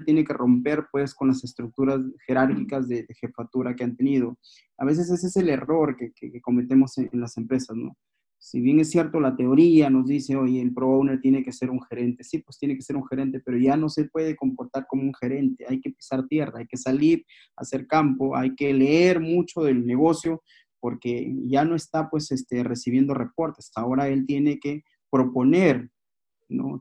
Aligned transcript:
tiene 0.00 0.24
que 0.24 0.32
romper 0.32 0.86
pues 0.90 1.14
con 1.14 1.28
las 1.28 1.44
estructuras 1.44 2.00
jerárquicas 2.26 2.88
de, 2.88 3.06
jefatura 3.20 3.74
que 3.74 3.84
han 3.84 3.96
tenido. 3.96 4.38
A 4.78 4.84
veces 4.84 5.10
ese 5.10 5.26
es 5.26 5.36
el 5.36 5.48
error 5.48 5.96
que, 5.96 6.12
cometemos 6.40 6.98
en, 6.98 7.20
las 7.20 7.36
empresas, 7.36 7.76
¿no? 7.76 7.96
Si 8.38 8.60
bien 8.60 8.78
es 8.78 8.90
cierto, 8.90 9.20
la 9.20 9.36
teoría 9.36 9.88
nos 9.88 10.06
dice, 10.06 10.36
oye, 10.36 10.60
el 10.60 10.74
pro 10.74 10.90
owner 10.90 11.18
tiene 11.18 11.42
que 11.42 11.50
ser 11.50 11.70
un 11.70 11.80
gerente. 11.80 12.24
Sí, 12.24 12.40
pues 12.40 12.58
tiene 12.58 12.76
que 12.76 12.82
ser 12.82 12.94
un 12.94 13.06
gerente, 13.06 13.40
pero 13.40 13.56
ya 13.56 13.74
no 13.74 13.88
se 13.88 14.04
puede 14.04 14.36
comportar 14.36 14.86
como 14.86 15.02
un 15.02 15.14
gerente. 15.14 15.64
Hay 15.66 15.80
que 15.80 15.90
pisar 15.90 16.26
tierra, 16.26 16.58
hay 16.58 16.66
que 16.66 16.76
salir, 16.76 17.24
hacer 17.56 17.86
campo, 17.86 18.36
hay 18.36 18.54
que 18.54 18.74
leer 18.74 19.20
mucho 19.20 19.62
del 19.62 19.86
negocio, 19.86 20.42
porque 20.78 21.34
ya 21.46 21.64
no 21.64 21.74
está 21.74 22.10
pues 22.10 22.30
este, 22.32 22.62
recibiendo 22.62 23.14
reportes. 23.14 23.70
Ahora 23.76 24.08
él 24.08 24.26
tiene 24.26 24.58
que 24.58 24.82
proponer 25.10 25.90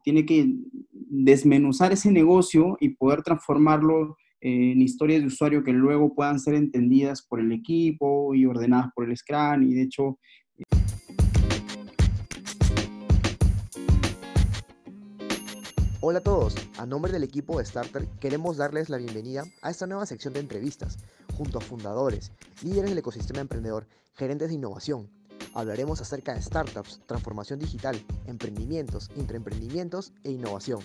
Tiene 0.03 0.25
que 0.25 0.53
desmenuzar 0.91 1.91
ese 1.91 2.11
negocio 2.11 2.77
y 2.79 2.89
poder 2.89 3.21
transformarlo 3.23 4.17
en 4.41 4.81
historias 4.81 5.21
de 5.21 5.27
usuario 5.27 5.63
que 5.63 5.71
luego 5.71 6.13
puedan 6.13 6.39
ser 6.39 6.55
entendidas 6.55 7.21
por 7.21 7.39
el 7.39 7.51
equipo 7.53 8.35
y 8.35 8.45
ordenadas 8.45 8.91
por 8.93 9.09
el 9.09 9.15
Scrum 9.15 9.63
y 9.63 9.73
de 9.73 9.81
hecho... 9.83 10.19
Hola 16.01 16.19
a 16.19 16.21
todos, 16.23 16.55
a 16.77 16.85
nombre 16.85 17.13
del 17.13 17.23
equipo 17.23 17.57
de 17.57 17.65
Starter 17.65 18.05
queremos 18.19 18.57
darles 18.57 18.89
la 18.89 18.97
bienvenida 18.97 19.45
a 19.61 19.69
esta 19.69 19.87
nueva 19.87 20.05
sección 20.05 20.33
de 20.33 20.41
entrevistas 20.41 20.99
junto 21.37 21.59
a 21.59 21.61
fundadores, 21.61 22.33
líderes 22.61 22.89
del 22.89 22.99
ecosistema 22.99 23.39
emprendedor, 23.39 23.87
gerentes 24.13 24.49
de 24.49 24.55
innovación, 24.55 25.09
hablaremos 25.53 26.01
acerca 26.01 26.33
de 26.33 26.41
startups, 26.41 27.01
transformación 27.05 27.59
digital, 27.59 27.95
emprendimientos, 28.25 29.09
intraemprendimientos 29.15 30.13
e 30.23 30.31
innovación. 30.31 30.79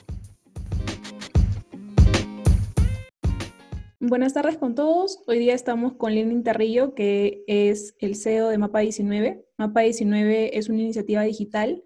Buenas 4.01 4.33
tardes 4.33 4.57
con 4.59 4.75
todos. 4.75 5.21
Hoy 5.27 5.39
día 5.39 5.55
estamos 5.55 5.95
con 5.95 6.15
Lenin 6.15 6.45
Terrillo, 6.45 6.95
que 6.95 7.43
es 7.47 7.97
el 7.99 8.15
CEO 8.15 8.49
de 8.49 8.57
Mapa 8.57 8.79
19. 8.79 9.45
Mapa 9.59 9.81
19 9.81 10.57
es 10.57 10.69
una 10.69 10.83
iniciativa 10.83 11.23
digital 11.23 11.83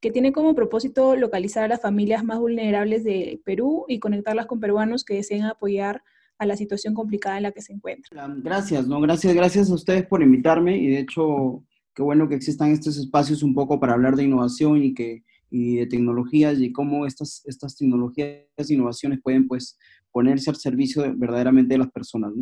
que 0.00 0.10
tiene 0.12 0.32
como 0.32 0.54
propósito 0.54 1.16
localizar 1.16 1.64
a 1.64 1.68
las 1.68 1.80
familias 1.80 2.22
más 2.22 2.38
vulnerables 2.38 3.02
de 3.02 3.40
Perú 3.44 3.84
y 3.88 3.98
conectarlas 3.98 4.46
con 4.46 4.60
peruanos 4.60 5.04
que 5.04 5.14
deseen 5.14 5.42
apoyar 5.42 6.02
a 6.38 6.46
la 6.46 6.56
situación 6.56 6.94
complicada 6.94 7.38
en 7.38 7.42
la 7.44 7.52
que 7.52 7.62
se 7.62 7.72
encuentran. 7.72 8.42
Gracias, 8.42 8.86
no, 8.86 9.00
gracias, 9.00 9.34
gracias 9.34 9.70
a 9.70 9.74
ustedes 9.74 10.06
por 10.06 10.22
invitarme 10.22 10.76
y 10.76 10.88
de 10.88 11.00
hecho 11.00 11.64
qué 11.96 12.02
bueno 12.02 12.28
que 12.28 12.34
existan 12.34 12.70
estos 12.70 12.98
espacios 12.98 13.42
un 13.42 13.54
poco 13.54 13.80
para 13.80 13.94
hablar 13.94 14.14
de 14.14 14.24
innovación 14.24 14.84
y, 14.84 14.92
que, 14.92 15.24
de 15.50 15.86
tecnologías 15.88 16.60
y 16.60 16.70
cómo 16.70 17.06
estas, 17.06 17.42
estas 17.46 17.74
tecnologías 17.74 18.44
e 18.56 18.74
innovaciones 18.74 19.20
pueden 19.22 19.48
pues 19.48 19.78
ponerse 20.12 20.50
al 20.50 20.56
servicio 20.56 21.02
verdaderamente 21.16 21.74
de 21.74 21.78
las 21.78 21.90
personas. 21.90 22.32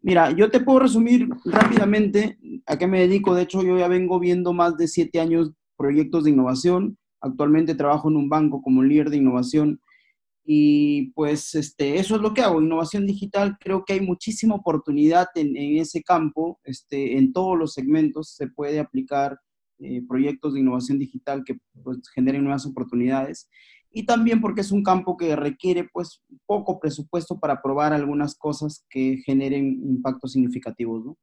Mira, 0.00 0.30
yo 0.30 0.48
te 0.50 0.60
puedo 0.60 0.78
resumir 0.78 1.28
rápidamente 1.44 2.38
a 2.66 2.78
qué 2.78 2.86
me 2.86 3.00
dedico. 3.00 3.34
De 3.34 3.42
hecho, 3.42 3.62
yo 3.62 3.76
ya 3.76 3.88
vengo 3.88 4.20
viendo 4.20 4.52
más 4.52 4.76
de 4.76 4.86
siete 4.86 5.18
años 5.18 5.52
proyectos 5.76 6.24
de 6.24 6.30
innovación. 6.30 6.96
Actualmente 7.20 7.74
trabajo 7.74 8.10
en 8.10 8.16
un 8.16 8.28
banco 8.28 8.62
como 8.62 8.84
líder 8.84 9.10
de 9.10 9.16
innovación 9.16 9.80
y 10.44 11.12
pues 11.12 11.54
este, 11.54 11.98
eso 11.98 12.16
es 12.16 12.22
lo 12.22 12.34
que 12.34 12.42
hago, 12.42 12.60
innovación 12.60 13.06
digital. 13.06 13.56
Creo 13.60 13.84
que 13.84 13.94
hay 13.94 14.00
muchísima 14.00 14.56
oportunidad 14.56 15.28
en, 15.34 15.56
ese 15.78 16.02
campo, 16.02 16.58
este, 16.64 17.16
en 17.16 17.32
todos 17.32 17.56
los 17.56 17.74
segmentos 17.74 18.34
se 18.34 18.48
puede 18.48 18.80
aplicar 18.80 19.38
eh, 19.78 20.02
proyectos 20.08 20.54
de 20.54 20.60
innovación 20.60 20.98
digital 20.98 21.44
que 21.44 21.58
pues, 21.82 21.98
generen 22.14 22.44
nuevas 22.44 22.66
oportunidades. 22.66 23.48
Y 23.92 24.06
también 24.06 24.40
porque 24.40 24.62
es 24.62 24.72
un 24.72 24.82
campo 24.82 25.16
que 25.16 25.36
requiere 25.36 25.88
pues 25.92 26.22
poco 26.46 26.80
presupuesto 26.80 27.38
para 27.38 27.60
probar 27.60 27.92
algunas 27.92 28.34
cosas 28.34 28.86
que 28.88 29.18
generen 29.24 29.66
impactos 29.84 30.32
significativos. 30.32 31.04
¿no? 31.04 31.16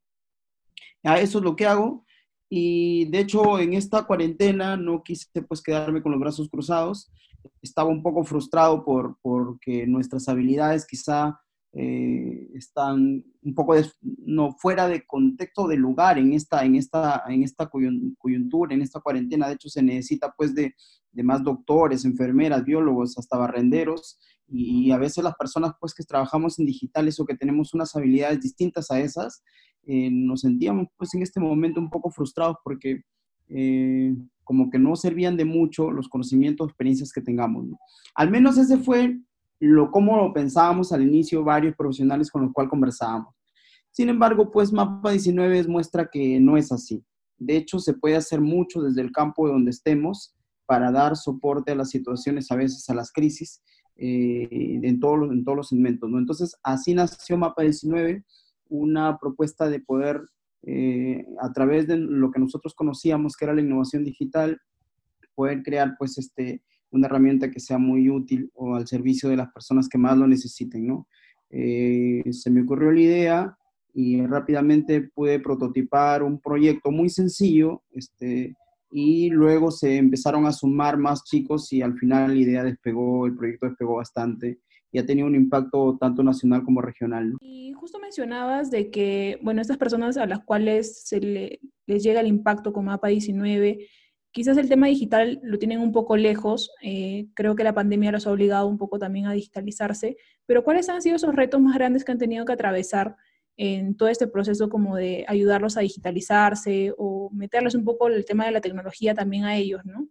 eso 1.16 1.40
es 1.40 1.44
lo 1.44 1.56
que 1.56 1.66
hago. 1.66 2.06
Y 2.47 3.06
de 3.06 3.20
hecho, 3.20 3.59
en 3.59 3.74
esta 3.74 4.03
cuarentena 4.03 4.78
no 4.78 5.03
quise 5.03 5.28
pues 5.47 5.62
quedarme 5.62 6.02
con 6.02 6.12
los 6.12 6.22
brazos 6.22 6.50
cruzados. 6.50 7.12
Estaba 7.61 7.89
un 7.89 8.01
poco 8.03 8.23
frustrado 8.23 8.83
por 8.83 9.17
porque 9.22 9.85
nuestras 9.88 10.27
habilidades 10.27 10.85
quizá 10.85 11.39
eh, 11.73 12.50
están 12.55 13.23
un 13.44 13.53
poco 13.53 13.75
no 14.01 14.53
fuera 14.53 14.88
de 14.88 15.05
contexto 15.05 15.67
de 15.67 15.78
lugar 15.78 16.17
en 16.17 16.33
esta 16.33 16.66
en 16.66 16.75
esta 16.75 17.23
en 17.28 17.44
esta 17.44 17.69
coyuntura, 17.69 18.73
en 18.73 18.81
esta 18.81 18.99
cuarentena. 18.99 19.47
De 19.47 19.53
hecho, 19.53 19.69
se 19.69 19.83
necesita 19.83 20.33
pues 20.35 20.55
de, 20.55 20.73
de 21.11 21.23
más 21.23 21.44
doctores, 21.44 22.05
enfermeras, 22.05 22.63
biólogos, 22.63 23.17
hasta 23.17 23.38
barrenderos 23.38 24.19
y, 24.51 24.91
a 24.91 24.97
veces 24.97 25.23
las 25.23 25.35
personas 25.35 25.73
pues 25.79 25.94
que 25.94 26.03
trabajamos 26.03 26.59
en 26.59 26.66
digitales 26.66 27.19
o 27.19 27.25
que 27.25 27.35
tenemos 27.35 27.73
unas 27.73 27.95
habilidades 27.95 28.41
distintas 28.41 28.89
a 28.91 28.99
esas, 28.99 29.44
eh, 29.85 30.09
nos 30.11 30.41
sentíamos 30.41 30.88
pues 30.97 31.13
en 31.13 31.22
este 31.22 31.39
momento 31.39 31.79
un 31.79 31.89
poco 31.89 32.09
frustrados 32.09 32.57
porque 32.63 33.01
eh, 33.47 34.16
como 34.49 34.71
que 34.71 34.79
no 34.79 34.95
servían 34.95 35.37
de 35.37 35.45
mucho 35.45 35.91
los 35.91 36.09
conocimientos, 36.09 36.69
experiencias 36.69 37.13
que 37.13 37.21
tengamos. 37.21 37.67
Al 38.15 38.31
menos 38.31 38.57
ese 38.57 38.79
fue 38.79 39.15
lo 39.59 39.91
como 39.91 40.17
lo 40.17 40.33
pensábamos 40.33 40.91
al 40.91 41.03
inicio 41.03 41.43
varios 41.43 41.75
profesionales 41.75 42.31
con 42.31 42.41
los 42.41 42.51
cuales 42.51 42.71
conversábamos. 42.71 43.35
Sin 43.91 44.09
embargo, 44.09 44.49
pues 44.49 44.73
Mapa 44.73 45.11
19 45.11 45.67
muestra 45.67 46.09
que 46.11 46.39
no 46.39 46.57
es 46.57 46.71
así. 46.71 47.05
De 47.37 47.57
hecho, 47.57 47.77
se 47.77 47.93
puede 47.93 48.15
hacer 48.15 48.41
mucho 48.41 48.81
desde 48.81 49.01
el 49.01 49.11
campo 49.11 49.45
de 49.45 49.53
donde 49.53 49.69
estemos 49.69 50.33
para 50.66 50.91
dar 50.91 51.16
soporte 51.16 51.73
a 51.73 51.75
las 51.75 51.91
situaciones, 51.91 52.51
a 52.51 52.55
veces 52.55 52.89
a 52.89 52.95
las 52.95 53.11
crisis, 53.11 53.61
eh, 53.97 54.79
en, 54.81 54.99
todos 54.99 55.19
los, 55.19 55.31
en 55.31 55.43
todos 55.43 55.57
los 55.57 55.69
segmentos. 55.69 56.09
¿no? 56.09 56.17
Entonces, 56.17 56.55
así 56.63 56.95
nació 56.95 57.37
Mapa 57.37 57.61
19, 57.61 58.25
una 58.69 59.19
propuesta 59.19 59.69
de 59.69 59.79
poder, 59.79 60.23
eh, 60.64 61.25
a 61.42 61.52
través 61.52 61.88
de 61.88 61.97
lo 61.97 62.31
que 62.31 62.40
nosotros 62.40 62.74
conocíamos, 62.75 63.36
que 63.36 63.46
era 63.46 63.53
la 63.53 63.62
innovación 63.62 64.03
digital, 64.03 64.59
poder 65.36 65.64
crear 65.64 65.96
pues 65.97 66.18
este, 66.18 66.62
una 66.92 67.08
herramienta 67.08 67.50
que 67.50 67.59
sea 67.59 67.78
muy 67.78 68.09
útil 68.09 68.52
o 68.56 68.75
al 68.75 68.88
servicio 68.88 69.30
de 69.30 69.38
las 69.38 69.52
personas 69.52 69.88
que 69.88 69.97
más 69.97 70.18
lo 70.18 70.28
necesiten, 70.28 70.88
¿no? 70.88 71.08
Eh, 71.50 72.24
se 72.31 72.52
me 72.52 72.62
ocurrió 72.62 72.92
la 72.92 73.02
idea 73.02 73.58
y 73.94 74.22
rápidamente 74.25 75.02
pude 75.02 75.40
prototipar 75.40 76.24
un 76.24 76.40
proyecto 76.40 76.91
muy 76.91 77.09
sencillo, 77.09 77.84
este, 77.91 78.56
y 78.91 79.30
luego 79.30 79.72
se 79.72 79.97
empezaron 79.97 80.46
a 80.46 80.52
sumar 80.52 80.97
más 80.97 81.24
chicos 81.24 81.72
y 81.74 81.81
al 81.81 81.97
final 81.97 82.34
la 82.34 82.40
idea 82.40 82.64
despegó, 82.64 83.26
el 83.26 83.36
proyecto 83.36 83.68
despegó 83.68 83.96
bastante 83.96 84.59
y 84.91 85.00
ha 85.00 85.05
tenido 85.05 85.27
un 85.27 85.35
impacto 85.35 85.97
tanto 86.00 86.23
nacional 86.23 86.63
como 86.63 86.81
regional. 86.81 87.33
Y 87.41 87.73
justo 87.73 88.00
mencionabas 88.00 88.72
de 88.72 88.89
que, 88.89 89.39
bueno, 89.41 89.61
estas 89.61 89.77
personas 89.77 90.17
a 90.17 90.25
las 90.25 90.39
cuales 90.39 91.03
se 91.05 91.19
les 91.85 92.03
llega 92.03 92.22
el 92.22 92.27
impacto 92.27 92.73
con 92.73 92.85
MAPA 92.85 93.09
19, 93.09 93.88
quizás 94.31 94.57
el 94.57 94.69
tema 94.69 94.88
digital 94.88 95.39
lo 95.44 95.57
tienen 95.59 95.79
un 95.79 95.91
poco 95.91 96.17
lejos, 96.17 96.72
eh, 96.81 97.28
creo 97.33 97.55
que 97.55 97.63
la 97.63 97.73
pandemia 97.73 98.11
los 98.11 98.28
ha 98.28 98.31
obligado 98.31 98.67
un 98.67 98.78
poco 98.78 98.99
también 98.99 99.25
a 99.25 99.33
digitalizarse, 99.33 100.17
pero 100.45 100.63
¿cuáles 100.63 100.89
han 100.89 101.01
sido 101.01 101.16
esos 101.16 101.35
retos 101.35 101.61
más 101.61 101.75
grandes 101.75 102.03
que 102.03 102.11
han 102.11 102.17
tenido 102.17 102.45
que 102.45 102.53
atravesar 102.53 103.16
en 103.57 103.97
todo 103.97 104.07
este 104.07 104.28
proceso 104.28 104.69
como 104.69 104.95
de 104.95 105.25
ayudarlos 105.28 105.75
a 105.75 105.81
digitalizarse 105.81 106.94
o 106.97 107.29
meterles 107.33 107.75
un 107.75 107.83
poco 107.83 108.07
el 108.07 108.23
tema 108.25 108.45
de 108.45 108.51
la 108.51 108.61
tecnología 108.61 109.13
también 109.13 109.44
a 109.44 109.57
ellos, 109.57 109.81
¿no? 109.83 110.07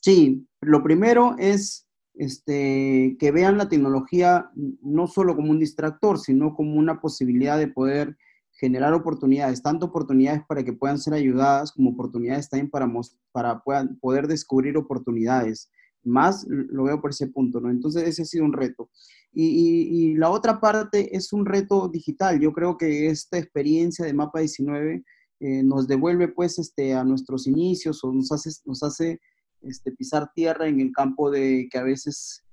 Sí, 0.00 0.46
lo 0.60 0.82
primero 0.82 1.34
es 1.38 1.81
este, 2.14 3.16
que 3.18 3.30
vean 3.30 3.58
la 3.58 3.68
tecnología 3.68 4.50
no 4.82 5.06
solo 5.06 5.34
como 5.34 5.50
un 5.50 5.58
distractor, 5.58 6.18
sino 6.18 6.54
como 6.54 6.74
una 6.74 7.00
posibilidad 7.00 7.58
de 7.58 7.68
poder 7.68 8.16
generar 8.52 8.92
oportunidades, 8.92 9.62
tanto 9.62 9.86
oportunidades 9.86 10.42
para 10.46 10.62
que 10.62 10.72
puedan 10.72 10.98
ser 10.98 11.14
ayudadas 11.14 11.72
como 11.72 11.90
oportunidades 11.90 12.48
también 12.48 12.70
para, 12.70 12.90
para 13.32 13.60
puedan, 13.60 13.98
poder 13.98 14.28
descubrir 14.28 14.76
oportunidades. 14.76 15.70
Más 16.04 16.46
lo 16.48 16.84
veo 16.84 17.00
por 17.00 17.10
ese 17.10 17.28
punto, 17.28 17.60
¿no? 17.60 17.70
Entonces 17.70 18.06
ese 18.06 18.22
ha 18.22 18.24
sido 18.24 18.44
un 18.44 18.52
reto. 18.52 18.90
Y, 19.32 20.14
la 20.14 20.30
otra 20.30 20.60
parte 20.60 21.16
es 21.16 21.32
un 21.32 21.46
reto 21.46 21.88
digital. 21.88 22.38
Yo 22.38 22.52
creo 22.52 22.76
que 22.76 23.06
esta 23.06 23.38
experiencia 23.38 24.04
de 24.04 24.12
Mapa 24.12 24.40
19 24.40 25.02
eh, 25.40 25.62
nos 25.62 25.88
devuelve 25.88 26.28
pues 26.28 26.58
este, 26.58 26.94
a 26.94 27.02
nuestros 27.02 27.46
inicios 27.46 28.04
o 28.04 28.12
nos 28.12 28.30
hace, 28.30 28.50
nos 28.66 28.82
hace 28.82 29.20
este, 29.62 29.92
pisar 29.92 30.32
tierra 30.34 30.68
en 30.68 30.80
el 30.80 30.92
campo 30.92 31.30
de 31.30 31.68
que 31.70 31.78
a 31.78 31.82
veces 31.82 32.44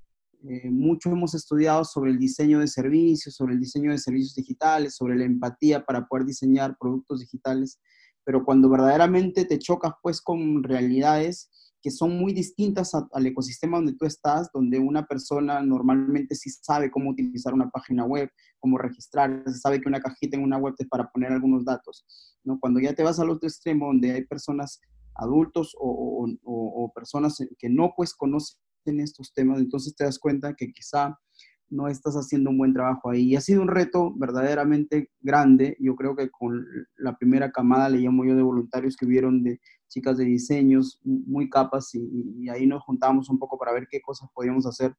eh, 0.48 0.70
mucho 0.70 1.10
hemos 1.10 1.34
estudiado 1.36 1.84
sobre 1.84 2.12
el 2.12 2.20
diseño 2.20 2.60
de 2.60 2.68
servicios, 2.68 3.36
sobre 3.36 3.54
el 3.54 3.60
diseño 3.60 3.92
de 3.92 3.98
servicios 3.98 4.36
digitales, 4.36 4.96
sobre 4.96 5.18
la 5.18 5.26
empatía 5.26 5.86
para 5.86 6.08
poder 6.08 6.26
diseñar 6.26 6.78
productos 6.80 7.20
digitales, 7.20 7.80
pero 8.24 8.46
cuando 8.46 8.70
verdaderamente 8.70 9.46
te 9.46 9.60
chocas 9.60 9.94
pues 10.02 10.22
con 10.22 10.64
realidades 10.64 11.50
que 11.82 11.92
son 11.92 12.18
muy 12.18 12.34
distintas 12.34 12.92
al 12.94 13.26
ecosistema 13.26 13.78
donde 13.78 13.94
tú 13.94 14.06
estás, 14.06 14.50
donde 14.54 14.80
una 14.80 15.06
persona 15.06 15.62
normalmente 15.62 16.36
sí 16.36 16.50
sabe 16.50 16.92
cómo 16.92 17.12
utilizar 17.12 17.54
una 17.54 17.70
página 17.70 18.06
web, 18.06 18.30
cómo 18.60 18.78
registrar, 18.78 19.44
sabe 19.54 19.80
que 19.80 19.88
una 19.88 20.02
cajita 20.02 20.36
en 20.36 20.44
una 20.44 20.58
web 20.58 20.76
es 20.78 20.88
para 20.88 21.10
poner 21.10 21.32
algunos 21.32 21.64
datos. 21.64 22.06
¿no? 22.44 22.60
Cuando 22.60 22.80
ya 22.80 22.94
te 22.94 23.04
vas 23.04 23.20
al 23.20 23.30
otro 23.30 23.48
extremo, 23.48 23.88
donde 23.88 24.12
hay 24.12 24.26
personas 24.26 24.82
adultos 25.20 25.76
o, 25.80 26.92
personas 26.96 27.38
que 27.58 27.70
no 27.70 27.94
pues 27.96 28.14
conocen 28.14 29.00
estos 29.00 29.32
temas, 29.34 29.60
entonces 29.60 29.96
te 29.96 30.04
das 30.04 30.20
cuenta 30.20 30.56
que 30.56 30.72
quizá 30.72 31.18
no 31.70 31.88
estás 31.88 32.16
haciendo 32.16 32.50
un 32.50 32.58
buen 32.58 32.74
trabajo 32.74 33.12
ahí. 33.12 33.36
Ha 33.36 33.42
sido 33.42 33.62
un 33.62 33.68
reto 33.68 34.12
verdaderamente 34.16 35.12
grande. 35.22 35.78
Yo 35.80 35.96
creo 35.96 36.16
que 36.16 36.30
con 36.30 36.66
la 36.98 37.16
primera 37.16 37.52
camada, 37.52 37.90
le 37.90 38.00
llamo 38.00 38.26
yo, 38.26 38.36
de 38.36 38.42
voluntarios 38.42 38.98
que 38.98 39.06
vieron 39.06 39.44
de 39.44 39.60
chicas 39.88 40.18
de 40.18 40.26
diseños 40.26 41.00
muy 41.04 41.50
capas 41.50 41.94
y, 41.94 42.50
ahí 42.50 42.66
nos 42.66 42.84
juntamos 42.84 43.30
un 43.30 43.38
poco 43.38 43.58
para 43.58 43.72
ver 43.72 43.88
qué 43.90 44.02
cosas 44.02 44.30
podíamos 44.34 44.66
hacer. 44.66 44.96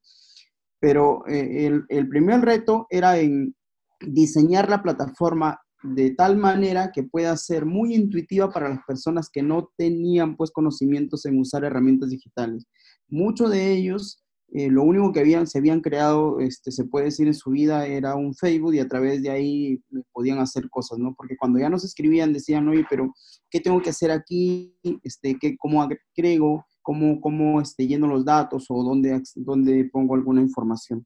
Pero 0.79 1.27
eh, 1.27 1.83
el 1.89 2.07
primer 2.07 2.41
reto 2.41 2.87
era 2.89 3.19
en 3.19 3.53
diseñar 3.99 4.69
la 4.69 4.81
plataforma 4.81 5.59
de 5.83 6.11
tal 6.11 6.37
manera 6.37 6.91
que 6.91 7.03
pueda 7.03 7.35
ser 7.37 7.65
muy 7.65 7.95
intuitiva 7.95 8.51
para 8.51 8.69
las 8.69 8.79
personas 8.85 9.29
que 9.29 9.41
no 9.41 9.71
tenían 9.77 10.35
pues 10.35 10.51
conocimientos 10.51 11.25
en 11.25 11.39
usar 11.39 11.63
herramientas 11.63 12.09
digitales. 12.09 12.65
Muchos 13.07 13.51
de 13.51 13.71
ellos 13.71 14.21
eh, 14.53 14.69
lo 14.69 14.83
único 14.83 15.13
que 15.13 15.21
habían, 15.21 15.47
se 15.47 15.59
habían 15.59 15.79
creado, 15.79 16.41
este, 16.41 16.71
se 16.71 16.83
puede 16.83 17.05
decir, 17.05 17.25
en 17.25 17.33
su 17.33 17.51
vida 17.51 17.87
era 17.87 18.15
un 18.15 18.35
Facebook 18.35 18.73
y 18.73 18.79
a 18.79 18.87
través 18.87 19.23
de 19.23 19.29
ahí 19.29 19.81
podían 20.11 20.39
hacer 20.39 20.69
cosas, 20.69 20.99
¿no? 20.99 21.15
Porque 21.15 21.37
cuando 21.37 21.57
ya 21.57 21.69
nos 21.69 21.85
escribían 21.85 22.33
decían, 22.33 22.67
oye, 22.67 22.85
pero 22.89 23.13
¿qué 23.49 23.61
tengo 23.61 23.81
que 23.81 23.91
hacer 23.91 24.11
aquí? 24.11 24.75
Este, 25.03 25.37
¿qué, 25.39 25.55
¿Cómo 25.57 25.81
agrego? 25.81 26.65
¿Cómo, 26.81 27.21
cómo 27.21 27.61
este, 27.61 27.87
lleno 27.87 28.07
los 28.07 28.25
datos 28.25 28.65
o 28.67 28.83
dónde, 28.83 29.21
dónde 29.35 29.85
pongo 29.85 30.15
alguna 30.15 30.41
información? 30.41 31.05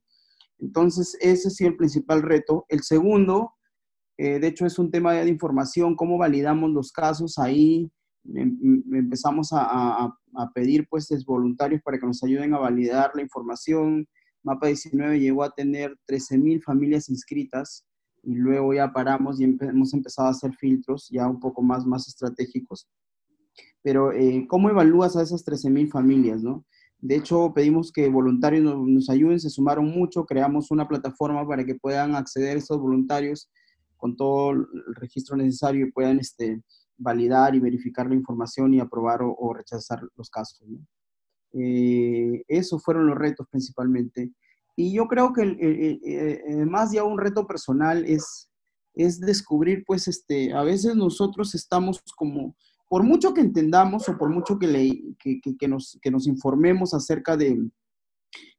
Entonces, 0.58 1.16
ese 1.22 1.52
sido 1.52 1.70
el 1.70 1.78
principal 1.78 2.24
reto. 2.24 2.66
El 2.68 2.82
segundo, 2.82 3.52
eh, 4.18 4.40
de 4.40 4.48
hecho, 4.48 4.66
es 4.66 4.80
un 4.80 4.92
tema 4.92 5.14
de 5.14 5.30
información, 5.30 5.96
cómo 5.96 6.18
validamos 6.18 6.72
los 6.72 6.92
casos. 6.92 7.38
Ahí 7.38 7.92
em, 8.24 8.58
em, 8.64 8.96
empezamos 8.96 9.50
a, 9.52 10.14
pedir 10.54 10.88
pues 10.90 11.08
voluntarios 11.26 11.82
para 11.82 11.98
que 11.98 12.06
nos 12.06 12.24
ayuden 12.24 12.54
a 12.54 12.60
validar 12.60 13.12
la 13.16 13.22
información. 13.22 14.08
Mapa 14.44 14.68
19 14.68 15.20
llegó 15.20 15.44
a 15.44 15.52
tener 15.52 15.96
13.000 16.08 16.62
familias 16.62 17.10
inscritas 17.10 17.86
y 18.24 18.36
luego 18.36 18.74
ya 18.74 18.92
paramos 18.92 19.40
y 19.40 19.46
hemos 19.46 19.94
empezado 19.94 20.28
a 20.28 20.32
hacer 20.32 20.54
filtros 20.54 21.08
ya 21.10 21.28
un 21.28 21.40
poco 21.40 21.62
más, 21.62 21.86
más 21.86 22.08
estratégicos. 22.08 22.88
Pero, 23.82 24.12
eh, 24.12 24.46
¿cómo 24.50 24.70
evalúas 24.70 25.16
a 25.16 25.22
esas 25.22 25.46
13.000 25.46 25.90
familias, 25.90 26.42
no? 26.44 26.66
De 27.00 27.16
hecho, 27.16 27.54
pedimos 27.54 27.92
que 27.92 28.10
voluntarios 28.10 28.64
nos, 28.64 28.88
nos, 28.88 29.10
ayuden, 29.10 29.40
se 29.40 29.50
sumaron 29.50 29.86
mucho, 29.88 30.26
creamos 30.26 30.72
una 30.72 30.88
plataforma 30.88 31.48
para 31.48 31.66
que 31.66 31.76
puedan 31.76 32.16
acceder 32.16 32.58
estos 32.58 32.80
voluntarios 32.80 33.50
con 34.06 34.16
todo 34.16 34.52
el 34.52 34.68
registro 34.98 35.36
necesario 35.36 35.88
y 35.88 35.92
puedan 35.92 36.20
este, 36.20 36.62
validar 36.96 37.56
y 37.56 37.60
verificar 37.60 38.08
la 38.08 38.14
información 38.14 38.72
y 38.72 38.80
aprobar 38.80 39.22
o, 39.24 39.52
rechazar 39.52 40.00
los 40.16 40.30
casos. 40.30 40.62
Eh, 41.54 42.44
esos 42.48 42.84
fueron 42.84 43.08
los 43.08 43.18
retos 43.18 43.48
principalmente. 43.50 44.32
Y 44.76 44.94
yo 44.94 45.08
creo 45.08 45.34
que 45.34 45.42
eh, 45.60 46.66
más 46.68 46.92
ya 46.92 47.04
un 47.04 47.18
reto 47.18 47.48
personal 47.48 48.06
es, 48.06 48.52
es 48.94 49.20
descubrir, 49.20 49.84
pues, 49.88 50.08
este, 50.08 50.54
a 50.54 50.62
veces 50.62 50.96
nosotros 50.96 51.56
estamos 51.56 52.00
como, 52.16 52.56
por 52.88 53.02
mucho 53.02 53.34
que 53.34 53.42
entendamos 53.42 54.08
o 54.08 54.20
por 54.20 54.30
mucho 54.30 54.60
que, 54.60 54.68
le, 54.68 55.16
que, 55.18 55.42
que, 55.42 55.68
nos, 55.68 55.98
que 56.00 56.12
nos 56.12 56.28
informemos 56.28 56.94
acerca 56.94 57.36
de, 57.36 57.58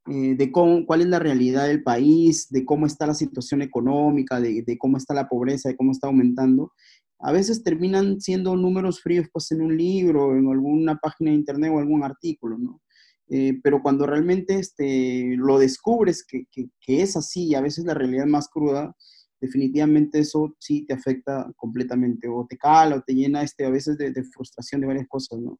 eh, 0.08 0.36
de 0.36 0.52
cómo, 0.52 0.86
cuál 0.86 1.00
es 1.00 1.08
la 1.08 1.18
realidad 1.18 1.66
del 1.66 1.82
país, 1.82 2.48
de 2.50 2.64
cómo 2.64 2.86
está 2.86 3.06
la 3.08 3.14
situación 3.14 3.60
económica, 3.62 4.40
de, 4.40 4.78
cómo 4.78 4.98
está 4.98 5.14
la 5.14 5.28
pobreza, 5.28 5.68
de 5.68 5.76
cómo 5.76 5.90
está 5.90 6.06
aumentando, 6.06 6.72
a 7.18 7.32
veces 7.32 7.62
terminan 7.64 8.20
siendo 8.20 8.54
números 8.56 9.00
fríos 9.02 9.26
pues 9.32 9.50
en 9.50 9.62
un 9.62 9.76
libro, 9.76 10.36
en 10.36 10.46
alguna 10.48 10.96
página 10.96 11.30
de 11.30 11.38
internet 11.38 11.72
o 11.74 11.78
algún 11.78 12.04
artículo, 12.04 12.56
¿no? 12.58 12.80
Eh, 13.28 13.58
pero 13.64 13.82
cuando 13.82 14.06
realmente 14.06 14.56
este, 14.56 15.34
lo 15.36 15.58
descubres 15.58 16.24
que, 16.24 16.44
que, 16.52 17.02
es 17.02 17.16
así 17.16 17.48
y 17.48 17.54
a 17.56 17.60
veces 17.60 17.84
la 17.84 17.94
realidad 17.94 18.26
más 18.26 18.48
cruda, 18.48 18.94
definitivamente 19.40 20.20
eso 20.20 20.54
sí 20.60 20.86
te 20.86 20.94
afecta 20.94 21.50
completamente 21.56 22.28
o 22.28 22.46
te 22.48 22.56
cala 22.56 22.96
o 22.96 23.02
te 23.02 23.14
llena 23.14 23.42
este, 23.42 23.64
a 23.66 23.70
veces 23.70 23.98
de, 23.98 24.12
de 24.12 24.22
frustración 24.22 24.80
de 24.80 24.86
varias 24.86 25.08
cosas, 25.08 25.40
¿no? 25.40 25.58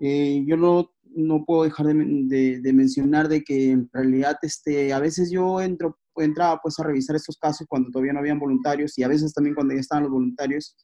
Eh, 0.00 0.44
yo 0.46 0.56
no, 0.56 0.90
no, 1.04 1.44
puedo 1.44 1.64
dejar 1.64 1.86
de, 1.86 2.60
de, 2.60 2.72
mencionar 2.72 3.28
de 3.28 3.42
que 3.42 3.70
en 3.70 3.90
realidad 3.92 4.36
este, 4.42 4.92
a 4.92 4.98
veces 4.98 5.30
yo 5.30 5.60
entro, 5.60 5.98
entraba 6.16 6.60
pues 6.62 6.78
a 6.78 6.84
revisar 6.84 7.16
estos 7.16 7.36
casos 7.36 7.66
cuando 7.68 7.90
todavía 7.90 8.12
no 8.12 8.20
habían 8.20 8.38
voluntarios 8.38 8.96
y 8.98 9.02
a 9.02 9.08
veces 9.08 9.32
también 9.32 9.54
cuando 9.54 9.74
ya 9.74 9.80
estaban 9.80 10.04
los 10.04 10.12
voluntarios 10.12 10.76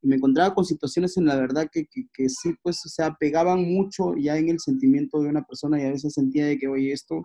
y 0.00 0.08
me 0.08 0.16
encontraba 0.16 0.54
con 0.54 0.64
situaciones 0.64 1.16
en 1.16 1.26
la 1.26 1.36
verdad 1.36 1.68
que, 1.70 1.86
que, 1.86 2.06
que 2.12 2.28
sí 2.28 2.54
pues 2.62 2.84
o 2.84 2.88
sea 2.88 3.14
pegaban 3.18 3.62
mucho 3.62 4.14
ya 4.16 4.36
en 4.36 4.48
el 4.48 4.58
sentimiento 4.58 5.20
de 5.20 5.28
una 5.28 5.44
persona 5.44 5.80
y 5.80 5.84
a 5.84 5.92
veces 5.92 6.14
sentía 6.14 6.46
de 6.46 6.58
que 6.58 6.68
oye 6.68 6.92
esto 6.92 7.22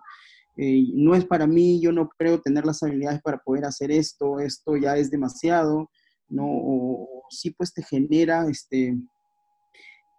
eh, 0.60 0.88
no 0.92 1.14
es 1.14 1.24
para 1.24 1.46
mí, 1.46 1.80
yo 1.80 1.92
no 1.92 2.08
creo 2.08 2.40
tener 2.40 2.66
las 2.66 2.82
habilidades 2.82 3.22
para 3.22 3.38
poder 3.38 3.64
hacer 3.64 3.92
esto, 3.92 4.40
esto 4.40 4.76
ya 4.76 4.96
es 4.96 5.08
demasiado, 5.08 5.88
¿no? 6.28 6.44
O 6.44 7.22
sí 7.30 7.52
pues 7.52 7.72
te 7.72 7.84
genera 7.84 8.44
este 8.50 8.96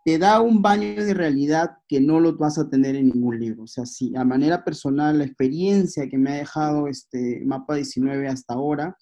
te 0.05 0.17
da 0.17 0.41
un 0.41 0.61
baño 0.61 1.03
de 1.03 1.13
realidad 1.13 1.71
que 1.87 1.99
no 1.99 2.19
lo 2.19 2.35
vas 2.37 2.57
a 2.57 2.69
tener 2.69 2.95
en 2.95 3.09
ningún 3.09 3.39
libro. 3.39 3.63
O 3.63 3.67
sea, 3.67 3.85
si 3.85 4.15
a 4.15 4.23
manera 4.23 4.63
personal, 4.63 5.17
la 5.17 5.25
experiencia 5.25 6.07
que 6.07 6.17
me 6.17 6.31
ha 6.31 6.35
dejado 6.35 6.87
este 6.87 7.41
mapa 7.45 7.75
19 7.75 8.27
hasta 8.27 8.53
ahora 8.53 8.97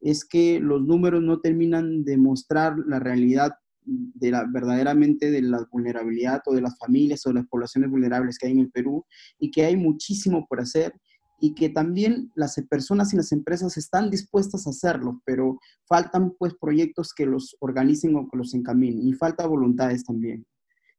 es 0.00 0.24
que 0.24 0.60
los 0.60 0.82
números 0.82 1.22
no 1.22 1.40
terminan 1.40 2.04
de 2.04 2.16
mostrar 2.16 2.76
la 2.86 2.98
realidad 2.98 3.52
de 3.86 4.30
la, 4.30 4.44
verdaderamente 4.52 5.30
de 5.30 5.42
la 5.42 5.66
vulnerabilidad 5.70 6.42
o 6.46 6.54
de 6.54 6.60
las 6.60 6.76
familias 6.78 7.24
o 7.24 7.30
de 7.30 7.36
las 7.36 7.46
poblaciones 7.46 7.90
vulnerables 7.90 8.38
que 8.38 8.46
hay 8.46 8.52
en 8.52 8.60
el 8.60 8.70
Perú 8.70 9.04
y 9.38 9.50
que 9.50 9.64
hay 9.64 9.76
muchísimo 9.76 10.46
por 10.48 10.60
hacer 10.60 10.92
y 11.40 11.54
que 11.54 11.68
también 11.68 12.32
las 12.34 12.60
personas 12.68 13.12
y 13.12 13.16
las 13.16 13.32
empresas 13.32 13.76
están 13.76 14.10
dispuestas 14.10 14.66
a 14.66 14.70
hacerlo, 14.70 15.20
pero 15.24 15.58
faltan 15.86 16.32
pues 16.38 16.54
proyectos 16.54 17.12
que 17.12 17.26
los 17.26 17.56
organicen 17.60 18.16
o 18.16 18.28
que 18.28 18.38
los 18.38 18.54
encaminen 18.54 19.06
y 19.06 19.12
falta 19.12 19.46
voluntades 19.46 20.04
también. 20.04 20.46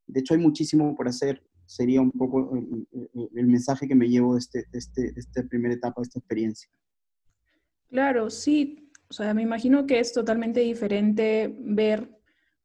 De 0.05 0.19
hecho, 0.19 0.35
hay 0.35 0.39
muchísimo 0.39 0.95
por 0.95 1.07
hacer. 1.07 1.43
Sería 1.65 2.01
un 2.01 2.11
poco 2.11 2.55
el, 3.35 3.47
mensaje 3.47 3.87
que 3.87 3.95
me 3.95 4.07
llevo 4.07 4.33
de, 4.33 4.39
este, 4.39 4.65
este, 4.71 5.11
esta 5.17 5.43
primera 5.43 5.73
etapa, 5.73 6.01
de 6.01 6.03
esta 6.03 6.19
experiencia. 6.19 6.69
Claro, 7.89 8.29
sí. 8.29 8.91
O 9.09 9.13
sea, 9.13 9.33
me 9.33 9.41
imagino 9.41 9.85
que 9.85 9.99
es 9.99 10.13
totalmente 10.13 10.61
diferente 10.61 11.53
ver, 11.59 12.09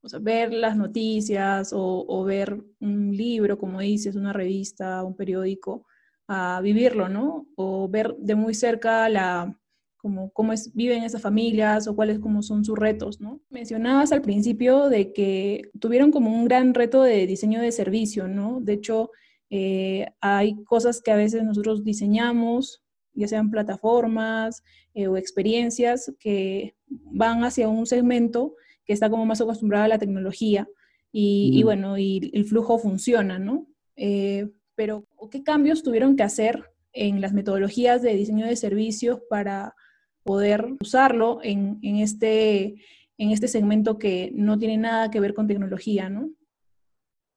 o 0.02 0.08
sea, 0.08 0.18
ver 0.20 0.52
las 0.52 0.76
noticias 0.76 1.72
o 1.72 2.24
ver 2.24 2.62
un 2.80 3.16
libro, 3.16 3.58
como 3.58 3.80
dices, 3.80 4.14
una 4.14 4.32
revista, 4.32 5.02
un 5.02 5.16
periódico, 5.16 5.86
a 6.28 6.60
vivirlo, 6.62 7.08
¿no? 7.08 7.46
O 7.56 7.88
ver 7.88 8.14
de 8.18 8.34
muy 8.34 8.54
cerca 8.54 9.08
la, 9.08 9.58
como, 9.96 10.32
cómo 10.32 10.52
es, 10.52 10.74
viven 10.74 11.04
esas 11.04 11.22
familias 11.22 11.86
o 11.86 11.94
cuáles 11.94 12.18
como 12.18 12.42
son 12.42 12.64
sus 12.64 12.78
retos, 12.78 13.20
¿no? 13.20 13.40
Mencionabas 13.50 14.12
al 14.12 14.22
principio 14.22 14.88
de 14.88 15.12
que 15.12 15.70
tuvieron 15.78 16.10
como 16.10 16.30
un 16.30 16.44
gran 16.44 16.74
reto 16.74 17.02
de 17.02 17.26
diseño 17.26 17.60
de 17.60 17.72
servicio, 17.72 18.26
¿no? 18.26 18.60
De 18.60 18.74
hecho, 18.74 19.10
eh, 19.50 20.06
hay 20.20 20.62
cosas 20.64 21.00
que 21.00 21.12
a 21.12 21.16
veces 21.16 21.44
nosotros 21.44 21.84
diseñamos, 21.84 22.82
ya 23.14 23.28
sean 23.28 23.50
plataformas 23.50 24.64
eh, 24.94 25.06
o 25.06 25.16
experiencias 25.16 26.12
que 26.18 26.74
van 26.88 27.44
hacia 27.44 27.68
un 27.68 27.86
segmento 27.86 28.54
que 28.84 28.92
está 28.92 29.10
como 29.10 29.26
más 29.26 29.40
acostumbrado 29.40 29.84
a 29.84 29.88
la 29.88 29.98
tecnología 29.98 30.66
y, 31.12 31.52
y 31.54 31.62
bueno, 31.62 31.98
y 31.98 32.30
el 32.32 32.44
flujo 32.46 32.78
funciona, 32.78 33.38
¿no? 33.38 33.66
Eh, 33.96 34.48
pero 34.82 35.06
¿qué 35.30 35.44
cambios 35.44 35.84
tuvieron 35.84 36.16
que 36.16 36.24
hacer 36.24 36.64
en 36.92 37.20
las 37.20 37.32
metodologías 37.32 38.02
de 38.02 38.16
diseño 38.16 38.46
de 38.46 38.56
servicios 38.56 39.20
para 39.30 39.76
poder 40.24 40.74
usarlo 40.80 41.38
en, 41.44 41.78
en, 41.82 41.98
este, 41.98 42.74
en 43.16 43.30
este 43.30 43.46
segmento 43.46 43.96
que 43.96 44.32
no 44.34 44.58
tiene 44.58 44.78
nada 44.78 45.08
que 45.08 45.20
ver 45.20 45.34
con 45.34 45.46
tecnología, 45.46 46.10
¿no? 46.10 46.32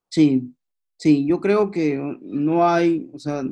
Sí, 0.10 0.56
sí, 0.98 1.28
yo 1.28 1.40
creo 1.40 1.70
que 1.70 2.02
no 2.20 2.68
hay, 2.68 3.12
o 3.14 3.20
sea, 3.20 3.44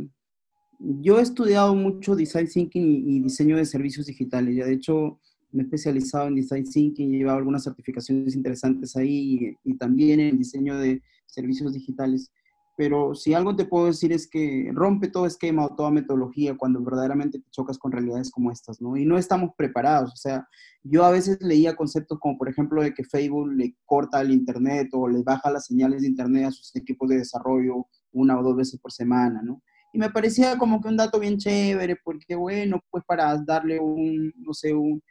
yo 0.80 1.20
he 1.20 1.22
estudiado 1.22 1.76
mucho 1.76 2.16
design 2.16 2.48
thinking 2.48 2.84
y, 2.84 3.18
y 3.18 3.20
diseño 3.20 3.58
de 3.58 3.66
servicios 3.68 4.08
digitales, 4.08 4.56
ya 4.56 4.66
de 4.66 4.74
hecho 4.74 5.20
me 5.52 5.62
he 5.62 5.66
especializado 5.66 6.30
en 6.30 6.36
design 6.36 6.64
thinking 6.64 7.14
he 7.14 7.20
llevado 7.20 7.38
algunas 7.38 7.64
certificaciones 7.64 8.34
interesantes 8.34 8.96
ahí 8.96 9.56
y, 9.64 9.72
y 9.72 9.78
también 9.78 10.20
en 10.20 10.40
diseño 10.40 10.80
de 10.80 11.04
servicios 11.28 11.74
digitales 11.74 12.32
pero 12.76 13.14
si 13.16 13.34
algo 13.34 13.56
te 13.56 13.66
puedo 13.66 13.86
decir 13.86 14.12
es 14.12 14.28
que 14.28 14.72
rompe 14.74 15.08
todo 15.08 15.26
esquema 15.26 15.66
o 15.66 15.76
toda 15.76 15.92
metodología 15.92 16.58
cuando 16.58 16.84
verdaderamente 16.84 17.40
te 17.40 17.50
chocas 17.52 17.78
con 17.78 17.92
realidades 17.92 18.32
como 18.32 18.52
estas, 18.52 18.82
¿no? 18.82 18.98
Y 18.98 19.06
no 19.06 19.18
estamos 19.18 19.52
preparados, 19.56 20.14
o 20.14 20.16
sea, 20.16 20.48
yo 20.84 21.06
a 21.06 21.12
veces 21.12 21.38
leía 21.42 21.76
conceptos 21.76 22.20
como, 22.20 22.38
por 22.38 22.50
ejemplo, 22.50 22.82
de 22.82 22.94
que 22.94 23.04
Facebook 23.04 23.52
le 23.54 23.76
corta 23.86 24.22
el 24.22 24.32
Internet 24.32 24.90
o 24.94 25.08
le 25.08 25.24
baja 25.24 25.52
las 25.52 25.68
señales 25.68 26.02
de 26.02 26.08
Internet 26.08 26.46
a 26.46 26.52
sus 26.52 26.76
equipos 26.76 27.10
de 27.10 27.18
desarrollo 27.18 27.88
una 28.12 28.40
o 28.40 28.44
dos 28.44 28.56
veces 28.56 28.80
por 28.80 28.92
semana, 28.92 29.42
¿no? 29.44 29.62
Y 29.94 30.00
me 30.00 30.10
parecía 30.10 30.58
como 30.58 30.82
que 30.82 30.88
un 30.88 30.98
dato 30.98 31.20
bien 31.20 31.38
chévere, 31.38 31.98
porque 32.04 32.36
bueno, 32.36 32.82
pues 32.90 33.04
para 33.06 33.38
darle 33.38 33.80
un, 33.80 34.34
no 34.38 34.54
sé, 34.54 34.74
un, 34.74 35.02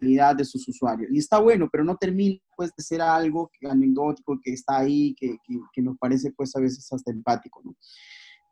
de 0.00 0.44
sus 0.44 0.66
usuarios. 0.68 1.10
Y 1.12 1.18
está 1.18 1.38
bueno, 1.38 1.68
pero 1.70 1.84
no 1.84 1.96
termina 1.96 2.38
pues 2.56 2.70
de 2.76 2.82
ser 2.82 3.02
algo 3.02 3.50
anecdótico 3.68 4.38
que 4.42 4.52
está 4.52 4.78
ahí, 4.78 5.14
que, 5.18 5.36
que, 5.46 5.58
que, 5.72 5.82
nos 5.82 5.96
parece 5.98 6.32
pues 6.32 6.54
a 6.56 6.60
veces 6.60 6.90
hasta 6.92 7.10
empático, 7.10 7.60
¿no? 7.64 7.74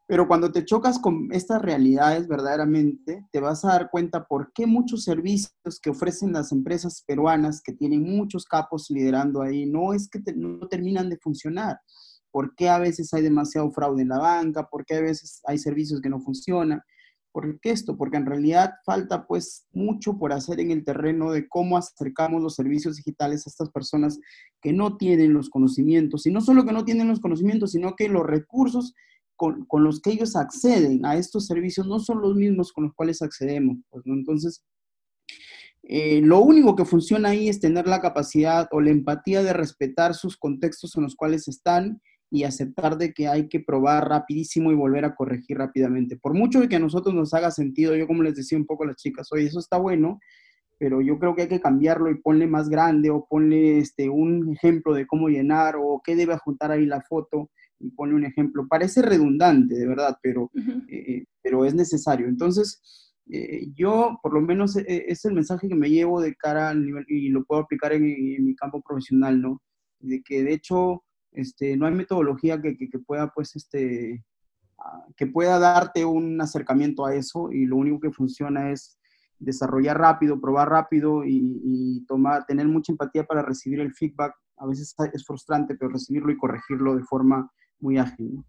Pero 0.07 0.26
cuando 0.26 0.50
te 0.50 0.64
chocas 0.64 0.99
con 0.99 1.28
estas 1.33 1.61
realidades 1.61 2.28
verdaderamente, 2.28 3.26
te 3.31 3.40
vas 3.40 3.62
a 3.64 3.73
dar 3.73 3.90
cuenta 3.90 4.25
por 4.25 4.52
qué 4.55 4.67
muchos 4.67 5.05
servicios 5.05 5.52
que 5.83 5.90
ofrecen 5.90 6.33
las 6.33 6.50
empresas 6.50 7.05
peruanas, 7.07 7.61
que 7.62 7.75
tienen 7.75 8.05
muchos 8.05 8.47
capos 8.47 8.87
liderando 8.88 9.43
ahí, 9.43 9.67
no 9.67 9.93
es 9.93 10.09
que 10.09 10.21
no 10.35 10.67
terminan 10.69 11.11
de 11.11 11.19
funcionar. 11.19 11.78
¿Por 12.31 12.55
qué 12.55 12.71
a 12.71 12.78
veces 12.78 13.12
hay 13.12 13.21
demasiado 13.21 13.71
fraude 13.71 14.00
en 14.00 14.09
la 14.09 14.19
banca? 14.19 14.67
¿Por 14.67 14.87
qué 14.87 14.95
a 14.95 15.02
veces 15.02 15.43
hay 15.45 15.59
servicios 15.59 16.00
que 16.00 16.09
no 16.09 16.21
funcionan? 16.21 16.81
¿Por 17.38 17.61
qué 17.61 17.71
esto? 17.71 17.97
Porque 17.97 18.16
en 18.16 18.26
realidad 18.26 18.73
falta 18.85 19.25
pues 19.25 19.64
mucho 19.71 20.18
por 20.18 20.33
hacer 20.33 20.59
en 20.59 20.73
el 20.73 20.85
terreno 20.85 21.30
de 21.30 21.49
cómo 21.49 21.76
acercamos 21.76 22.42
los 22.42 22.57
servicios 22.57 22.97
digitales 22.97 23.47
a 23.47 23.50
estas 23.50 23.71
personas 23.71 24.18
que 24.61 24.73
no 24.73 24.97
tienen 24.97 25.35
los 25.35 25.49
conocimientos. 25.49 26.26
Y 26.26 26.33
no 26.33 26.40
solo 26.40 26.64
que 26.64 26.73
no 26.73 26.85
tienen 26.85 27.07
los 27.07 27.21
conocimientos, 27.21 27.71
sino 27.71 27.95
que 27.95 28.09
los 28.09 28.26
recursos 28.26 28.92
con, 29.37 29.68
los 29.71 30.00
que 30.00 30.11
ellos 30.11 30.35
acceden 30.35 31.07
a 31.07 31.16
estos 31.16 31.47
servicios 31.47 31.87
no 31.87 32.00
son 32.00 32.23
los 32.23 32.35
mismos 32.35 32.73
con 32.73 32.87
los 32.87 32.95
cuales 32.95 33.23
accedemos. 33.23 33.76
Pues, 33.88 34.04
Entonces, 34.07 34.64
eh, 35.85 36.21
lo 36.21 36.40
único 36.40 36.75
que 36.75 36.87
funciona 36.87 37.28
ahí 37.28 37.49
es 37.49 37.61
tener 37.61 37.87
la 37.87 38.00
capacidad 38.00 38.66
o 38.73 38.80
la 38.80 38.90
empatía 38.90 39.45
de 39.45 39.52
respetar 39.52 40.16
sus 40.16 40.37
contextos 40.37 40.97
en 40.97 41.04
los 41.04 41.14
cuales 41.14 41.47
están 41.47 42.02
y 42.30 42.44
aceptar 42.44 42.99
de 42.99 43.12
que 43.12 43.28
hay 43.28 43.49
que 43.49 43.61
probar 43.61 44.08
rapidísimo 44.08 44.70
y 44.70 44.75
volver 44.75 45.04
a 45.04 45.14
corregir 45.14 45.58
rápidamente. 45.58 46.16
Por 46.16 46.35
mucho 46.35 46.66
que 46.68 46.76
a 46.76 46.80
nosotros 46.80 47.14
nos 47.14 47.32
haga 47.35 47.50
sentido, 47.50 47.97
yo 47.97 48.06
como 48.06 48.23
les 48.23 48.35
decía 48.35 48.58
un 48.58 48.66
poco 48.66 48.85
a 48.85 48.88
las 48.88 48.97
chicas, 48.97 49.28
oye, 49.32 49.47
eso 49.47 49.58
está 49.58 49.78
bueno, 49.78 50.20
pero 50.78 51.00
yo 51.00 51.18
creo 51.18 51.35
que 51.35 51.42
hay 51.42 51.49
que 51.49 51.61
cambiarlo 51.61 52.11
y 52.11 52.20
ponle 52.20 52.47
más 52.47 52.68
grande 52.68 53.11
o 53.11 53.26
ponle 53.28 53.78
este, 53.78 54.08
un 54.08 54.52
ejemplo 54.52 54.94
de 54.94 55.06
cómo 55.06 55.28
llenar 55.28 55.76
o 55.76 56.00
qué 56.04 56.14
debe 56.14 56.37
juntar 56.38 56.70
ahí 56.70 56.87
la 56.87 57.02
foto 57.02 57.50
y 57.80 57.90
pone 57.90 58.14
un 58.14 58.25
ejemplo. 58.25 58.66
Parece 58.68 59.02
redundante, 59.02 59.75
de 59.75 59.87
verdad, 59.87 60.16
pero, 60.23 60.50
eh, 60.88 61.25
pero 61.42 61.64
es 61.64 61.75
necesario. 61.75 62.28
Entonces, 62.28 62.80
eh, 63.30 63.66
yo, 63.75 64.18
por 64.23 64.35
lo 64.35 64.40
menos, 64.40 64.76
eh, 64.76 65.04
es 65.08 65.25
el 65.25 65.35
mensaje 65.35 65.68
que 65.68 65.75
me 65.75 65.90
llevo 65.90 66.20
de 66.20 66.35
cara 66.35 66.70
al 66.70 66.85
nivel, 66.85 67.04
y 67.08 67.28
lo 67.28 67.44
puedo 67.44 67.62
aplicar 67.62 67.92
en, 67.92 68.02
mi 68.02 68.54
campo 68.54 68.80
profesional, 68.82 69.40
¿no? 69.40 69.62
De 70.00 70.23
que, 70.23 70.42
de 70.42 70.54
hecho, 70.54 71.04
este, 71.32 71.76
no 71.76 71.87
hay 71.87 71.94
metodología 71.94 72.61
que, 72.61 72.76
que, 72.76 72.99
pueda, 72.99 73.32
pues, 73.35 73.56
este, 73.56 74.25
ah, 74.78 75.06
que 75.16 75.26
pueda 75.26 75.58
darte 75.58 76.04
un 76.04 76.40
acercamiento 76.40 77.06
a 77.06 77.14
eso 77.14 77.50
y 77.52 77.66
lo 77.66 77.76
único 77.76 78.00
que 78.00 78.12
funciona 78.12 78.70
es 78.73 78.99
desarrollar 79.38 79.99
rápido, 79.99 80.40
probar 80.40 80.68
rápido 80.68 81.25
y, 81.25 81.61
y 81.62 82.06
tomar, 82.06 82.44
tener 82.47 82.66
mucha 82.66 82.92
empatía 82.92 83.25
para 83.25 83.42
recibir 83.42 83.80
el 83.80 83.94
feedback. 83.94 84.35
A 84.56 84.66
veces 84.66 84.94
es 85.12 85.25
frustrante, 85.25 85.76
pero 85.76 85.92
recibirlo 85.92 86.32
y 86.32 86.37
corregirlo 86.37 86.97
de 86.97 87.04
forma 87.04 87.50
muy 87.78 87.99
ágil. 87.99 88.42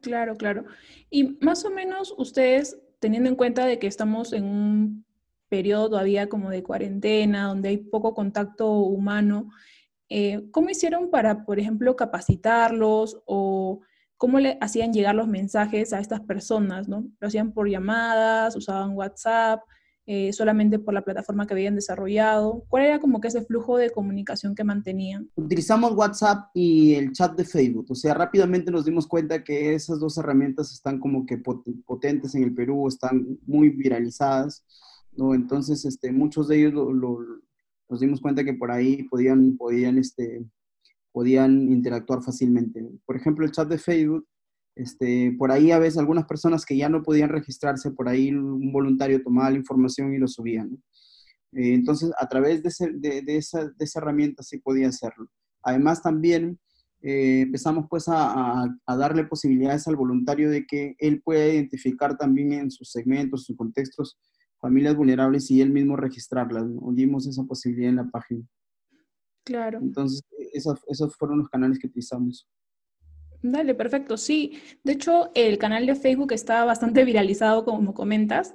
Claro, 0.00 0.36
claro. 0.36 0.64
Y 1.10 1.38
más 1.40 1.64
o 1.64 1.70
menos 1.70 2.14
ustedes, 2.18 2.78
teniendo 3.00 3.28
en 3.28 3.36
cuenta 3.36 3.66
de 3.66 3.78
que 3.78 3.86
estamos 3.86 4.32
en 4.32 4.44
un 4.44 5.04
periodo 5.48 5.90
todavía 5.90 6.28
como 6.28 6.50
de 6.50 6.62
cuarentena, 6.62 7.46
donde 7.46 7.70
hay 7.70 7.76
poco 7.78 8.14
contacto 8.14 8.70
humano, 8.70 9.50
eh, 10.08 10.42
¿cómo 10.50 10.70
hicieron 10.70 11.10
para, 11.10 11.44
por 11.44 11.58
ejemplo, 11.58 11.96
capacitarlos 11.96 13.22
o 13.26 13.80
cómo 14.16 14.40
le 14.40 14.58
hacían 14.60 14.92
llegar 14.92 15.14
los 15.14 15.28
mensajes 15.28 15.92
a 15.92 16.00
estas 16.00 16.20
personas? 16.20 16.88
¿no? 16.88 17.06
¿Lo 17.20 17.28
hacían 17.28 17.52
por 17.52 17.68
llamadas, 17.68 18.56
usaban 18.56 18.96
WhatsApp? 18.96 19.60
Eh, 20.06 20.34
solamente 20.34 20.78
por 20.78 20.92
la 20.92 21.02
plataforma 21.02 21.46
que 21.46 21.54
habían 21.54 21.76
desarrollado? 21.76 22.66
¿Cuál 22.68 22.84
era 22.84 23.00
como 23.00 23.22
que 23.22 23.28
ese 23.28 23.42
flujo 23.42 23.78
de 23.78 23.88
comunicación 23.88 24.54
que 24.54 24.62
mantenían? 24.62 25.30
Utilizamos 25.34 25.92
WhatsApp 25.92 26.50
y 26.52 26.92
el 26.94 27.12
chat 27.12 27.34
de 27.34 27.46
Facebook, 27.46 27.86
o 27.88 27.94
sea, 27.94 28.12
rápidamente 28.12 28.70
nos 28.70 28.84
dimos 28.84 29.06
cuenta 29.06 29.42
que 29.42 29.74
esas 29.74 30.00
dos 30.00 30.18
herramientas 30.18 30.72
están 30.72 31.00
como 31.00 31.24
que 31.24 31.38
potentes 31.38 32.34
en 32.34 32.42
el 32.42 32.54
Perú, 32.54 32.86
están 32.86 33.38
muy 33.46 33.70
viralizadas, 33.70 34.62
¿no? 35.16 35.32
Entonces, 35.32 35.86
este, 35.86 36.12
muchos 36.12 36.48
de 36.48 36.58
ellos 36.58 36.74
nos 37.88 38.00
dimos 38.00 38.20
cuenta 38.20 38.44
que 38.44 38.54
por 38.54 38.70
ahí 38.70 39.02
podían, 39.04 39.56
podían, 39.56 39.98
este, 39.98 40.44
podían 41.12 41.70
interactuar 41.72 42.22
fácilmente. 42.22 42.84
Por 43.04 43.16
ejemplo, 43.16 43.44
el 43.44 43.52
chat 43.52 43.68
de 43.68 43.78
Facebook 43.78 44.26
este, 44.76 45.32
por 45.38 45.52
ahí 45.52 45.70
a 45.70 45.78
veces 45.78 45.98
algunas 45.98 46.26
personas 46.26 46.64
que 46.64 46.76
ya 46.76 46.88
no 46.88 47.02
podían 47.02 47.28
registrarse, 47.28 47.92
por 47.92 48.08
ahí 48.08 48.30
un 48.30 48.72
voluntario 48.72 49.22
tomaba 49.22 49.50
la 49.50 49.58
información 49.58 50.12
y 50.12 50.18
lo 50.18 50.26
subía. 50.26 50.66
Eh, 51.52 51.74
entonces, 51.74 52.10
a 52.18 52.28
través 52.28 52.62
de, 52.62 53.24
esa, 53.26 53.70
herramienta 53.94 54.42
sí 54.42 54.58
podía 54.58 54.88
hacerlo. 54.88 55.28
Además, 55.62 56.02
también 56.02 56.58
eh, 57.02 57.42
empezamos 57.42 57.86
pues 57.88 58.06
a, 58.08 58.66
darle 58.86 59.24
posibilidades 59.24 59.86
al 59.86 59.96
voluntario 59.96 60.50
de 60.50 60.66
que 60.66 60.96
él 60.98 61.22
pueda 61.22 61.46
identificar 61.46 62.16
también 62.16 62.52
en 62.52 62.70
sus 62.70 62.90
segmentos, 62.90 63.44
sus 63.44 63.56
contextos, 63.56 64.18
familias 64.64 64.96
vulnerables 64.96 65.50
y 65.50 65.60
él 65.60 65.68
mismo 65.68 65.94
registrarlas. 65.94 66.64
Dimos 66.94 67.26
esa 67.26 67.44
posibilidad 67.44 67.90
en 67.90 67.96
la 67.96 68.04
página. 68.04 68.42
Claro. 69.44 69.78
Entonces, 69.82 70.22
esos 70.54 71.16
fueron 71.18 71.36
los 71.40 71.50
canales 71.50 71.78
que 71.78 71.86
utilizamos. 71.86 72.48
Dale, 73.42 73.74
perfecto. 73.74 74.16
Sí, 74.16 74.58
de 74.82 74.92
hecho, 74.92 75.30
el 75.34 75.58
canal 75.58 75.84
de 75.84 75.94
Facebook 75.94 76.32
está 76.32 76.64
bastante 76.64 77.04
viralizado, 77.10 77.66
como 77.66 77.92
comentas. 77.92 78.54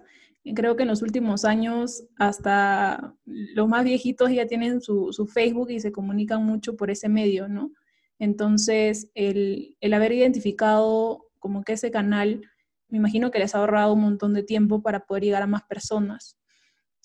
Creo 0.55 0.75
que 0.75 0.81
en 0.81 0.89
los 0.89 1.03
últimos 1.03 1.45
años 1.45 2.05
hasta 2.17 3.15
los 3.25 3.67
más 3.67 3.83
viejitos 3.83 4.31
ya 4.31 4.47
tienen 4.47 4.81
su, 4.81 5.29
Facebook 5.31 5.69
y 5.69 5.79
se 5.79 5.91
comunican 5.91 6.43
mucho 6.43 6.75
por 6.75 6.89
ese 6.89 7.07
medio, 7.07 7.47
¿no? 7.47 7.71
Entonces, 8.17 9.11
el, 9.13 9.77
el 9.79 9.93
haber 9.93 10.13
identificado 10.13 11.29
como 11.37 11.63
que 11.63 11.73
ese 11.73 11.91
canal, 11.91 12.41
me 12.89 12.97
imagino 12.97 13.31
que 13.31 13.39
les 13.39 13.55
ha 13.55 13.59
ahorrado 13.59 13.93
un 13.93 14.01
montón 14.01 14.33
de 14.33 14.43
tiempo 14.43 14.81
para 14.81 15.05
poder 15.05 15.23
llegar 15.23 15.41
a 15.41 15.47
más 15.47 15.63
personas. 15.63 16.37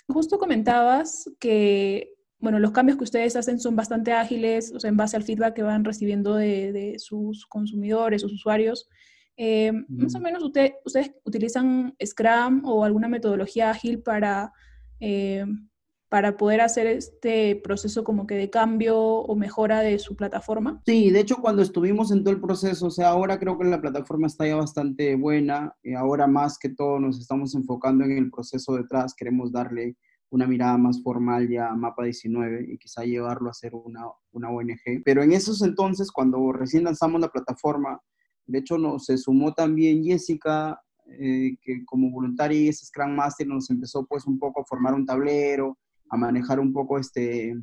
Justo 0.08 0.38
comentabas 0.38 1.30
que 1.38 2.14
bueno, 2.44 2.58
los 2.58 2.72
cambios 2.72 2.98
que 2.98 3.04
ustedes 3.04 3.36
hacen 3.36 3.58
son 3.58 3.74
bastante 3.74 4.12
ágiles, 4.12 4.70
o 4.74 4.78
sea, 4.78 4.90
en 4.90 4.98
base 4.98 5.16
al 5.16 5.22
feedback 5.22 5.54
que 5.54 5.62
van 5.62 5.82
recibiendo 5.82 6.34
de, 6.34 6.94
sus 6.98 7.46
consumidores, 7.46 8.20
sus 8.20 8.34
usuarios. 8.34 8.86
Eh, 9.38 9.72
más 9.88 10.14
o 10.14 10.20
menos 10.20 10.42
ustedes 10.42 10.74
utilizan 11.24 11.96
Scrum 12.04 12.62
o 12.66 12.84
alguna 12.84 13.08
metodología 13.08 13.70
ágil 13.70 14.02
para, 14.02 14.52
eh, 15.00 15.46
para 16.14 16.36
poder 16.36 16.60
hacer 16.60 16.86
este 16.86 17.56
proceso 17.56 18.04
como 18.04 18.28
que 18.28 18.36
de 18.36 18.48
cambio 18.48 18.96
o 18.96 19.34
mejora 19.34 19.80
de 19.80 19.98
su 19.98 20.14
plataforma. 20.14 20.80
Sí, 20.86 21.10
de 21.10 21.18
hecho 21.18 21.38
cuando 21.38 21.60
estuvimos 21.60 22.12
en 22.12 22.22
todo 22.22 22.32
el 22.32 22.40
proceso, 22.40 22.86
o 22.86 22.90
sea, 22.92 23.08
ahora 23.08 23.36
creo 23.40 23.58
que 23.58 23.64
la 23.64 23.80
plataforma 23.80 24.28
está 24.28 24.46
ya 24.46 24.54
bastante 24.54 25.16
buena, 25.16 25.74
y 25.82 25.94
ahora 25.94 26.28
más 26.28 26.56
que 26.56 26.68
todo 26.68 27.00
nos 27.00 27.18
estamos 27.18 27.56
enfocando 27.56 28.04
en 28.04 28.16
el 28.16 28.30
proceso 28.30 28.76
detrás, 28.76 29.12
queremos 29.12 29.50
darle 29.50 29.96
una 30.30 30.46
mirada 30.46 30.78
más 30.78 31.02
formal 31.02 31.48
ya 31.48 31.70
a 31.70 31.74
Mapa 31.74 32.04
19 32.04 32.64
y 32.68 32.78
quizá 32.78 33.02
llevarlo 33.02 33.50
a 33.50 33.54
ser 33.54 33.74
una, 33.74 34.02
una 34.30 34.50
ONG. 34.50 35.02
Pero 35.04 35.24
en 35.24 35.32
esos 35.32 35.62
entonces, 35.62 36.12
cuando 36.12 36.52
recién 36.52 36.84
lanzamos 36.84 37.20
la 37.20 37.32
plataforma, 37.32 38.00
de 38.46 38.60
hecho 38.60 38.78
nos 38.78 39.06
se 39.06 39.18
sumó 39.18 39.52
también 39.52 40.04
Jessica, 40.04 40.80
eh, 41.18 41.56
que 41.60 41.84
como 41.84 42.12
voluntaria 42.12 42.60
y 42.60 42.68
es 42.68 42.86
Scrum 42.86 43.16
Master 43.16 43.48
nos 43.48 43.68
empezó 43.68 44.06
pues 44.06 44.26
un 44.26 44.38
poco 44.38 44.60
a 44.60 44.64
formar 44.64 44.94
un 44.94 45.04
tablero, 45.04 45.76
a 46.14 46.16
manejar 46.16 46.60
un 46.60 46.72
poco 46.72 46.98
este, 46.98 47.54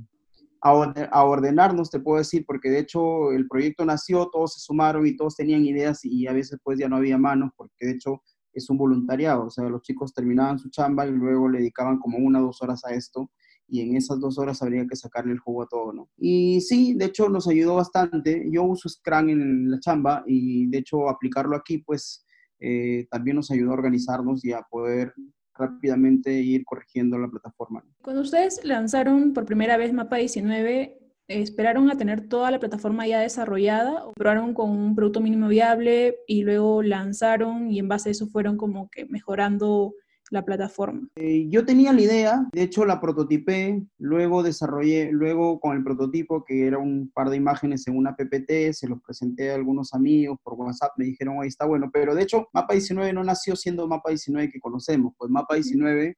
a, 0.62 1.24
ordenarnos, 1.24 1.90
te 1.90 2.00
puedo 2.00 2.18
decir, 2.18 2.44
porque 2.46 2.70
de 2.70 2.80
hecho 2.80 3.32
el 3.32 3.48
proyecto 3.48 3.86
nació, 3.86 4.30
todos 4.30 4.56
se 4.56 4.60
sumaron 4.60 5.08
y 5.08 5.16
todos 5.16 5.36
tenían 5.36 5.66
ideas 5.66 6.04
y 6.04 6.28
a 6.28 6.34
veces 6.34 6.60
pues 6.64 6.78
ya 6.78 6.90
no 6.90 6.98
había 6.98 7.18
manos, 7.18 7.52
porque 7.56 7.86
de 7.86 7.94
hecho 7.94 8.22
es 8.54 8.70
un 8.70 8.78
voluntariado, 8.78 9.46
o 9.46 9.50
sea, 9.50 9.70
los 9.70 9.82
chicos 9.82 10.14
terminaban 10.14 10.60
su 10.60 10.70
chamba 10.70 11.08
y 11.08 11.12
luego 11.12 11.48
le 11.48 11.60
dedicaban 11.60 11.98
como 12.00 12.18
una 12.18 12.42
o 12.42 12.48
dos 12.48 12.62
horas 12.62 12.84
a 12.84 12.94
esto 12.94 13.32
y 13.68 13.80
en 13.80 13.96
esas 13.96 14.20
dos 14.20 14.38
horas 14.38 14.62
habría 14.62 14.86
que 14.86 14.98
sacarle 14.98 15.32
el 15.32 15.40
jugo 15.40 15.64
a 15.64 15.68
todo, 15.68 15.94
¿no? 15.94 16.10
Y 16.18 16.60
sí, 16.60 16.94
de 16.94 17.06
hecho 17.06 17.30
nos 17.30 17.48
ayudó 17.48 17.76
bastante. 17.76 18.46
Yo 18.52 18.64
uso 18.64 18.90
Scrum 18.90 19.30
en 19.30 19.72
la 19.72 19.80
chamba 19.80 20.26
y 20.28 20.68
de 20.68 20.80
hecho 20.80 21.08
aplicarlo 21.08 21.56
aquí, 21.56 21.78
pues 21.78 22.26
eh, 22.60 23.08
también 23.10 23.38
nos 23.38 23.50
ayudó 23.50 23.72
a 23.72 23.76
organizarnos 23.76 24.44
y 24.44 24.52
a 24.52 24.62
poder 24.70 25.14
rápidamente 25.62 26.34
ir 26.34 26.66
corrigiendo 26.66 27.18
la 27.18 27.28
plataforma. 27.28 27.84
Cuando 28.02 28.22
ustedes 28.22 28.64
lanzaron 28.64 29.34
por 29.34 29.46
primera 29.46 29.78
vez 29.78 29.94
Mapa 29.94 30.18
19, 30.18 30.98
esperaron 31.28 31.90
a 31.90 31.98
tener 31.98 32.28
toda 32.28 32.52
la 32.52 32.60
plataforma 32.60 33.08
ya 33.08 33.20
desarrollada 33.20 34.06
probaron 34.16 34.54
con 34.54 34.70
un 34.70 34.96
producto 34.96 35.22
mínimo 35.22 35.48
viable 35.48 36.18
y 36.28 36.44
luego 36.44 36.84
lanzaron 36.84 37.72
y 37.72 37.80
en 37.80 37.88
base 37.88 38.10
a 38.10 38.12
eso 38.12 38.28
fueron 38.28 38.58
como 38.58 38.90
que 38.90 39.06
mejorando 39.06 39.94
la 40.32 40.44
plataforma? 40.44 41.08
Eh, 41.16 41.48
yo 41.50 41.66
tenía 41.66 41.94
la 41.94 42.02
idea, 42.02 42.48
de 42.52 42.64
hecho 42.64 42.86
la 42.86 43.00
prototipé, 43.00 43.84
luego 44.00 44.42
desarrollé, 44.42 45.12
luego 45.12 45.60
con 45.60 45.76
el 45.76 45.84
prototipo 45.84 46.44
que 46.44 46.66
era 46.66 46.80
un 46.80 47.12
par 47.14 47.30
de 47.30 47.38
imágenes 47.38 47.86
en 47.88 47.98
una 47.98 48.16
PPT, 48.16 48.74
se 48.74 48.88
los 48.88 49.02
presenté 49.02 49.52
a 49.52 49.56
algunos 49.56 49.94
amigos 49.94 50.40
por 50.42 50.54
WhatsApp, 50.54 50.94
me 50.98 51.06
dijeron, 51.06 51.42
ahí 51.42 51.50
está 51.50 51.66
bueno, 51.66 51.90
pero 51.92 52.16
de 52.16 52.24
hecho 52.24 52.48
Mapa 52.54 52.74
19 52.74 53.14
no 53.14 53.24
nació 53.24 53.56
siendo 53.56 53.88
Mapa 53.88 54.10
19 54.10 54.50
que 54.50 54.60
conocemos, 54.60 55.14
pues 55.18 55.30
Mapa 55.30 55.56
19, 55.56 56.16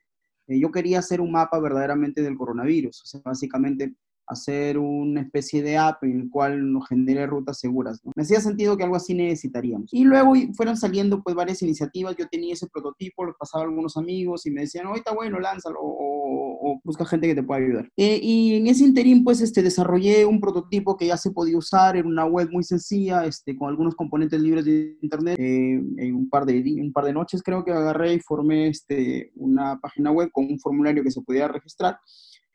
eh, 0.48 0.60
yo 0.60 0.72
quería 0.72 1.00
hacer 1.00 1.20
un 1.20 1.32
mapa 1.32 1.60
verdaderamente 1.60 2.22
del 2.22 2.38
coronavirus, 2.38 3.02
o 3.02 3.06
sea, 3.06 3.22
básicamente 3.26 3.96
hacer 4.28 4.78
una 4.78 5.22
especie 5.22 5.62
de 5.62 5.78
app 5.78 6.04
en 6.04 6.22
el 6.22 6.30
cual 6.30 6.72
nos 6.72 6.88
genere 6.88 7.28
rutas 7.28 7.60
seguras. 7.60 8.00
¿no? 8.04 8.12
Me 8.16 8.24
hacía 8.24 8.40
sentido 8.40 8.78
que 8.78 8.84
algo 8.84 8.96
así 8.96 9.14
necesitaríamos. 9.14 9.94
Y 9.94 10.04
luego 10.04 10.34
fueron 10.56 10.78
saliendo 10.78 11.22
pues 11.22 11.36
varias 11.36 11.62
iniciativas, 11.62 12.16
yo 12.18 12.28
tenía 12.30 12.54
ese 12.54 12.68
prototipo, 12.68 13.26
lo 13.26 13.36
pasaba 13.38 13.64
a 13.64 13.68
algunos 13.68 13.98
amigos 13.98 14.46
y 14.46 14.52
me 14.52 14.62
decían, 14.62 14.88
está 14.96 15.14
bueno, 15.14 15.40
lánzalo, 15.40 15.80
o, 15.82 16.80
busca 16.84 17.06
gente 17.06 17.28
que 17.28 17.36
te 17.36 17.44
pueda 17.44 17.62
ayudar. 17.62 17.90
Eh, 17.98 18.20
y 18.22 18.56
en 18.56 18.68
ese 18.68 18.84
interín 18.84 19.24
pues 19.24 19.42
este, 19.42 19.62
desarrollé 19.62 20.26
un 20.26 20.40
prototipo 20.40 20.98
que 20.98 21.08
ya 21.08 21.18
se 21.18 21.32
podía 21.32 21.58
usar, 21.58 21.98
en 21.98 22.08
una 22.08 22.26
web 22.26 22.50
muy 22.52 22.64
sencilla, 22.64 23.26
este, 23.26 23.56
con 23.56 23.70
algunos 23.70 23.96
componentes 23.96 24.42
libres 24.42 24.66
de 24.66 24.98
internet. 25.02 25.38
Eh, 25.40 25.74
en 25.98 26.16
un 26.16 26.30
par, 26.30 26.46
de, 26.46 26.62
un 26.82 26.92
par 26.92 27.06
de 27.06 27.14
noches 27.14 27.44
creo 27.44 27.64
que 27.64 27.72
agarré 27.72 28.14
y 28.14 28.20
formé 28.20 28.68
este, 28.68 29.32
una 29.36 29.80
página 29.80 30.12
web 30.12 30.30
con 30.32 30.46
un 30.46 30.60
formulario 30.60 31.04
que 31.04 31.12
se 31.12 31.22
podía 31.22 31.48
registrar 31.48 31.98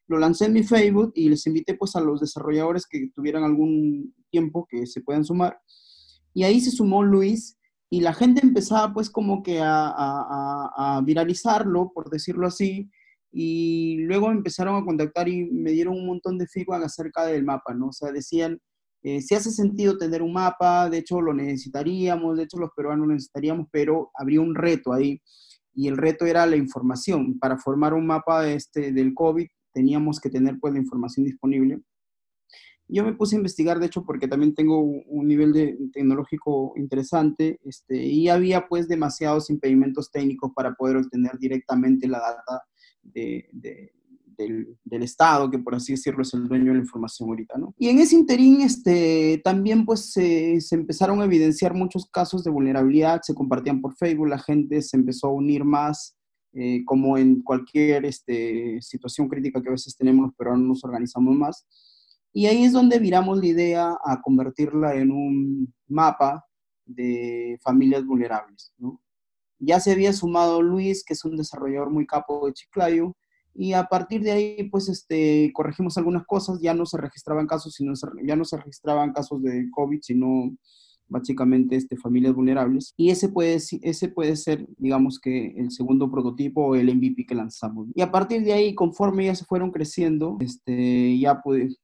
lo 0.09 0.19
lancé 0.19 0.47
en 0.47 0.55
mi 0.55 0.63
Facebook 0.63 1.13
y 1.15 1.29
les 1.29 1.47
invité 1.47 1.75
pues 1.75 1.95
a 1.95 2.01
los 2.01 2.21
desarrolladores 2.21 2.87
que 2.87 3.11
tuvieran 3.15 3.45
algún 3.45 4.15
tiempo 4.31 4.67
que 4.69 4.87
se 4.87 5.03
puedan 5.03 5.25
sumar. 5.25 5.61
Y 6.33 6.45
ahí 6.45 6.61
se 6.61 6.71
sumó 6.71 7.03
Luis 7.03 7.59
y 7.91 8.01
la 8.01 8.15
gente 8.15 8.41
empezaba 8.43 8.93
pues 8.93 9.11
como 9.11 9.43
que 9.43 9.61
a, 9.63 11.03
viralizarlo, 11.05 11.93
por 11.95 12.11
decirlo 12.11 12.47
así, 12.47 12.91
y 13.31 13.99
luego 14.01 14.31
empezaron 14.31 14.83
a 14.83 14.85
contactar 14.85 15.29
y 15.29 15.45
me 15.45 15.73
dieron 15.73 15.95
un 15.95 16.07
montón 16.07 16.39
de 16.39 16.47
feedback 16.47 16.85
acerca 16.85 17.27
del 17.27 17.45
mapa, 17.45 17.75
¿no? 17.75 17.89
O 17.89 17.93
sea, 17.93 18.11
decían, 18.11 18.59
eh, 19.03 19.21
si 19.21 19.35
hace 19.35 19.51
sentido 19.51 19.99
tener 19.99 20.23
un 20.23 20.33
mapa, 20.33 20.89
de 20.89 20.99
hecho 20.99 21.21
lo 21.21 21.35
necesitaríamos, 21.35 22.37
de 22.37 22.45
hecho 22.45 22.59
los 22.59 22.71
peruanos 22.75 23.07
lo 23.07 23.15
necesitaríamos, 23.15 23.69
pero 23.71 24.11
habría 24.15 24.41
un 24.41 24.55
reto 24.55 24.93
ahí, 24.93 25.21
y 25.75 25.89
el 25.89 25.97
reto 25.97 26.25
era 26.27 26.47
la 26.47 26.57
información. 26.57 27.39
Para 27.39 27.59
formar 27.59 27.95
un 27.95 28.07
mapa 28.07 28.49
este, 28.49 28.93
del 28.93 29.15
COVID 29.15 29.47
teníamos 29.79 30.19
que 30.19 30.29
tener 30.29 30.59
pues 30.59 30.75
la 30.75 30.81
información 30.81 31.25
disponible. 31.25 31.81
Yo 32.89 33.05
me 33.05 33.13
puse 33.13 33.37
a 33.37 33.39
investigar, 33.39 33.79
de 33.79 33.87
hecho, 33.87 34.05
porque 34.05 34.27
también 34.27 34.57
tengo 34.57 34.81
un 34.81 35.29
nivel 35.29 35.53
de, 35.53 35.79
tecnológico 35.93 36.73
interesante 36.75 37.61
este, 37.63 38.03
y 38.03 38.29
había 38.29 38.67
pues 38.67 38.89
demasiados 38.89 39.51
impedimentos 39.51 40.11
técnicos 40.11 40.51
para 40.53 40.75
poder 40.75 40.97
obtener 40.97 41.39
directamente 41.39 42.09
la 42.09 42.19
data 42.19 42.65
de, 43.05 43.49
del, 43.53 44.77
del, 44.85 45.03
Estado, 45.05 45.49
que 45.49 45.61
por 45.61 45.77
así 45.77 45.93
decirlo 45.93 46.23
es 46.23 46.35
el 46.35 46.49
dueño 46.49 46.73
de 46.73 46.79
la 46.79 46.85
información 46.85 47.29
ahorita, 47.29 47.57
¿no? 47.57 47.73
Y 47.79 47.89
en 47.89 48.01
ese 48.01 48.17
interín 48.17 48.63
este, 48.63 49.41
también 49.45 49.85
pues 49.85 50.11
se, 50.13 50.61
se 50.61 50.75
empezaron 50.75 51.21
a 51.21 51.27
evidenciar 51.27 51.75
muchos 51.75 52.07
casos 52.11 52.43
de 52.43 52.51
vulnerabilidad, 52.51 53.21
se 53.23 53.35
compartían 53.35 53.81
por 53.81 53.95
Facebook, 53.95 54.27
la 54.27 54.41
gente 54.41 54.83
se 54.83 54.97
empezó 54.97 55.29
a 55.29 55.35
unir 55.35 55.65
más 55.65 56.18
eh, 56.53 56.85
como 56.85 57.19
en 57.19 57.43
cualquier 57.43 58.05
este, 58.05 58.81
situación 58.81 59.29
crítica 59.29 59.63
que 59.63 59.69
a 59.69 59.73
veces 59.73 59.97
tenemos, 59.97 60.33
pero 60.37 60.57
no 60.57 60.69
nos 60.69 60.85
organizamos 60.85 61.35
más. 61.37 61.67
Y 62.33 62.47
ahí 62.47 62.65
es 62.65 62.73
donde 62.73 62.99
viramos 62.99 63.39
la 63.39 63.47
idea 63.47 63.99
a 64.05 64.21
convertirla 64.23 64.95
en 64.95 65.11
un 65.11 65.75
mapa 65.87 66.45
de 66.85 67.59
familias 67.63 68.05
vulnerables. 68.05 68.73
¿no? 68.79 69.01
Ya 69.59 69.81
se 69.81 69.93
había 69.93 70.13
sumado 70.13 70.63
Luis, 70.63 71.05
que 71.05 71.15
es 71.15 71.25
un 71.25 71.37
desarrollador 71.37 71.91
muy 71.91 72.07
capo 72.07 72.47
de 72.47 72.53
Chiclayo, 72.53 73.17
y 73.55 73.73
a 73.73 73.85
partir 73.85 74.23
de 74.23 74.31
ahí, 74.31 74.69
pues, 74.71 74.89
este, 74.89 75.51
corregimos 75.53 75.99
algunas 75.99 76.25
cosas, 76.27 76.61
ya 76.61 76.75
no 76.75 76.87
se 76.87 76.97
registraban 76.97 77.49
casos, 77.49 77.75
sino, 77.75 77.93
ya 78.25 78.37
no 78.37 78.45
se 78.45 78.57
registraban 78.57 79.13
casos 79.13 79.43
de 79.43 79.69
COVID, 79.73 79.99
sino 80.01 80.57
básicamente 81.09 81.77
este, 81.77 81.97
familias 81.97 82.35
vulnerables. 82.35 82.95
Y 82.97 83.11
ese 83.11 83.29
puede, 83.29 83.57
ese 83.57 84.09
puede 84.09 84.37
ser, 84.37 84.67
digamos 84.77 85.19
que, 85.19 85.55
el 85.57 85.71
segundo 85.71 86.11
prototipo 86.11 86.67
o 86.67 86.75
el 86.75 86.95
MVP 86.95 87.27
que 87.27 87.35
lanzamos. 87.35 87.89
Y 87.95 88.03
a 88.03 88.11
partir 88.11 88.43
de 88.45 88.53
ahí, 88.53 88.75
conforme 88.75 89.27
ya 89.27 89.35
se 89.35 89.45
fueron 89.45 89.71
creciendo, 89.71 90.37
este, 90.41 91.19
ya 91.19 91.41
pues, 91.43 91.79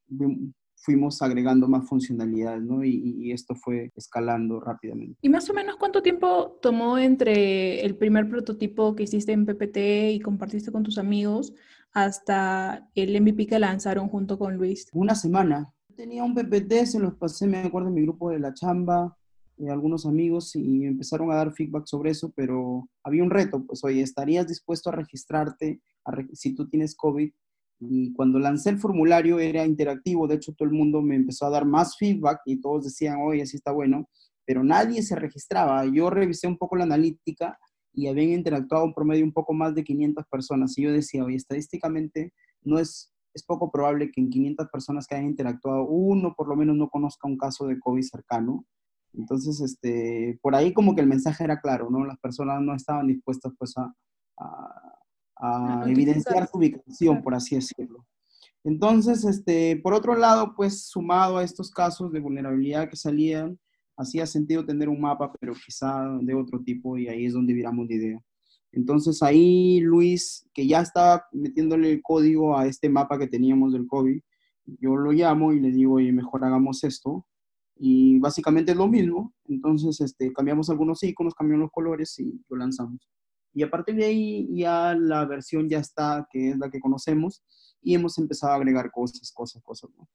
fuimos 0.85 1.23
agregando 1.23 1.67
más 1.67 1.89
funcionalidades, 1.89 2.63
¿no? 2.63 2.85
Y, 2.85 3.17
y, 3.19 3.33
esto 3.33 3.55
fue 3.55 3.91
escalando 3.97 4.61
rápidamente. 4.61 5.17
¿Y 5.23 5.31
más 5.31 5.49
o 5.49 5.55
menos 5.55 5.77
cuánto 5.77 6.03
tiempo 6.03 6.59
tomó 6.61 6.99
entre 6.99 7.85
el 7.85 7.97
primer 7.97 8.29
prototipo 8.29 8.95
que 8.95 9.05
hiciste 9.05 9.33
en 9.33 9.47
PPT 9.47 10.13
y 10.13 10.21
compartiste 10.21 10.71
con 10.71 10.83
tus 10.83 10.99
amigos 10.99 11.55
hasta 11.93 12.91
el 12.95 13.19
MVP 13.21 13.47
que 13.47 13.59
lanzaron 13.59 14.09
junto 14.09 14.39
con 14.39 14.57
Luis? 14.57 14.87
Una 14.93 15.15
semana. 15.15 15.74
Tenía 15.97 16.25
un 16.25 16.35
PPT, 16.35 16.87
se 16.87 16.99
los 16.99 17.15
pasé, 17.15 17.47
me 17.47 17.59
acuerdo, 17.59 17.89
en 17.89 17.95
mi 17.95 18.03
grupo 18.03 18.31
de 18.31 18.41
la 18.41 18.53
chamba, 18.53 19.17
eh, 19.59 19.71
algunos 19.71 20.07
amigos, 20.07 20.57
y 20.57 20.85
empezaron 20.85 21.31
a 21.31 21.37
dar 21.37 21.53
feedback 21.53 21.87
sobre 21.87 22.11
eso, 22.11 22.33
pero 22.35 22.89
había 23.05 23.23
un 23.23 23.31
reto, 23.31 23.65
pues, 23.65 23.85
oye, 23.85 24.01
¿estarías 24.03 24.49
dispuesto 24.49 24.91
a 24.91 24.95
registrarte 24.95 25.81
si 26.33 26.55
tú 26.55 26.69
tienes 26.69 26.97
COVID? 26.97 27.31
Y 27.81 28.13
cuando 28.15 28.39
lancé 28.41 28.71
el 28.71 28.79
formulario 28.79 29.39
era 29.39 29.65
interactivo, 29.65 30.27
de 30.27 30.37
hecho 30.37 30.53
todo 30.55 30.69
el 30.69 30.75
mundo 30.75 31.01
me 31.01 31.15
empezó 31.15 31.47
a 31.47 31.51
dar 31.51 31.65
más 31.65 31.97
feedback 31.97 32.41
y 32.47 32.61
todos 32.61 32.85
decían, 32.85 33.19
oye, 33.23 33.43
así 33.43 33.57
está 33.57 33.71
bueno, 33.71 34.09
pero 34.45 34.65
nadie 34.65 35.03
se 35.03 35.15
registraba. 35.15 35.85
Yo 35.87 36.11
revisé 36.11 36.47
un 36.49 36.59
poco 36.59 36.77
la 36.77 36.85
analítica 36.85 37.59
y 37.93 38.09
habían 38.09 38.31
interactuado 38.31 38.85
un 38.85 38.95
promedio 38.95 39.25
un 39.25 39.33
poco 39.33 39.53
más 39.53 39.75
de 39.75 39.85
500 39.85 40.25
personas. 40.27 40.77
Y 40.77 40.83
yo 40.83 40.93
decía, 40.93 41.25
oye, 41.25 41.37
estadísticamente 41.37 42.33
no 42.63 42.79
es 42.79 43.14
es 43.35 43.43
poco 43.43 43.71
probable 43.71 44.11
que 44.11 44.21
en 44.21 44.31
500 44.31 44.69
personas 44.69 45.07
que 45.07 45.17
hayan 45.17 45.31
interactuado, 45.31 45.85
uno 45.87 46.35
por 46.37 46.49
lo 46.49 46.57
menos 46.57 46.77
no 46.77 46.89
conozca 46.89 47.29
un 47.29 47.37
caso 47.37 47.67
de 47.67 47.79
COVID 47.81 48.03
cercano. 48.03 48.65
Entonces, 49.13 49.61
este, 49.61 50.39
por 50.41 50.55
ahí 50.55 50.73
como 50.73 50.95
que 50.95 51.01
el 51.01 51.07
mensaje 51.07 51.45
era 51.45 51.61
claro, 51.61 51.91
¿no? 51.91 52.05
Las 52.05 52.19
personas 52.19 52.61
no 52.61 52.75
estaban 52.75 53.07
dispuestas 53.07 53.53
pues 53.59 53.75
a, 53.77 53.93
a, 55.37 55.85
evidenciar 55.87 56.49
su 56.49 56.59
ubicación, 56.59 57.23
por 57.23 57.35
así 57.35 57.57
decirlo. 57.57 58.07
Entonces, 58.65 59.25
este, 59.25 59.77
por 59.77 59.95
otro 59.95 60.17
lado, 60.17 60.55
pues 60.57 60.87
sumado 60.87 61.39
a 61.39 61.45
estos 61.45 61.71
casos 61.71 62.13
de 62.13 62.21
vulnerabilidad 62.21 62.89
que 62.89 62.97
salían, 62.97 63.59
hacía 63.97 64.27
sentido 64.27 64.65
tener 64.65 64.89
un 64.89 65.01
mapa, 65.01 65.33
pero 65.39 65.55
quizá 65.55 66.09
de 66.21 66.35
otro 66.35 66.63
tipo, 66.63 66.97
y 66.97 67.09
ahí 67.09 67.27
es 67.27 67.35
donde 67.35 67.53
viramos 67.53 67.87
la 67.89 67.95
idea. 67.95 68.21
Entonces 68.75 69.23
ahí 69.23 69.81
Luis, 69.81 70.49
que 70.53 70.67
ya 70.67 70.81
estaba 70.81 71.27
metiéndole 71.33 71.93
el 71.93 72.03
código 72.03 72.59
a 72.59 72.67
este 72.67 72.89
mapa 72.89 73.19
que 73.19 73.29
teníamos 73.29 73.73
del 73.73 73.87
COVID, 73.87 74.21
yo 74.67 74.97
lo 74.97 75.13
llamo 75.13 75.53
y 75.53 75.61
le 75.61 75.71
digo, 75.71 75.95
oye, 75.95 76.13
mejor 76.13 76.45
hagamos 76.45 76.83
esto. 76.85 77.27
Y 77.77 78.19
básicamente 78.19 78.73
es 78.73 78.79
lo 78.79 78.89
mismo. 78.89 79.33
Entonces 79.47 80.01
este, 80.01 80.33
cambiamos 80.33 80.71
algunos 80.71 81.03
iconos, 81.03 81.35
cambiamos 81.35 81.65
los 81.65 81.73
colores 81.73 82.19
y 82.19 82.41
lo 82.49 82.57
lanzamos. 82.57 83.09
Y 83.53 83.63
a 83.63 83.71
partir 83.71 83.95
de 83.95 84.07
ahí 84.07 84.49
ya 84.53 84.95
la 84.95 85.25
versión 85.25 85.69
ya 85.69 85.79
está, 85.79 86.27
que 86.31 86.51
es 86.51 86.59
la 86.59 86.71
que 86.71 86.81
conocemos, 86.81 87.45
y 87.81 87.95
hemos 87.95 88.19
empezado 88.19 88.55
a 88.55 88.57
agregar 88.57 88.91
cosas, 88.91 89.31
cosas, 89.33 89.63
cosas. 89.63 89.91
¿no? 89.97 90.09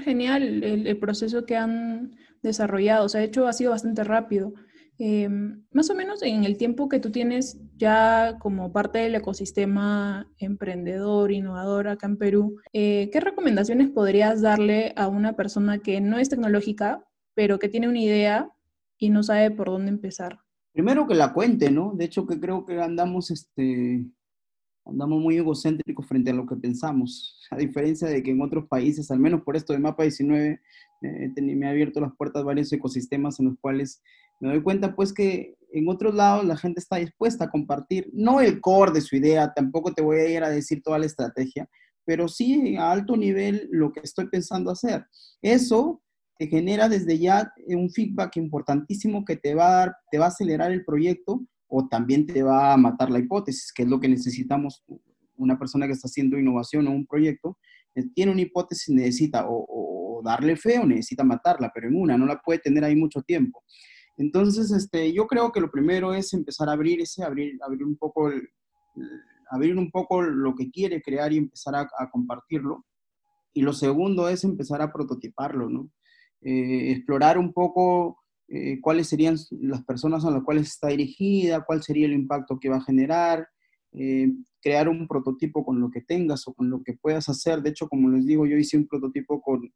genial 0.00 0.42
el, 0.42 0.86
el, 0.86 0.98
proceso 0.98 1.44
que 1.44 1.56
han 1.56 2.16
desarrollado. 2.42 3.04
O 3.06 3.08
sea, 3.08 3.20
de 3.20 3.26
hecho 3.26 3.46
ha 3.46 3.52
sido 3.52 3.72
bastante 3.72 4.04
rápido. 4.04 4.54
Em, 5.00 5.62
más 5.70 5.90
o 5.90 5.94
menos 5.94 6.22
en 6.22 6.42
el 6.42 6.56
tiempo 6.56 6.88
que 6.88 6.98
tú 6.98 7.12
tienes 7.12 7.56
ya 7.76 8.36
como 8.40 8.72
parte 8.72 8.98
del 8.98 9.14
ecosistema 9.14 10.28
emprendedor, 10.38 11.30
innovador 11.30 11.86
acá 11.86 12.08
en 12.08 12.16
Perú, 12.16 12.60
eh, 12.72 13.08
¿qué 13.12 13.20
recomendaciones 13.20 13.90
podrías 13.90 14.42
darle 14.42 14.92
a 14.96 15.06
una 15.06 15.36
persona 15.36 15.78
que 15.78 16.00
no 16.00 16.18
es 16.18 16.28
tecnológica, 16.28 17.04
pero 17.34 17.60
que 17.60 17.68
tiene 17.68 17.88
una 17.88 18.00
idea 18.00 18.50
y 18.98 19.10
no 19.10 19.22
sabe 19.22 19.52
por 19.52 19.68
dónde 19.68 19.90
empezar? 19.90 20.40
Primero 20.72 21.06
que 21.06 21.14
la 21.14 21.32
cuente, 21.32 21.70
¿no? 21.70 21.92
De 21.94 22.04
hecho 22.04 22.26
que 22.26 22.40
creo 22.40 22.66
que 22.66 22.80
andamos, 22.80 23.30
este, 23.30 24.04
andamos 24.88 25.20
muy 25.20 25.36
egocéntricos 25.36 26.06
frente 26.06 26.30
a 26.30 26.34
lo 26.34 26.46
que 26.46 26.56
pensamos, 26.56 27.38
a 27.50 27.56
diferencia 27.56 28.08
de 28.08 28.22
que 28.22 28.30
en 28.30 28.40
otros 28.40 28.66
países, 28.66 29.10
al 29.10 29.18
menos 29.18 29.42
por 29.42 29.56
esto 29.56 29.72
de 29.72 29.78
Mapa 29.78 30.02
19, 30.02 30.60
eh, 31.02 31.32
me 31.42 31.66
ha 31.66 31.70
abierto 31.70 32.00
las 32.00 32.16
puertas 32.16 32.44
varios 32.44 32.72
ecosistemas 32.72 33.38
en 33.38 33.46
los 33.46 33.58
cuales 33.60 34.02
me 34.40 34.48
doy 34.48 34.62
cuenta 34.62 34.94
pues 34.94 35.12
que 35.12 35.56
en 35.72 35.88
otros 35.88 36.14
lados 36.14 36.44
la 36.44 36.56
gente 36.56 36.80
está 36.80 36.96
dispuesta 36.96 37.44
a 37.44 37.50
compartir, 37.50 38.08
no 38.12 38.40
el 38.40 38.60
core 38.60 38.92
de 38.92 39.00
su 39.00 39.16
idea, 39.16 39.52
tampoco 39.54 39.92
te 39.92 40.02
voy 40.02 40.18
a 40.18 40.28
ir 40.28 40.42
a 40.42 40.50
decir 40.50 40.82
toda 40.82 40.98
la 40.98 41.06
estrategia, 41.06 41.68
pero 42.04 42.26
sí 42.26 42.76
a 42.76 42.90
alto 42.90 43.16
nivel 43.16 43.68
lo 43.70 43.92
que 43.92 44.00
estoy 44.00 44.28
pensando 44.28 44.70
hacer. 44.70 45.04
Eso 45.42 46.02
te 46.38 46.46
genera 46.46 46.88
desde 46.88 47.18
ya 47.18 47.52
un 47.66 47.90
feedback 47.90 48.36
importantísimo 48.36 49.24
que 49.24 49.36
te 49.36 49.54
va 49.54 49.68
a 49.68 49.72
dar, 49.72 49.96
te 50.10 50.18
va 50.18 50.26
a 50.26 50.28
acelerar 50.28 50.72
el 50.72 50.84
proyecto 50.84 51.44
o 51.68 51.86
también 51.88 52.26
te 52.26 52.42
va 52.42 52.72
a 52.72 52.76
matar 52.76 53.10
la 53.10 53.18
hipótesis, 53.18 53.72
que 53.72 53.82
es 53.82 53.88
lo 53.88 54.00
que 54.00 54.08
necesitamos 54.08 54.84
una 55.36 55.58
persona 55.58 55.86
que 55.86 55.92
está 55.92 56.08
haciendo 56.08 56.38
innovación 56.38 56.88
o 56.88 56.90
un 56.90 57.06
proyecto, 57.06 57.58
eh, 57.94 58.04
tiene 58.14 58.32
una 58.32 58.40
hipótesis, 58.40 58.94
necesita 58.94 59.46
o, 59.48 60.20
darle 60.24 60.56
fe 60.56 60.78
o 60.78 60.86
necesita 60.86 61.22
matarla, 61.22 61.70
pero 61.72 61.88
en 61.88 61.94
una, 61.94 62.18
no 62.18 62.26
la 62.26 62.40
puede 62.40 62.58
tener 62.58 62.82
ahí 62.82 62.96
mucho 62.96 63.22
tiempo. 63.22 63.62
Entonces, 64.16 64.72
este, 64.72 65.12
yo 65.12 65.28
creo 65.28 65.52
que 65.52 65.60
lo 65.60 65.70
primero 65.70 66.12
es 66.12 66.32
empezar 66.32 66.68
a 66.68 66.72
abrir 66.72 67.00
ese, 67.00 67.22
abrir, 67.22 67.56
abrir 67.62 67.84
un 67.84 67.96
poco 67.96 68.32
abrir 69.50 69.76
un 69.76 69.90
poco 69.90 70.22
lo 70.22 70.54
que 70.54 70.70
quiere 70.70 71.02
crear 71.02 71.32
y 71.32 71.38
empezar 71.38 71.74
a, 71.74 72.10
compartirlo. 72.10 72.84
Y 73.52 73.62
lo 73.62 73.72
segundo 73.72 74.28
es 74.28 74.44
empezar 74.44 74.82
a 74.82 74.92
prototiparlo, 74.92 75.68
¿no? 75.68 75.90
Eh, 76.40 76.92
explorar 76.92 77.38
un 77.38 77.52
poco 77.52 78.18
eh, 78.48 78.80
cuáles 78.80 79.08
serían 79.08 79.36
las 79.50 79.84
personas 79.84 80.24
a 80.24 80.30
las 80.30 80.42
cuales 80.42 80.68
está 80.68 80.88
dirigida, 80.88 81.64
cuál 81.64 81.82
sería 81.82 82.06
el 82.06 82.14
impacto 82.14 82.58
que 82.58 82.70
va 82.70 82.78
a 82.78 82.82
generar, 82.82 83.46
eh, 83.92 84.32
crear 84.62 84.88
un 84.88 85.06
prototipo 85.06 85.64
con 85.64 85.80
lo 85.80 85.90
que 85.90 86.00
tengas 86.00 86.48
o 86.48 86.54
con 86.54 86.70
lo 86.70 86.82
que 86.82 86.94
puedas 86.94 87.28
hacer. 87.28 87.62
De 87.62 87.70
hecho, 87.70 87.88
como 87.88 88.08
les 88.08 88.26
digo, 88.26 88.46
yo 88.46 88.56
hice 88.56 88.76
un 88.76 88.86
prototipo 88.86 89.40
con, 89.42 89.70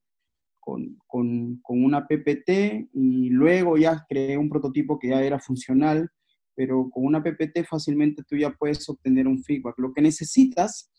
con, 0.58 0.96
con, 1.06 1.60
con 1.62 1.84
una 1.84 2.06
PPT 2.06 2.88
y 2.94 3.28
luego 3.30 3.76
ya 3.76 4.04
creé 4.08 4.38
un 4.38 4.48
prototipo 4.48 4.98
que 4.98 5.08
ya 5.08 5.22
era 5.22 5.38
funcional, 5.38 6.10
pero 6.54 6.88
con 6.90 7.04
una 7.04 7.22
PPT 7.22 7.64
fácilmente 7.68 8.22
tú 8.26 8.36
ya 8.36 8.50
puedes 8.50 8.88
obtener 8.88 9.26
un 9.26 9.42
feedback. 9.42 9.78
Lo 9.78 9.92
que 9.92 10.02
necesitas 10.02 10.90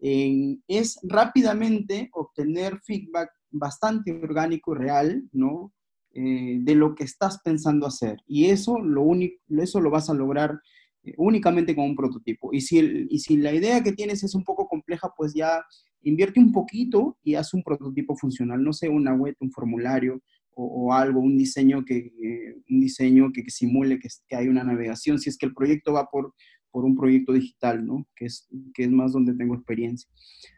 eh, 0.00 0.56
es 0.66 0.98
rápidamente 1.02 2.08
obtener 2.12 2.80
feedback 2.80 3.30
bastante 3.50 4.12
orgánico 4.12 4.74
y 4.74 4.78
real, 4.78 5.28
¿no? 5.32 5.72
Eh, 6.12 6.58
de 6.62 6.74
lo 6.74 6.96
que 6.96 7.04
estás 7.04 7.40
pensando 7.44 7.86
hacer. 7.86 8.18
Y 8.26 8.46
eso 8.46 8.80
lo, 8.80 9.02
único, 9.02 9.36
eso 9.62 9.80
lo 9.80 9.90
vas 9.90 10.10
a 10.10 10.14
lograr 10.14 10.60
eh, 11.04 11.14
únicamente 11.16 11.76
con 11.76 11.84
un 11.84 11.94
prototipo. 11.94 12.52
Y 12.52 12.62
si, 12.62 13.06
y 13.08 13.20
si 13.20 13.36
la 13.36 13.54
idea 13.54 13.80
que 13.80 13.92
tienes 13.92 14.24
es 14.24 14.34
un 14.34 14.42
poco 14.42 14.66
compleja, 14.66 15.12
pues 15.16 15.34
ya 15.34 15.62
invierte 16.02 16.40
un 16.40 16.50
poquito 16.50 17.16
y 17.22 17.36
haz 17.36 17.54
un 17.54 17.62
prototipo 17.62 18.16
funcional, 18.16 18.60
no 18.60 18.72
sé, 18.72 18.88
una 18.88 19.14
web, 19.14 19.36
un 19.38 19.52
formulario 19.52 20.20
o, 20.52 20.92
algo, 20.92 21.20
un 21.20 21.38
diseño 21.38 21.84
que, 21.84 21.98
eh, 21.98 22.56
un 22.68 22.80
diseño 22.80 23.30
que, 23.32 23.44
simule 23.48 24.00
que, 24.00 24.08
hay 24.36 24.48
una 24.48 24.64
navegación, 24.64 25.18
si 25.20 25.30
es 25.30 25.38
que 25.38 25.46
el 25.46 25.54
proyecto 25.54 25.92
va 25.92 26.10
por, 26.10 26.34
por 26.70 26.84
un 26.84 26.96
proyecto 26.96 27.32
digital, 27.32 27.84
¿no? 27.84 28.06
Que 28.14 28.26
es, 28.26 28.48
que 28.74 28.84
es 28.84 28.90
más 28.90 29.12
donde 29.12 29.34
tengo 29.34 29.54
experiencia. 29.54 30.08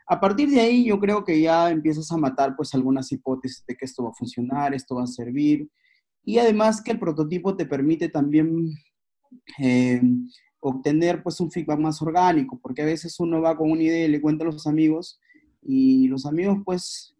A 0.06 0.20
partir 0.20 0.48
de 0.50 0.60
ahí 0.60 0.84
yo 0.84 0.98
creo 0.98 1.24
que 1.24 1.40
ya 1.40 1.70
empiezas 1.70 2.10
a 2.12 2.16
matar 2.16 2.54
pues 2.56 2.74
algunas 2.74 3.10
hipótesis 3.12 3.64
de 3.66 3.76
que 3.76 3.84
esto 3.84 4.04
va 4.04 4.10
a 4.10 4.14
funcionar, 4.14 4.74
esto 4.74 4.96
va 4.96 5.04
a 5.04 5.06
servir, 5.06 5.68
y 6.24 6.38
además 6.38 6.82
que 6.82 6.92
el 6.92 6.98
prototipo 6.98 7.56
te 7.56 7.66
permite 7.66 8.08
también 8.08 8.72
eh, 9.58 10.02
obtener 10.60 11.22
pues 11.22 11.40
un 11.40 11.50
feedback 11.50 11.78
más 11.78 12.00
orgánico, 12.00 12.58
porque 12.62 12.82
a 12.82 12.86
veces 12.86 13.18
uno 13.18 13.40
va 13.40 13.56
con 13.56 13.70
una 13.70 13.82
idea 13.82 14.06
y 14.06 14.10
le 14.10 14.20
cuenta 14.20 14.44
a 14.44 14.46
los 14.46 14.66
amigos 14.66 15.20
y 15.60 16.06
los 16.08 16.24
amigos 16.26 16.58
pues 16.64 17.16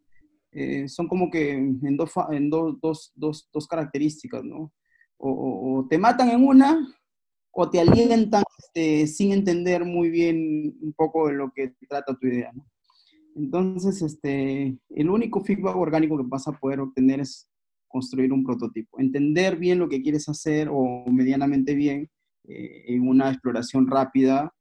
eh, 0.52 0.88
son 0.88 1.08
como 1.08 1.30
que 1.30 1.52
en, 1.52 1.96
dos, 1.96 2.12
en 2.30 2.50
dos, 2.50 3.12
dos, 3.14 3.48
dos, 3.52 3.66
características, 3.66 4.44
¿no? 4.44 4.72
O, 5.16 5.86
te 5.88 5.98
matan 5.98 6.30
en 6.30 6.44
una 6.44 6.86
o 7.52 7.70
te 7.70 7.80
alientan 7.80 8.42
este, 8.58 9.06
sin 9.06 9.32
entender 9.32 9.84
muy 9.84 10.10
bien 10.10 10.74
un 10.80 10.92
poco 10.94 11.28
de 11.28 11.34
lo 11.34 11.52
que 11.52 11.74
trata 11.88 12.16
tu 12.18 12.26
idea, 12.26 12.50
¿no? 12.52 12.66
Entonces, 13.34 14.02
este, 14.02 14.76
el 14.90 15.10
único 15.10 15.42
feedback 15.42 15.76
orgánico 15.76 16.16
que 16.18 16.24
vas 16.26 16.46
a 16.48 16.52
poder 16.52 16.80
obtener 16.80 17.20
es 17.20 17.48
construir 17.88 18.32
un 18.32 18.44
prototipo, 18.44 18.98
entender 19.00 19.56
bien 19.56 19.78
lo 19.78 19.88
que 19.88 20.02
quieres 20.02 20.28
hacer 20.28 20.68
o 20.70 21.04
medianamente 21.06 21.74
bien 21.74 22.10
eh, 22.44 22.84
en 22.88 23.06
una 23.06 23.30
exploración 23.30 23.86
rápida 23.86 24.52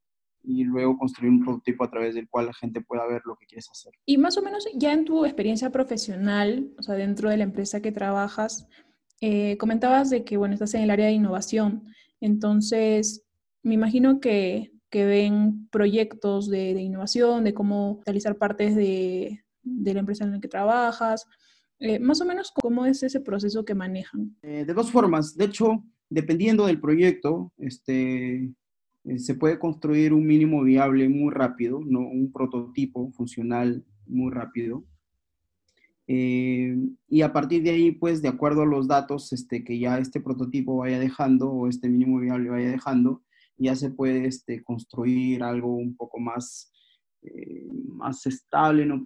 y 0.43 0.63
luego 0.63 0.97
construir 0.97 1.31
un 1.31 1.43
prototipo 1.43 1.83
a 1.83 1.89
través 1.89 2.15
del 2.15 2.27
cual 2.27 2.47
la 2.47 2.53
gente 2.53 2.81
pueda 2.81 3.05
ver 3.07 3.21
lo 3.25 3.35
que 3.35 3.45
quieres 3.45 3.69
hacer. 3.69 3.93
Y 4.05 4.17
más 4.17 4.37
o 4.37 4.41
menos 4.41 4.67
ya 4.75 4.91
en 4.93 5.05
tu 5.05 5.23
experiencia 5.25 5.69
profesional, 5.69 6.71
o 6.77 6.83
sea, 6.83 6.95
dentro 6.95 7.29
de 7.29 7.37
la 7.37 7.43
empresa 7.43 7.81
que 7.81 7.91
trabajas, 7.91 8.67
eh, 9.21 9.57
comentabas 9.57 10.09
de 10.09 10.23
que, 10.23 10.37
bueno, 10.37 10.55
estás 10.55 10.73
en 10.73 10.81
el 10.81 10.89
área 10.89 11.05
de 11.05 11.13
innovación, 11.13 11.83
entonces 12.21 13.23
me 13.63 13.73
imagino 13.73 14.19
que, 14.19 14.71
que 14.89 15.05
ven 15.05 15.67
proyectos 15.69 16.49
de, 16.49 16.71
innovación, 16.71 17.43
de 17.43 17.53
cómo 17.53 18.01
realizar 18.05 18.37
partes 18.37 18.75
de, 18.75 19.43
de 19.63 19.93
la 19.93 19.99
empresa 19.99 20.23
en 20.23 20.31
la 20.31 20.39
que 20.39 20.47
trabajas, 20.47 21.27
eh, 21.81 21.97
más 21.97 22.21
o 22.21 22.25
menos, 22.25 22.51
¿cómo 22.51 22.85
es 22.85 23.01
ese 23.01 23.19
proceso 23.21 23.65
que 23.65 23.73
manejan? 23.73 24.35
Eh, 24.43 24.65
de 24.65 24.73
dos 24.73 24.91
formas. 24.91 25.35
De 25.35 25.45
hecho, 25.45 25.83
dependiendo 26.11 26.67
del 26.67 26.79
proyecto, 26.79 27.51
este, 27.57 28.53
eh, 29.03 29.17
se 29.17 29.33
puede 29.33 29.57
construir 29.57 30.13
un 30.13 30.27
mínimo 30.27 30.61
viable 30.61 31.09
muy 31.09 31.33
rápido, 31.33 31.81
¿no? 31.83 32.01
un 32.01 32.31
prototipo 32.31 33.11
funcional 33.13 33.83
muy 34.05 34.31
rápido. 34.31 34.83
Y 36.07 37.21
a 37.21 37.31
partir 37.31 37.63
de 37.63 37.69
ahí, 37.69 37.91
pues, 37.91 38.21
de 38.21 38.27
acuerdo 38.27 38.63
a 38.63 38.65
los 38.65 38.87
datos 38.87 39.31
este, 39.31 39.63
que 39.63 39.79
ya 39.79 39.97
este 39.97 40.19
prototipo 40.19 40.77
vaya 40.77 40.99
dejando 40.99 41.49
o 41.49 41.67
este 41.67 41.87
mínimo 41.87 42.19
viable 42.19 42.49
vaya 42.49 42.69
dejando, 42.69 43.23
ya 43.57 43.75
se 43.75 43.91
puede 43.91 44.27
este, 44.27 44.61
construir 44.63 45.41
algo 45.43 45.75
un 45.75 45.95
poco 45.95 46.19
más 46.19 46.71
eh, 47.23 47.69
más 47.85 48.25
estable, 48.25 48.83
no 48.83 49.03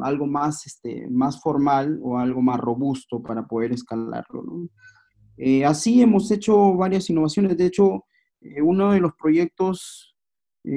algo 0.00 0.26
más, 0.26 0.66
este, 0.66 1.06
más 1.08 1.40
formal 1.40 2.00
o 2.02 2.18
algo 2.18 2.42
más 2.42 2.58
robusto 2.58 3.22
para 3.22 3.46
poder 3.46 3.72
escalarlo. 3.72 4.68
Eh, 5.36 5.64
así 5.64 6.02
hemos 6.02 6.32
hecho 6.32 6.74
varias 6.74 7.08
innovaciones. 7.10 7.56
De 7.56 7.66
hecho, 7.66 8.06
eh, 8.40 8.60
uno 8.60 8.90
de 8.90 8.98
los 8.98 9.12
proyectos 9.14 10.16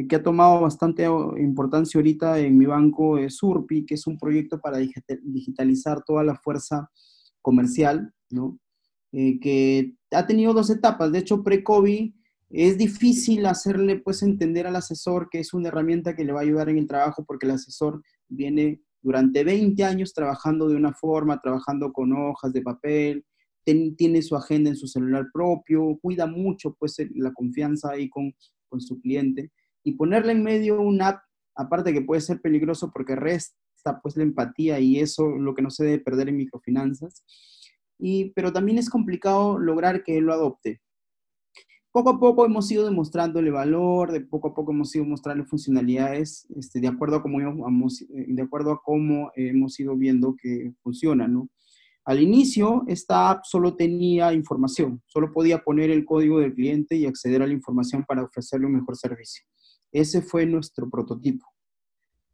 que 0.08 0.15
ha 0.15 0.23
tomado 0.23 0.62
bastante 0.62 1.06
importancia 1.38 1.97
ahorita 1.97 2.39
en 2.39 2.58
mi 2.58 2.65
banco 2.65 3.17
es 3.17 3.36
Surpi, 3.38 3.86
que 3.86 3.95
es 3.95 4.08
un 4.08 4.17
proyecto 4.17 4.60
para 4.60 4.77
digitalizar 4.77 6.04
toda 6.04 6.23
la 6.23 6.36
fuerza 6.36 6.89
comercial, 7.41 8.13
¿no? 8.30 8.58
que 9.12 9.93
ha 10.12 10.25
tenido 10.25 10.54
dos 10.54 10.69
etapas. 10.69 11.12
De 11.12 11.19
hecho, 11.19 11.43
pre-COVID 11.43 12.13
es 12.49 12.77
difícil 12.77 13.45
hacerle 13.45 13.99
pues 13.99 14.23
entender 14.23 14.65
al 14.65 14.77
asesor 14.77 15.30
que 15.30 15.39
es 15.39 15.54
una 15.54 15.67
herramienta 15.67 16.15
que 16.15 16.23
le 16.23 16.32
va 16.32 16.39
a 16.39 16.43
ayudar 16.43 16.69
en 16.69 16.77
el 16.77 16.88
trabajo 16.88 17.25
porque 17.25 17.45
el 17.45 17.54
asesor 17.54 18.01
viene 18.30 18.82
durante 19.01 19.43
20 19.43 19.84
años 19.84 20.13
trabajando 20.13 20.69
de 20.69 20.75
una 20.75 20.93
forma, 20.93 21.41
trabajando 21.41 21.91
con 21.91 22.13
hojas 22.13 22.54
de 22.54 22.62
papel, 22.62 23.25
tiene 23.65 24.21
su 24.21 24.36
agenda 24.36 24.69
en 24.69 24.75
su 24.75 24.88
celular 24.88 25.27
propio, 25.34 25.97
cuida 26.01 26.27
mucho 26.27 26.75
pues 26.80 26.95
la 27.15 27.34
confianza 27.34 27.91
ahí 27.91 28.10
con, 28.10 28.34
con 28.69 28.80
su 28.80 28.99
cliente 29.01 29.51
y 29.84 29.94
ponerle 29.94 30.34
en 30.34 30.44
medio 30.44 30.82
una 30.82 31.10
app, 31.10 31.24
aparte 31.56 31.94
que 31.94 32.02
puede 32.02 32.22
ser 32.22 32.41
peligroso 32.41 32.91
porque 32.94 33.15
resta 33.15 34.02
pues 34.02 34.15
la 34.17 34.24
empatía 34.24 34.80
y 34.80 35.00
eso 35.00 35.28
lo 35.28 35.56
que 35.56 35.62
no 35.62 35.70
se 35.70 35.84
debe 35.84 36.00
perder 36.00 36.30
en 36.30 36.38
microfinanzas, 36.38 37.24
y, 38.00 38.32
pero 38.32 38.52
también 38.52 38.78
es 38.78 38.89
complicado 38.89 39.60
lograr 39.60 40.04
que 40.04 40.17
él 40.17 40.26
lo 40.26 40.34
adopte 40.34 40.82
poco 41.91 42.12
a 42.12 42.20
poco 42.20 42.46
hemos 42.46 42.72
ido 42.72 42.86
demostrándole 42.86 43.52
valor, 43.52 44.12
de 44.12 44.22
poco 44.22 44.50
a 44.50 44.54
poco 44.54 44.72
hemos 44.72 44.96
ido 44.96 45.06
mostrando 45.06 45.46
funcionalidades, 45.46 46.48
este, 46.56 46.80
de, 46.80 46.88
acuerdo 46.88 47.17
a 47.17 47.22
cómo 47.22 47.39
hemos, 47.39 48.06
de 48.08 48.41
acuerdo 48.41 48.72
a 48.72 48.82
cómo 48.82 49.32
hemos 49.36 49.80
ido 49.80 49.96
viendo 49.98 50.36
que 50.41 50.74
funciona, 50.82 51.28
¿no? 51.28 51.50
Al 52.06 52.20
inicio, 52.20 52.84
esta 52.88 53.30
app 53.30 53.44
solo 53.44 53.76
tenía 53.76 54.34
información, 54.34 55.04
solo 55.06 55.32
podía 55.32 55.60
poner 55.60 55.91
el 55.91 56.04
código 56.04 56.39
del 56.39 56.56
cliente 56.56 56.96
y 56.96 57.06
acceder 57.06 57.44
a 57.44 57.48
la 57.48 57.54
información 57.54 58.04
para 58.08 58.24
ofrecerle 58.24 58.65
un 58.65 58.74
mejor 58.74 58.96
servicio. 58.96 59.44
Ese 59.91 60.21
fue 60.21 60.45
nuestro 60.45 60.89
prototipo. 60.89 61.45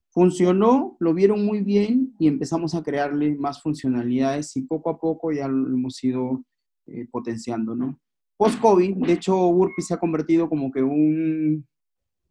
Funcionó, 0.09 0.97
lo 0.99 1.13
vieron 1.13 1.45
muy 1.45 1.61
bien 1.61 2.15
y 2.19 2.27
empezamos 2.27 2.73
a 2.73 2.83
crearle 2.83 3.35
más 3.35 3.61
funcionalidades 3.61 4.55
y 4.57 4.63
poco 4.63 4.89
a 4.89 4.99
poco 4.99 5.31
ya 5.31 5.47
lo 5.47 5.67
hemos 5.67 6.03
ido 6.03 6.43
eh, 6.87 7.07
potenciando, 7.11 7.75
¿no? 7.75 7.99
Post-COVID, 8.37 9.05
de 9.05 9.13
hecho, 9.13 9.35
Burpee 9.51 9.81
se 9.81 9.95
ha 9.95 9.99
convertido 9.99 10.47
como 10.47 10.71
que 10.71 10.83
un, 10.83 11.67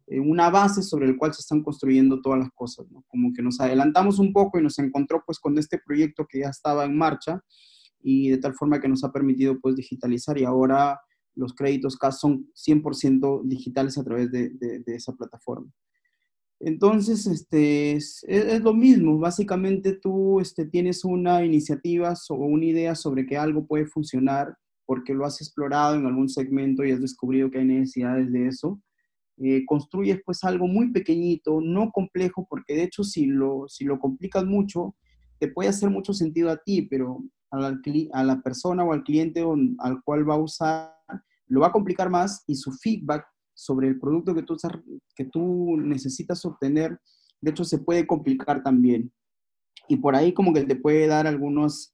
una 0.07 0.49
base 0.49 0.81
sobre 0.81 1.05
el 1.05 1.17
cual 1.17 1.33
se 1.33 1.41
están 1.41 1.61
construyendo 1.61 2.21
todas 2.21 2.39
las 2.39 2.49
cosas, 2.53 2.89
¿no? 2.89 3.03
Como 3.07 3.33
que 3.33 3.41
nos 3.41 3.59
adelantamos 3.59 4.19
un 4.19 4.31
poco 4.31 4.57
y 4.57 4.63
nos 4.63 4.79
encontró 4.79 5.21
pues 5.25 5.39
con 5.39 5.57
este 5.57 5.79
proyecto 5.85 6.25
que 6.25 6.39
ya 6.39 6.49
estaba 6.49 6.85
en 6.85 6.97
marcha 6.97 7.41
y 8.01 8.29
de 8.29 8.37
tal 8.37 8.53
forma 8.53 8.79
que 8.79 8.87
nos 8.87 9.03
ha 9.03 9.11
permitido 9.11 9.59
pues 9.59 9.75
digitalizar 9.75 10.37
y 10.37 10.45
ahora 10.45 10.99
los 11.37 11.53
créditos 11.53 11.97
CAS 11.97 12.19
son 12.19 12.51
100% 12.55 13.43
digitales 13.45 13.97
a 13.97 14.03
través 14.03 14.31
de, 14.31 14.49
de, 14.49 14.95
esa 14.95 15.13
plataforma. 15.13 15.71
Entonces, 16.59 17.27
este, 17.27 17.93
es, 17.93 18.25
lo 18.61 18.73
mismo, 18.73 19.19
básicamente 19.19 19.93
tú 19.93 20.39
este, 20.39 20.65
tienes 20.65 21.05
una 21.05 21.45
iniciativa 21.45 22.13
o 22.29 22.35
una 22.35 22.65
idea 22.65 22.95
sobre 22.95 23.25
que 23.25 23.37
algo 23.37 23.65
puede 23.67 23.85
funcionar 23.85 24.55
porque 24.85 25.13
lo 25.13 25.25
has 25.25 25.39
explorado 25.41 25.95
en 25.95 26.05
algún 26.05 26.29
segmento 26.29 26.83
y 26.83 26.91
has 26.91 27.01
descubrido 27.01 27.51
que 27.51 27.59
hay 27.59 27.65
necesidades 27.65 28.31
de 28.31 28.47
eso. 28.47 28.81
Eh, 29.39 29.65
construyes 29.67 30.19
pues 30.25 30.43
algo 30.43 30.65
muy 30.65 30.91
pequeñito, 30.91 31.61
no 31.61 31.91
complejo, 31.91 32.47
porque 32.49 32.73
de 32.73 32.83
hecho 32.83 33.03
si 33.03 33.27
lo, 33.27 33.65
si 33.67 33.85
lo 33.85 33.99
complicas 33.99 34.45
mucho, 34.45 34.95
te 35.39 35.49
puede 35.49 35.69
hacer 35.69 35.91
mucho 35.91 36.13
sentido 36.13 36.49
a 36.49 36.57
ti, 36.57 36.81
pero 36.81 37.23
a 37.51 38.23
la, 38.23 38.41
persona 38.41 38.83
o 38.83 38.93
al 38.93 39.03
cliente 39.03 39.43
al 39.79 40.01
cual 40.03 40.29
va 40.29 40.35
a 40.35 40.39
usar, 40.39 40.93
lo 41.47 41.61
va 41.61 41.67
a 41.67 41.71
complicar 41.71 42.09
más 42.09 42.43
y 42.47 42.55
su 42.55 42.71
feedback 42.71 43.25
sobre 43.53 43.87
el 43.87 43.99
producto 43.99 44.35
que 44.35 44.43
tú, 44.43 44.55
que 45.15 45.25
tú 45.25 45.77
necesitas 45.77 46.43
obtener, 46.45 46.99
de 47.41 47.51
hecho 47.51 47.63
se 47.63 47.79
puede 47.79 48.05
complicar 48.05 48.63
también. 48.63 49.11
Y 49.87 49.97
por 49.97 50.15
ahí 50.15 50.33
como 50.33 50.53
que 50.53 50.63
te 50.63 50.75
puede 50.75 51.07
dar 51.07 51.27
algunos 51.27 51.93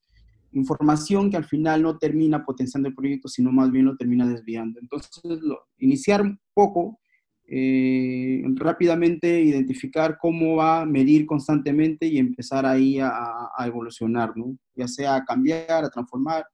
información 0.54 1.30
que 1.30 1.38
al 1.38 1.46
final 1.46 1.82
no 1.82 1.98
termina 1.98 2.46
potenciando 2.46 2.88
el 2.88 2.96
proyecto, 2.96 3.28
sino 3.28 3.52
más 3.52 3.72
bien 3.72 3.86
lo 3.86 3.98
termina 3.98 4.28
desviando. 4.28 4.80
Entonces, 4.80 5.22
lo, 5.24 5.68
iniciar 5.78 6.24
poco, 6.54 7.00
eh, 7.46 8.42
rápidamente 8.56 9.42
identificar 9.42 10.18
cómo 10.20 10.56
va 10.58 10.82
a 10.82 10.86
medir 10.86 11.26
constantemente 11.26 12.06
y 12.08 12.18
empezar 12.18 12.66
ahí 12.66 13.00
a, 13.00 13.12
a, 13.56 13.68
evolucionar, 13.68 14.36
¿no? 14.36 14.58
ya 14.76 14.88
sea 14.88 15.16
a 15.16 15.26
cambiar, 15.26 15.84
a 15.84 15.90
transformar 15.90 16.46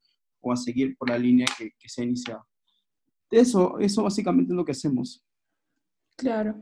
o 0.41 0.51
a 0.51 0.57
seguir 0.57 0.95
por 0.97 1.09
la 1.09 1.17
línea 1.17 1.45
que, 1.57 1.71
que 1.77 1.89
se 1.89 2.01
ha 2.01 2.05
iniciado. 2.05 2.45
Eso, 3.31 3.77
eso 3.79 4.03
básicamente 4.03 4.51
es 4.51 4.55
lo 4.55 4.65
que 4.65 4.71
hacemos. 4.71 5.23
Claro. 6.17 6.55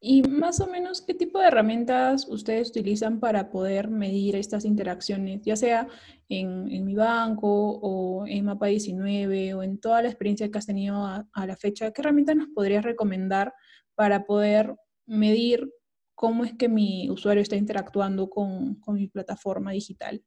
¿Y 0.00 0.22
más 0.22 0.60
o 0.60 0.68
menos 0.68 1.00
qué 1.00 1.12
tipo 1.12 1.40
de 1.40 1.48
herramientas 1.48 2.28
ustedes 2.28 2.70
utilizan 2.70 3.18
para 3.18 3.50
poder 3.50 3.88
medir 3.88 4.36
estas 4.36 4.64
interacciones, 4.64 5.42
ya 5.42 5.56
sea 5.56 5.88
en, 6.28 6.84
mi 6.84 6.94
banco 6.94 7.80
o 7.82 8.24
en 8.26 8.44
Mapa 8.44 8.66
19 8.66 9.54
o 9.54 9.62
en 9.64 9.78
toda 9.78 10.02
la 10.02 10.08
experiencia 10.08 10.48
que 10.50 10.58
has 10.58 10.66
tenido 10.66 11.04
a, 11.04 11.26
la 11.46 11.56
fecha? 11.56 11.90
¿Qué 11.90 12.00
herramientas 12.00 12.36
nos 12.36 12.48
podrías 12.50 12.84
recomendar 12.84 13.52
para 13.98 14.26
poder 14.26 14.76
medir 15.06 15.68
cómo 16.14 16.44
es 16.44 16.52
que 16.52 16.68
mi 16.68 17.10
usuario 17.10 17.42
está 17.42 17.56
interactuando 17.56 18.30
con, 18.30 18.76
con 18.76 18.94
mi 18.94 19.08
plataforma 19.08 19.72
digital, 19.72 20.22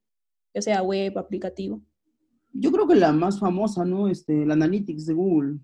ya 0.54 0.62
sea 0.62 0.84
web, 0.84 1.18
aplicativo? 1.18 1.82
Yo 2.52 2.70
creo 2.74 2.86
que 2.86 2.96
la 2.96 3.14
más 3.14 3.40
famosa, 3.40 3.86
¿no? 3.86 4.10
Este, 4.10 4.46
la 4.46 4.56
Analytics 4.56 5.06
de 5.06 5.14
Google. 5.14 5.60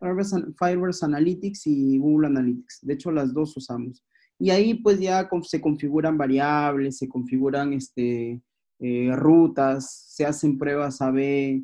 Firebase 0.00 1.04
Analytics 1.04 1.66
y 1.66 1.98
Google 1.98 2.28
Analytics. 2.28 2.78
De 2.80 2.94
hecho, 2.94 3.12
las 3.12 3.34
dos 3.34 3.54
usamos. 3.58 4.02
Y 4.38 4.48
ahí 4.48 4.72
pues 4.72 4.98
ya 4.98 5.28
se 5.42 5.60
configuran 5.60 6.16
variables, 6.16 6.96
se 6.96 7.08
configuran 7.10 7.74
este, 7.74 8.40
eh, 8.78 9.10
rutas, 9.14 10.06
se 10.08 10.24
hacen 10.24 10.56
pruebas 10.56 11.02
A-B 11.02 11.62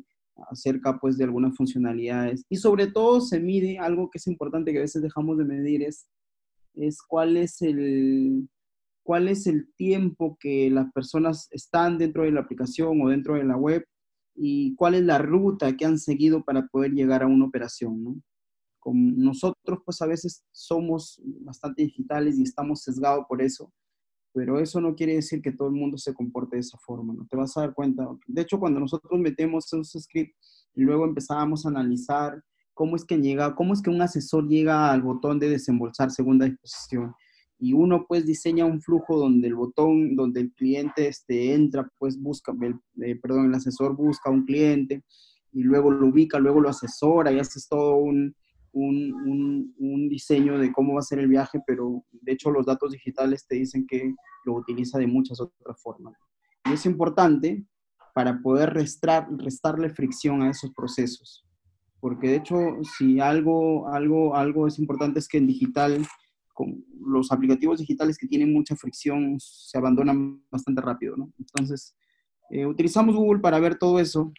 acerca 0.49 0.99
pues 0.99 1.17
de 1.17 1.23
algunas 1.23 1.55
funcionalidades. 1.55 2.45
Y 2.49 2.57
sobre 2.57 2.87
todo 2.87 3.21
se 3.21 3.39
mide 3.39 3.79
algo 3.79 4.09
que 4.09 4.17
es 4.17 4.27
importante 4.27 4.71
que 4.71 4.79
a 4.79 4.81
veces 4.81 5.01
dejamos 5.01 5.37
de 5.37 5.45
medir 5.45 5.83
es, 5.83 6.07
es 6.73 7.01
cuál 7.01 7.37
es 7.37 7.61
el 7.61 8.47
cuál 9.03 9.27
es 9.27 9.45
el 9.45 9.71
tiempo 9.75 10.35
que 10.39 10.69
las 10.71 10.91
personas 10.91 11.47
están 11.51 11.99
dentro 11.99 12.23
de 12.23 12.31
la 12.31 12.41
aplicación 12.41 12.99
o 13.01 13.09
dentro 13.09 13.35
de 13.35 13.43
la 13.43 13.55
web 13.55 13.85
y 14.35 14.73
cuál 14.75 14.95
es 14.95 15.03
la 15.03 15.19
ruta 15.19 15.77
que 15.77 15.85
han 15.85 15.99
seguido 15.99 16.43
para 16.43 16.65
poder 16.67 16.91
llegar 16.91 17.21
a 17.21 17.27
una 17.27 17.45
operación, 17.45 18.03
¿no? 18.03 18.15
Con 18.79 19.17
nosotros, 19.17 19.79
pues 19.85 20.01
a 20.01 20.07
veces 20.07 20.43
somos 20.51 21.21
bastante 21.41 21.83
digitales 21.83 22.39
y 22.39 22.43
estamos 22.43 22.81
sesgados 22.81 23.25
por 23.29 23.43
eso, 23.43 23.71
pero 24.35 24.59
eso 24.59 24.81
no 24.81 24.95
quiere 24.95 25.15
decir 25.15 25.41
que 25.41 25.53
todo 25.53 25.69
el 25.69 25.75
mundo 25.75 25.97
se 25.97 26.13
comporte 26.13 26.57
de 26.57 26.59
esa 26.59 26.77
forma, 26.77 27.13
¿no? 27.13 27.25
Te 27.25 27.37
vas 27.37 27.55
a 27.55 27.61
dar 27.61 27.73
cuenta. 27.73 28.05
De 28.27 28.41
hecho, 28.41 28.59
cuando 28.59 28.81
nosotros 28.81 29.17
metemos 29.17 29.65
esos 29.65 30.03
scripts 30.03 30.67
y 30.75 30.81
luego 30.81 31.05
empezábamos 31.05 31.65
a 31.65 31.69
analizar 31.69 32.43
cómo 32.73 32.97
es 32.97 33.05
que 33.05 33.17
llega, 33.17 33.55
cómo 33.55 33.73
es 33.73 33.81
que 33.81 33.89
un 33.89 34.01
asesor 34.01 34.45
llega 34.49 34.91
al 34.91 35.01
botón 35.01 35.39
de 35.39 35.47
desembolsar 35.47 36.11
segunda 36.11 36.45
disposición 36.47 37.15
y 37.57 37.71
uno 37.71 38.05
pues 38.05 38.25
diseña 38.25 38.65
un 38.65 38.81
flujo 38.81 39.17
donde 39.17 39.47
el 39.47 39.55
botón, 39.55 40.17
donde 40.17 40.41
el 40.41 40.51
cliente 40.51 41.07
este, 41.07 41.53
entra, 41.53 41.89
pues 41.97 42.19
busca, 42.19 42.53
el, 42.61 42.75
eh, 43.05 43.15
perdón, 43.15 43.45
el 43.45 43.55
asesor 43.55 43.95
busca 43.95 44.29
un 44.29 44.43
cliente 44.43 45.01
y 45.53 45.63
luego 45.63 45.91
lo 45.91 46.07
ubica, 46.07 46.39
luego 46.39 46.59
lo 46.59 46.67
asesora 46.67 47.31
y 47.31 47.39
haces 47.39 47.69
todo 47.69 47.95
un, 47.95 48.35
un, 48.75 49.73
un, 49.77 50.09
diseño 50.09 50.59
de 50.59 50.71
cómo 50.71 50.93
va 50.93 50.99
a 50.99 51.03
ser 51.03 51.19
el 51.19 51.27
viaje, 51.27 51.59
pero 51.65 52.03
de 52.11 52.33
hecho 52.33 52.51
los 52.51 52.65
datos 52.65 52.91
digitales 52.91 53.47
te 53.47 53.55
dicen 53.55 53.87
que 53.87 54.13
lo 54.45 54.53
utiliza 54.53 54.99
de 54.99 55.07
muchas 55.07 55.39
otras 55.39 55.81
formas. 55.81 56.13
Y 56.65 56.73
es 56.73 56.85
importante 56.85 57.65
para 58.13 58.41
poder 58.41 58.73
restar, 58.73 59.27
restarle 59.37 59.89
fricción 59.89 60.41
a 60.41 60.49
esos 60.49 60.71
procesos. 60.73 61.45
Porque 61.99 62.27
de 62.27 62.35
hecho, 62.35 62.55
si 62.97 63.19
algo, 63.19 63.87
algo, 63.87 64.35
algo 64.35 64.67
es 64.67 64.77
importante 64.77 65.19
es 65.19 65.27
que 65.27 65.37
en 65.37 65.47
digital 65.47 66.05
con 66.53 66.85
los 67.01 67.31
aplicativos 67.31 67.79
digitales 67.79 68.17
que 68.17 68.27
tienen 68.27 68.53
mucha 68.53 68.75
fricción 68.75 69.37
se 69.39 69.77
abandonan 69.77 70.41
bastante 70.49 70.81
rápido, 70.81 71.17
¿no? 71.17 71.31
Entonces, 71.39 71.95
eh, 72.49 72.65
utilizamos 72.65 73.15
Google 73.15 73.41
para 73.41 73.59
ver 73.59 73.77
todo 73.77 73.99
eso 73.99 74.31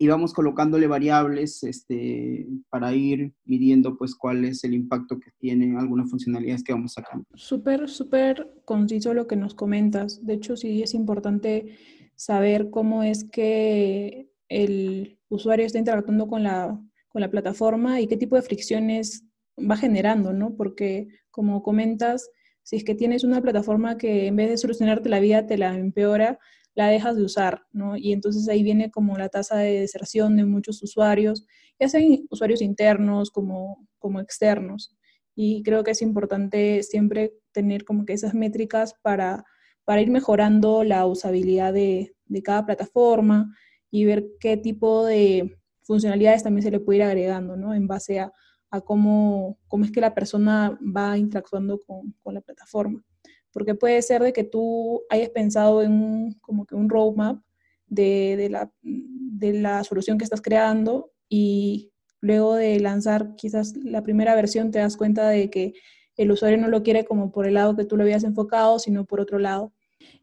y 0.00 0.06
vamos 0.06 0.32
colocándole 0.32 0.86
variables 0.86 1.64
este, 1.64 2.46
para 2.70 2.94
ir 2.94 3.32
midiendo 3.44 3.96
pues 3.98 4.14
cuál 4.14 4.44
es 4.44 4.62
el 4.62 4.74
impacto 4.74 5.18
que 5.18 5.32
tienen 5.38 5.76
algunas 5.76 6.08
funcionalidades 6.08 6.62
que 6.62 6.72
vamos 6.72 6.92
sacando. 6.92 7.26
Súper, 7.34 7.88
súper 7.88 8.48
conciso 8.64 9.12
lo 9.12 9.26
que 9.26 9.34
nos 9.34 9.54
comentas. 9.54 10.24
De 10.24 10.34
hecho, 10.34 10.56
sí 10.56 10.82
es 10.82 10.94
importante 10.94 11.76
saber 12.14 12.70
cómo 12.70 13.02
es 13.02 13.24
que 13.24 14.30
el 14.48 15.18
usuario 15.28 15.66
está 15.66 15.78
interactuando 15.78 16.28
con 16.28 16.44
la, 16.44 16.80
con 17.08 17.20
la 17.20 17.30
plataforma 17.30 18.00
y 18.00 18.06
qué 18.06 18.16
tipo 18.16 18.36
de 18.36 18.42
fricciones 18.42 19.24
va 19.58 19.76
generando, 19.76 20.32
¿no? 20.32 20.54
Porque 20.54 21.08
como 21.32 21.64
comentas, 21.64 22.30
si 22.62 22.76
es 22.76 22.84
que 22.84 22.94
tienes 22.94 23.24
una 23.24 23.42
plataforma 23.42 23.98
que 23.98 24.28
en 24.28 24.36
vez 24.36 24.48
de 24.48 24.58
solucionarte 24.58 25.08
la 25.08 25.18
vida 25.18 25.46
te 25.46 25.58
la 25.58 25.76
empeora, 25.76 26.38
la 26.78 26.86
dejas 26.86 27.16
de 27.16 27.24
usar, 27.24 27.62
¿no? 27.72 27.96
Y 27.96 28.12
entonces 28.12 28.48
ahí 28.48 28.62
viene 28.62 28.88
como 28.92 29.18
la 29.18 29.28
tasa 29.28 29.56
de 29.56 29.80
deserción 29.80 30.36
de 30.36 30.44
muchos 30.44 30.80
usuarios, 30.80 31.44
ya 31.76 31.88
sean 31.88 32.04
usuarios 32.30 32.62
internos 32.62 33.32
como, 33.32 33.84
como 33.98 34.20
externos. 34.20 34.96
Y 35.34 35.64
creo 35.64 35.82
que 35.82 35.90
es 35.90 36.02
importante 36.02 36.84
siempre 36.84 37.34
tener 37.50 37.84
como 37.84 38.04
que 38.04 38.12
esas 38.12 38.32
métricas 38.32 38.94
para, 39.02 39.44
para 39.84 40.02
ir 40.02 40.10
mejorando 40.12 40.84
la 40.84 41.04
usabilidad 41.04 41.72
de, 41.72 42.14
de 42.26 42.42
cada 42.44 42.64
plataforma 42.64 43.52
y 43.90 44.04
ver 44.04 44.28
qué 44.38 44.56
tipo 44.56 45.04
de 45.04 45.58
funcionalidades 45.82 46.44
también 46.44 46.62
se 46.62 46.70
le 46.70 46.78
puede 46.78 46.98
ir 46.98 47.02
agregando, 47.02 47.56
¿no? 47.56 47.74
En 47.74 47.88
base 47.88 48.20
a, 48.20 48.32
a 48.70 48.80
cómo, 48.82 49.58
cómo 49.66 49.84
es 49.84 49.90
que 49.90 50.00
la 50.00 50.14
persona 50.14 50.78
va 50.80 51.18
interactuando 51.18 51.80
con, 51.80 52.14
con, 52.22 52.34
la 52.34 52.40
plataforma. 52.40 53.02
Porque 53.52 53.74
puede 53.74 54.02
ser 54.02 54.22
de 54.22 54.32
que 54.32 54.44
tú 54.44 55.02
hayas 55.08 55.30
pensado 55.30 55.82
en 55.82 55.92
un, 55.92 56.32
como 56.40 56.66
que 56.66 56.74
un 56.74 56.88
roadmap 56.88 57.40
de, 57.86 58.36
de, 58.36 58.50
la, 58.50 58.70
de 58.82 59.52
la 59.54 59.84
solución 59.84 60.18
que 60.18 60.24
estás 60.24 60.42
creando 60.42 61.10
y 61.28 61.92
luego 62.20 62.54
de 62.54 62.78
lanzar 62.80 63.34
quizás 63.36 63.74
la 63.76 64.02
primera 64.02 64.34
versión 64.34 64.70
te 64.70 64.78
das 64.78 64.96
cuenta 64.96 65.28
de 65.28 65.50
que 65.50 65.74
el 66.16 66.32
usuario 66.32 66.58
no 66.58 66.68
lo 66.68 66.82
quiere 66.82 67.04
como 67.04 67.30
por 67.30 67.46
el 67.46 67.54
lado 67.54 67.76
que 67.76 67.84
tú 67.84 67.96
lo 67.96 68.02
habías 68.02 68.24
enfocado, 68.24 68.78
sino 68.78 69.04
por 69.04 69.20
otro 69.20 69.38
lado. 69.38 69.72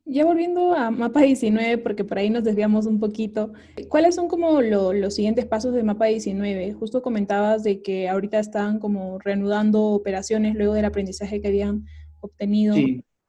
Ya 0.06 0.24
volviendo 0.24 0.74
a 0.74 0.92
Mapa 0.92 1.22
19, 1.22 1.80
porque 1.80 2.04
por 2.04 2.18
ahí 2.18 2.30
nos 2.30 2.44
desviamos 2.44 2.86
un 2.86 3.00
poquito, 3.00 3.54
¿cuáles 3.90 4.16
son 4.16 4.28
como 4.28 4.62
los 4.62 5.16
siguientes 5.16 5.46
pasos 5.46 5.74
de 5.74 5.84
Mapa 5.84 6.06
19? 6.06 6.74
Justo 6.74 7.02
comentabas 7.02 7.64
de 7.64 7.82
que 7.82 8.08
ahorita 8.08 8.40
están 8.40 8.80
como 8.80 9.20
reanudando 9.20 9.82
operaciones 9.84 10.56
luego 10.56 10.74
del 10.74 10.86
aprendizaje 10.86 11.42
que 11.42 11.48
habían 11.48 11.86
obtenido. 12.20 12.76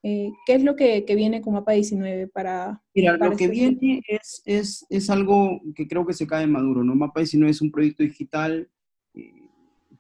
Eh, 0.09 0.33
¿Qué 0.47 0.55
es 0.55 0.63
lo 0.63 0.77
que, 0.77 1.05
viene 1.17 1.43
con 1.43 1.55
Mapa 1.55 1.73
19 1.73 2.29
para... 2.29 2.81
Mira, 2.95 3.17
lo 3.17 3.31
que 3.37 3.47
este 3.47 3.49
viene 3.49 4.01
es, 4.07 4.41
es, 4.45 4.87
es, 4.89 5.11
algo 5.11 5.61
que 5.75 5.89
creo 5.89 6.07
que 6.07 6.13
se 6.13 6.29
cae 6.29 6.47
maduro, 6.47 6.85
¿no? 6.85 6.95
Mapa 6.95 7.19
19 7.19 7.51
es 7.51 7.61
un 7.61 7.73
proyecto 7.73 8.05
digital, 8.05 8.71
eh, 9.15 9.51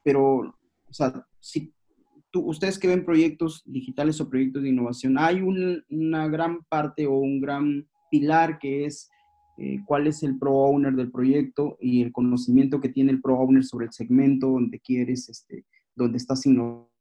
pero, 0.04 0.54
o 0.88 0.92
sea, 0.92 1.26
si 1.40 1.74
ustedes 2.32 2.78
que 2.78 2.86
ven 2.86 3.04
proyectos 3.04 3.64
digitales 3.66 4.20
o 4.20 4.30
proyectos 4.30 4.62
de 4.62 4.68
innovación, 4.68 5.18
hay 5.18 5.42
una 5.42 6.28
gran 6.28 6.62
parte 6.66 7.04
o 7.08 7.18
un 7.18 7.40
gran 7.40 7.88
pilar 8.08 8.60
que 8.60 8.84
es 8.84 9.10
eh, 9.58 9.80
cuál 9.86 10.06
es 10.06 10.22
el 10.22 10.38
pro 10.38 10.52
owner 10.52 10.94
del 10.94 11.10
proyecto 11.10 11.78
y 11.80 12.02
el 12.02 12.12
conocimiento 12.12 12.80
que 12.80 12.90
tiene 12.90 13.10
el 13.10 13.20
pro 13.20 13.40
owner 13.40 13.64
sobre 13.64 13.86
el 13.86 13.92
segmento 13.92 14.50
donde 14.50 14.78
quieres, 14.78 15.28
este, 15.28 15.64
donde 15.96 16.18
estás 16.18 16.46
innovando. 16.46 16.95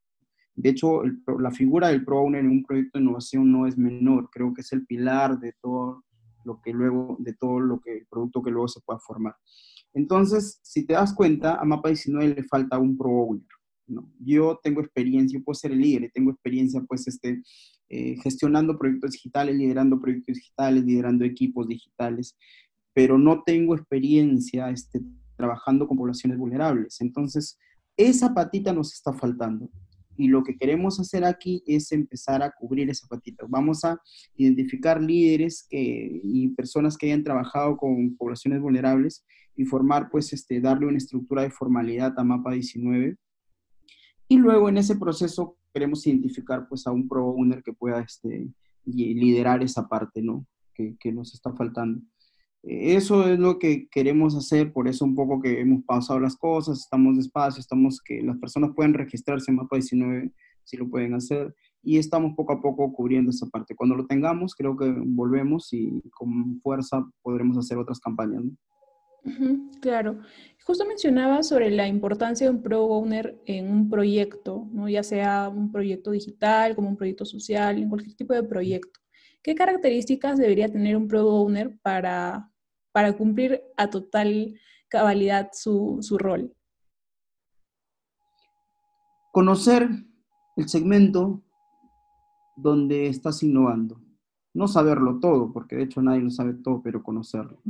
De 0.56 0.70
hecho, 0.70 1.02
la 1.40 1.52
figura 1.52 1.90
del 1.90 2.06
pro 2.06 2.22
owner 2.22 2.40
en 2.40 2.50
un 2.50 2.64
proyecto 2.64 2.98
de 2.98 3.04
innovación 3.04 3.52
no 3.52 3.68
es 3.68 3.78
menor, 3.78 4.30
creo 4.32 4.54
que 4.54 4.62
es 4.62 4.72
el 4.72 4.86
pilar 4.86 5.40
de 5.40 5.54
todo 5.62 6.04
lo 6.46 6.62
que 6.62 6.72
luego, 6.72 7.18
de 7.20 7.34
todo 7.34 7.60
lo 7.60 7.82
que, 7.82 7.98
el 7.98 8.06
producto 8.06 8.42
que 8.42 8.52
luego 8.52 8.68
se 8.68 8.80
pueda 8.82 9.00
formar. 9.00 9.36
Entonces, 9.94 10.60
si 10.62 10.86
te 10.86 10.94
das 10.94 11.14
cuenta, 11.14 11.56
a 11.56 11.66
Mapa 11.66 11.90
19 11.90 12.36
le 12.36 12.44
falta 12.44 12.80
un 12.80 12.98
pro 12.98 13.10
owner. 13.10 13.44
Yo 14.20 14.60
tengo 14.64 14.82
experiencia, 14.82 15.40
puedo 15.44 15.56
ser 15.56 15.72
el 15.72 15.80
líder, 15.80 16.12
tengo 16.14 16.32
experiencia 16.32 16.82
pues 16.82 17.08
este, 17.08 17.42
eh, 17.90 18.16
gestionando 18.22 18.78
proyectos 18.78 19.12
digitales, 19.12 19.56
liderando 19.56 20.00
proyectos 20.00 20.38
digitales, 20.38 20.84
liderando 20.84 21.24
equipos 21.24 21.68
digitales, 21.68 22.36
pero 22.94 23.18
no 23.18 23.44
tengo 23.44 23.76
experiencia 23.76 24.70
este, 24.70 25.02
trabajando 25.36 25.88
con 25.88 25.98
poblaciones 25.98 26.38
vulnerables. 26.38 27.00
Entonces, 27.02 27.60
esa 27.96 28.34
patita 28.34 28.74
nos 28.74 28.94
está 28.94 29.14
faltando. 29.14 29.70
Y 30.18 30.28
lo 30.28 30.44
que 30.44 30.56
queremos 30.56 31.00
hacer 31.00 31.26
aquí 31.26 31.64
es 31.68 31.92
empezar 31.92 32.42
a 32.42 32.52
cubrir 32.52 32.90
esa 32.90 33.08
patita. 33.08 33.46
Vamos 33.50 33.84
a 33.84 34.00
identificar 34.36 35.02
líderes 35.02 35.68
y 35.70 36.50
personas 36.50 36.98
que 36.98 37.08
hayan 37.08 37.24
trabajado 37.24 37.78
con 37.78 38.16
poblaciones 38.16 38.62
vulnerables 38.62 39.26
y 39.56 39.66
formar, 39.66 40.10
pues, 40.10 40.34
este, 40.34 40.62
darle 40.62 40.88
una 40.88 40.98
estructura 40.98 41.44
de 41.44 41.52
formalidad 41.52 42.14
a 42.18 42.24
Mapa 42.24 42.52
19 42.52 43.18
y 44.28 44.38
luego 44.38 44.70
en 44.70 44.78
ese 44.78 44.96
proceso 44.96 45.58
queremos 45.74 46.06
identificar 46.08 46.68
pues 46.68 46.88
a 46.88 46.92
un 46.92 47.08
pro 47.08 47.28
owner 47.28 47.62
que 47.62 47.74
pueda 47.74 48.02
este, 48.02 48.50
liderar 48.86 49.62
esa 49.62 49.88
parte, 49.88 50.22
¿no? 50.22 50.48
Que, 50.74 50.96
que 51.00 51.12
nos 51.12 51.34
está 51.34 51.54
faltando. 51.54 52.02
Eso 52.68 53.28
es 53.30 53.38
lo 53.38 53.60
que 53.60 53.88
queremos 53.90 54.36
hacer, 54.36 54.74
por 54.74 54.88
eso 54.88 55.06
un 55.06 55.14
poco 55.14 55.40
que 55.40 55.60
hemos 55.60 55.84
pasado 55.84 56.20
las 56.20 56.36
cosas, 56.36 56.80
estamos 56.80 57.16
despacio, 57.16 57.60
estamos 57.60 58.02
que 58.02 58.24
las 58.24 58.38
personas 58.38 58.72
pueden 58.76 58.96
registrarse 58.96 59.52
en 59.52 59.58
Mapa 59.58 59.76
19 59.76 60.32
si 60.64 60.78
lo 60.78 60.90
pueden 60.90 61.14
hacer 61.14 61.54
y 61.84 62.00
estamos 62.00 62.34
poco 62.36 62.54
a 62.54 62.62
poco 62.62 62.92
cubriendo 62.92 63.30
esa 63.30 63.46
parte. 63.46 63.76
Cuando 63.76 63.96
lo 63.96 64.08
tengamos, 64.08 64.56
creo 64.56 64.76
que 64.76 64.92
volvemos 64.98 65.72
y 65.72 66.02
con 66.10 66.60
fuerza 66.62 67.06
podremos 67.22 67.56
hacer 67.58 67.78
otras 67.78 68.00
campañas. 68.00 68.44
claro. 69.82 70.20
Justo 70.66 70.88
mencionaba 70.88 71.44
sobre 71.44 71.70
la 71.70 71.88
importancia 71.88 72.48
de 72.48 72.56
un 72.56 72.64
pro 72.64 72.86
owner 72.86 73.40
en 73.46 73.70
un 73.72 73.88
proyecto, 73.88 74.68
¿no? 74.72 74.90
ya 74.90 75.04
sea 75.04 75.50
un 75.50 75.72
proyecto 75.72 76.10
digital, 76.10 76.76
como 76.76 76.90
un 76.90 76.98
proyecto 76.98 77.26
social, 77.26 77.78
en 77.78 77.90
cualquier 77.90 78.16
tipo 78.16 78.34
de 78.34 78.42
proyecto. 78.42 79.00
¿Qué 79.44 79.54
características 79.54 80.40
debería 80.40 80.68
tener 80.70 80.98
un 80.98 81.08
pro 81.08 81.28
owner 81.28 81.78
para, 81.84 82.52
para 82.96 83.12
cumplir 83.12 83.62
a 83.76 83.90
total 83.90 84.58
cabalidad 84.88 85.50
su, 85.52 85.98
su 86.00 86.18
rol? 86.18 86.56
Conocer 89.34 89.90
el 90.56 90.70
segmento 90.70 91.44
donde 92.56 93.08
estás 93.08 93.44
innovando. 93.44 94.00
No 94.54 94.70
saberlo 94.70 95.20
todo, 95.20 95.52
porque 95.52 95.76
de 95.76 95.84
hecho 95.84 96.02
nadie 96.02 96.22
lo 96.22 96.30
sabe 96.30 96.54
todo, 96.54 96.82
pero 96.82 97.04
conocerlo. 97.04 97.62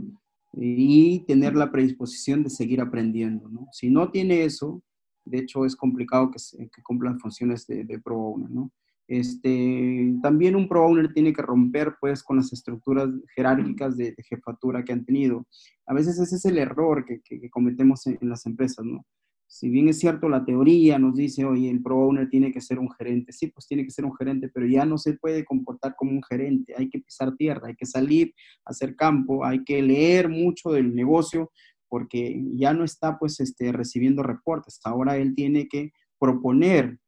Y 0.54 1.22
tener 1.22 1.56
la 1.56 1.72
predisposición 1.72 2.44
de 2.44 2.52
seguir 2.52 2.80
aprendiendo. 2.80 3.50
Si 3.72 3.90
no 3.90 4.12
tiene 4.12 4.44
eso, 4.44 4.84
de 5.26 5.40
hecho 5.40 5.66
es 5.66 5.76
complicado 5.76 6.30
que 6.30 6.84
cumplan 6.84 7.20
funciones 7.20 7.66
de, 7.66 7.84
de 7.84 8.00
pro 8.00 8.16
owner. 8.16 8.52
¿no? 8.52 8.72
Este, 9.08 10.16
también 10.24 10.56
un 10.56 10.68
pro 10.68 10.86
owner 10.86 11.14
tiene 11.14 11.32
que 11.32 11.42
romper 11.42 11.96
pues 12.00 12.24
con 12.24 12.38
las 12.38 12.52
estructuras 12.52 13.10
jerárquicas 13.36 13.96
de, 13.98 14.16
jefatura 14.28 14.84
que 14.84 14.94
han 14.94 15.06
tenido. 15.06 15.46
A 15.86 15.94
veces 15.94 16.20
ese 16.20 16.36
es 16.36 16.46
el 16.46 16.58
error 16.58 17.06
que, 17.06 17.50
cometemos 17.50 18.08
en, 18.08 18.18
las 18.22 18.46
empresas, 18.46 18.86
¿no? 18.86 19.06
si 19.48 19.70
bien 19.70 19.88
es 19.88 20.00
cierto, 20.00 20.28
la 20.28 20.44
teoría 20.44 21.00
nos 21.00 21.16
dice, 21.16 21.46
oye, 21.46 21.70
el 21.70 21.82
pro 21.82 21.98
owner 21.98 22.28
tiene 22.30 22.52
que 22.52 22.60
ser 22.60 22.80
un 22.80 22.92
gerente. 22.92 23.32
Sí, 23.32 23.48
pues 23.48 23.68
tiene 23.68 23.86
que 23.86 23.92
ser 23.92 24.04
un 24.04 24.16
gerente, 24.16 24.50
pero 24.54 24.66
ya 24.66 24.86
no 24.86 24.98
se 24.98 25.14
puede 25.14 25.46
comportar 25.46 25.96
como 25.96 26.12
un 26.12 26.24
gerente. 26.24 26.74
Hay 26.78 26.90
que 26.90 27.00
pisar 27.00 27.36
tierra, 27.38 27.68
hay 27.68 27.76
que 27.76 27.86
salir 27.86 28.34
hacer 28.66 28.96
campo, 28.96 29.46
hay 29.46 29.64
que 29.64 29.82
leer 29.82 30.28
mucho 30.28 30.72
del 30.72 30.94
negocio, 30.94 31.52
porque 31.88 32.44
ya 32.56 32.74
no 32.74 32.84
está 32.84 33.18
pues 33.18 33.40
este, 33.40 33.72
recibiendo 33.72 34.24
reportes. 34.24 34.80
Ahora 34.84 35.16
él 35.18 35.34
tiene 35.36 35.68
que 35.70 35.94
proponer, 36.20 37.00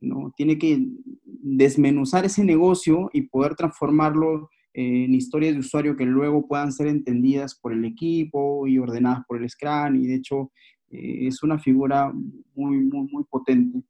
¿no? 0.00 0.32
Tiene 0.36 0.58
que 0.58 0.86
desmenuzar 1.24 2.24
ese 2.24 2.44
negocio 2.44 3.10
y 3.12 3.22
poder 3.22 3.54
transformarlo 3.54 4.50
en 4.74 5.12
historias 5.14 5.54
de 5.54 5.60
usuario 5.60 5.96
que 5.96 6.04
luego 6.04 6.46
puedan 6.46 6.72
ser 6.72 6.86
entendidas 6.86 7.54
por 7.54 7.72
el 7.72 7.84
equipo 7.84 8.66
y 8.66 8.78
ordenadas 8.78 9.24
por 9.26 9.42
el 9.42 9.48
Scrum. 9.48 9.96
Y 9.96 10.06
de 10.06 10.14
hecho, 10.14 10.52
eh, 10.90 11.26
es 11.26 11.42
una 11.42 11.58
figura 11.58 12.12
muy, 12.54 12.78
muy, 12.78 13.08
muy 13.10 13.24
potente. 13.24 13.82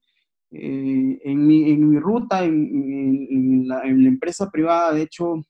Eh, 0.50 1.20
en, 1.24 1.46
mi, 1.46 1.70
en, 1.70 1.90
mi, 1.90 1.98
ruta, 1.98 2.42
en, 2.42 3.68
la, 3.68 3.84
empresa 3.84 4.50
privada, 4.50 4.94
de 4.94 5.02
hecho, 5.02 5.44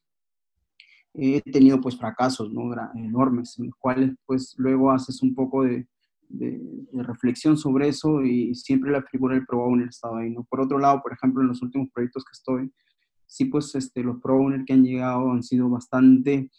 he 1.15 1.41
tenido 1.41 1.81
pues 1.81 1.97
fracasos 1.97 2.53
¿no? 2.53 2.73
enormes, 2.95 3.59
en 3.59 3.67
los 3.67 3.77
cuales 3.77 4.13
pues 4.27 4.55
luego 4.59 4.91
haces 4.91 5.23
un 5.23 5.35
poco 5.35 5.63
de, 5.63 5.87
de, 6.29 6.61
reflexión 6.93 7.57
sobre 7.57 7.89
eso 7.89 8.23
y 8.23 8.55
siempre 8.55 8.91
la 8.91 9.03
figura 9.03 9.35
del 9.35 9.47
pro 9.47 9.65
owner 9.65 9.89
estaba 9.89 10.21
ahí. 10.21 10.31
¿no? 10.31 10.45
Por 10.45 10.61
otro 10.61 10.79
lado, 10.79 11.01
por 11.03 11.13
ejemplo, 11.13 11.43
en 11.43 11.49
los 11.49 11.63
últimos 11.63 11.89
proyectos 11.93 12.25
que 12.25 12.33
estoy, 12.33 12.73
sí 13.27 13.45
pues 13.47 13.75
este, 13.75 14.03
los 14.03 14.21
pro 14.21 14.37
owner 14.37 14.65
que 14.65 14.73
han 14.73 14.85
llegado 14.85 15.31
han 15.31 15.43
sido 15.43 15.69
bastante 15.69 16.51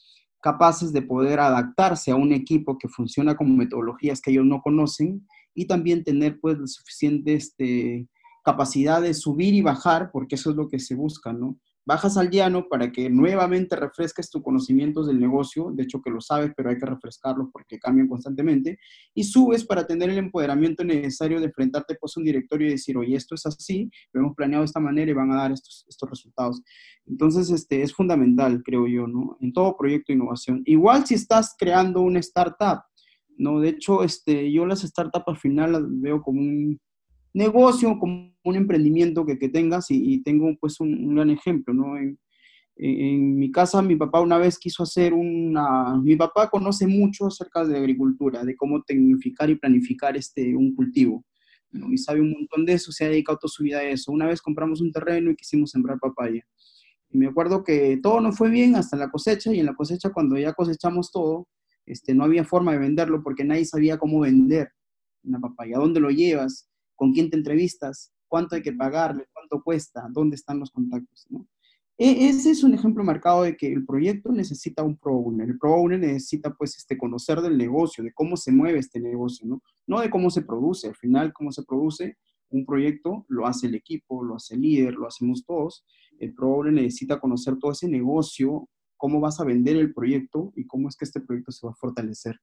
capaces 0.41 0.93
de 0.93 1.01
poder 1.01 1.39
adaptarse 1.39 2.11
a 2.11 2.15
un 2.15 2.31
equipo 2.31 2.77
que 2.77 2.87
funciona 2.87 3.35
con 3.35 3.57
metodologías 3.57 4.21
que 4.21 4.31
ellos 4.31 4.45
no 4.45 4.61
conocen 4.61 5.27
y 5.53 5.67
también 5.67 6.03
tener 6.03 6.39
pues 6.39 6.57
la 6.57 6.67
suficiente 6.67 7.33
este, 7.33 8.07
capacidad 8.43 9.01
de 9.01 9.13
subir 9.13 9.53
y 9.53 9.61
bajar, 9.61 10.11
porque 10.11 10.35
eso 10.35 10.51
es 10.51 10.55
lo 10.55 10.69
que 10.69 10.79
se 10.79 10.95
busca, 10.95 11.33
¿no? 11.33 11.57
Bajas 11.89 12.17
al 12.17 12.29
llano 12.29 12.67
para 12.69 12.91
que 12.91 13.09
nuevamente 13.09 13.75
refresques 13.75 14.29
tus 14.29 14.43
conocimientos 14.43 15.07
del 15.07 15.19
negocio, 15.19 15.71
de 15.71 15.81
hecho 15.81 16.03
que 16.03 16.11
lo 16.11 16.21
sabes, 16.21 16.51
pero 16.55 16.69
hay 16.69 16.77
que 16.77 16.85
refrescarlos 16.85 17.47
porque 17.51 17.79
cambian 17.79 18.07
constantemente, 18.07 18.77
y 19.15 19.23
subes 19.23 19.65
para 19.65 19.87
tener 19.87 20.11
el 20.11 20.19
empoderamiento 20.19 20.83
necesario 20.83 21.39
de 21.39 21.47
enfrentarte 21.47 21.95
pues 21.99 22.15
a 22.15 22.19
un 22.19 22.25
directorio 22.25 22.67
y 22.67 22.71
decir, 22.73 22.95
oye, 22.95 23.15
esto 23.15 23.33
es 23.33 23.43
así, 23.47 23.89
lo 24.13 24.21
hemos 24.21 24.35
planeado 24.35 24.61
de 24.61 24.67
esta 24.67 24.79
manera 24.79 25.09
y 25.09 25.15
van 25.15 25.31
a 25.31 25.37
dar 25.37 25.51
estos, 25.51 25.83
estos 25.89 26.07
resultados. 26.07 26.61
Entonces, 27.07 27.49
este, 27.49 27.81
es 27.81 27.91
fundamental, 27.91 28.61
creo 28.63 28.85
yo, 28.85 29.07
¿no? 29.07 29.35
En 29.41 29.51
todo 29.51 29.75
proyecto 29.75 30.13
de 30.13 30.17
innovación. 30.19 30.61
Igual 30.65 31.07
si 31.07 31.15
estás 31.15 31.55
creando 31.57 32.01
una 32.01 32.19
startup, 32.19 32.83
¿no? 33.35 33.61
De 33.61 33.69
hecho, 33.69 34.03
este, 34.03 34.51
yo 34.51 34.63
las 34.67 34.81
startups 34.81 35.27
al 35.27 35.37
final 35.37 35.71
las 35.71 35.81
veo 35.87 36.21
como 36.21 36.39
un 36.39 36.79
negocio, 37.33 37.97
como 37.99 38.33
un 38.43 38.55
emprendimiento 38.55 39.25
que, 39.25 39.37
que 39.37 39.49
tengas 39.49 39.87
y, 39.89 40.21
tengo 40.23 40.55
pues 40.59 40.79
un, 40.79 41.15
gran 41.15 41.29
ejemplo, 41.29 41.73
¿no? 41.73 41.97
En, 41.97 42.17
mi 42.81 43.51
casa 43.51 43.81
mi 43.81 43.97
papá 43.97 44.21
una 44.21 44.37
vez 44.37 44.57
quiso 44.57 44.83
hacer 44.83 45.13
una... 45.13 45.97
Mi 45.97 46.15
papá 46.15 46.49
conoce 46.49 46.87
mucho 46.87 47.27
acerca 47.27 47.65
de 47.65 47.77
agricultura, 47.77 48.45
de 48.45 48.55
cómo 48.55 48.81
tecnificar 48.83 49.49
y 49.49 49.55
planificar 49.55 50.15
este, 50.15 50.55
un 50.55 50.73
cultivo. 50.73 51.25
Y 51.91 51.97
sabe 51.97 52.21
un 52.21 52.31
montón 52.31 52.65
de 52.65 52.73
eso, 52.73 52.93
se 52.93 53.03
ha 53.03 53.09
dedicado 53.09 53.37
toda 53.37 53.51
su 53.51 53.63
vida 53.63 53.79
a 53.79 53.83
eso. 53.83 54.13
Una 54.13 54.27
vez 54.27 54.41
compramos 54.41 54.79
un 54.79 54.93
terreno 54.93 55.29
y 55.29 55.35
quisimos 55.35 55.71
sembrar 55.71 55.99
papaya. 55.99 56.41
Y 57.09 57.17
me 57.17 57.27
acuerdo 57.27 57.63
que 57.65 57.99
todo 58.01 58.21
no 58.21 58.31
fue 58.31 58.49
bien 58.49 58.75
hasta 58.75 58.95
la 58.95 59.09
cosecha 59.09 59.53
y 59.53 59.59
en 59.59 59.65
la 59.65 59.75
cosecha 59.75 60.11
cuando 60.11 60.37
ya 60.37 60.53
cosechamos 60.53 61.11
todo, 61.11 61.47
este, 61.85 62.13
no 62.13 62.23
había 62.23 62.45
forma 62.45 62.71
de 62.71 62.79
venderlo 62.79 63.21
porque 63.23 63.43
nadie 63.43 63.65
sabía 63.65 63.97
cómo 63.97 64.21
vender 64.21 64.69
una 65.23 65.39
papaya. 65.39 65.77
¿Dónde 65.77 65.99
lo 65.99 66.11
llevas? 66.11 66.68
¿Con 66.99 67.13
quién 67.13 67.29
te 67.29 67.37
entrevistas? 67.37 68.11
¿Cuánto 68.27 68.55
hay 68.55 68.61
que 68.61 68.73
pagarle? 68.73 69.25
¿Cuánto 69.31 69.63
cuesta? 69.63 70.05
¿Dónde 70.11 70.35
están 70.35 70.59
los 70.59 70.69
contactos? 70.69 71.27
¿no? 71.29 71.47
E 71.97 72.27
ese 72.27 72.51
es 72.51 72.61
un 72.61 72.73
ejemplo 72.73 73.05
marcado 73.05 73.43
de 73.43 73.55
que 73.55 73.71
el 73.71 73.85
proyecto 73.85 74.33
necesita 74.33 74.83
un 74.83 74.97
pro 74.97 75.15
owner. 75.15 75.47
El 75.47 75.57
pro 75.57 75.75
owner 75.75 75.97
necesita 75.97 76.53
pues 76.53 76.75
este, 76.75 76.97
conocer 76.97 77.39
del 77.39 77.57
negocio, 77.57 78.03
de 78.03 78.11
cómo 78.11 78.35
se 78.35 78.51
mueve 78.51 78.79
este 78.79 78.99
negocio, 78.99 79.47
¿no? 79.47 79.61
No 79.87 80.01
de 80.01 80.09
cómo 80.09 80.29
se 80.29 80.41
produce. 80.41 80.89
Al 80.89 80.95
final, 80.97 81.31
cómo 81.31 81.53
se 81.53 81.63
produce 81.63 82.17
un 82.49 82.65
proyecto 82.65 83.25
lo 83.29 83.47
hace 83.47 83.67
el 83.67 83.75
equipo, 83.75 84.21
lo 84.21 84.35
hace 84.35 84.55
el 84.55 84.61
líder, 84.61 84.95
lo 84.95 85.07
hacemos 85.07 85.45
todos. 85.45 85.85
El 86.19 86.33
pro 86.33 86.49
owner 86.49 86.73
necesita 86.73 87.17
conocer 87.21 87.55
todo 87.57 87.71
ese 87.71 87.87
negocio, 87.87 88.67
cómo 88.97 89.21
vas 89.21 89.39
a 89.39 89.45
vender 89.45 89.77
el 89.77 89.93
proyecto 89.93 90.51
y 90.57 90.67
cómo 90.67 90.89
es 90.89 90.97
que 90.97 91.05
este 91.05 91.21
proyecto 91.21 91.53
se 91.53 91.65
va 91.65 91.71
a 91.71 91.75
fortalecer. 91.75 92.35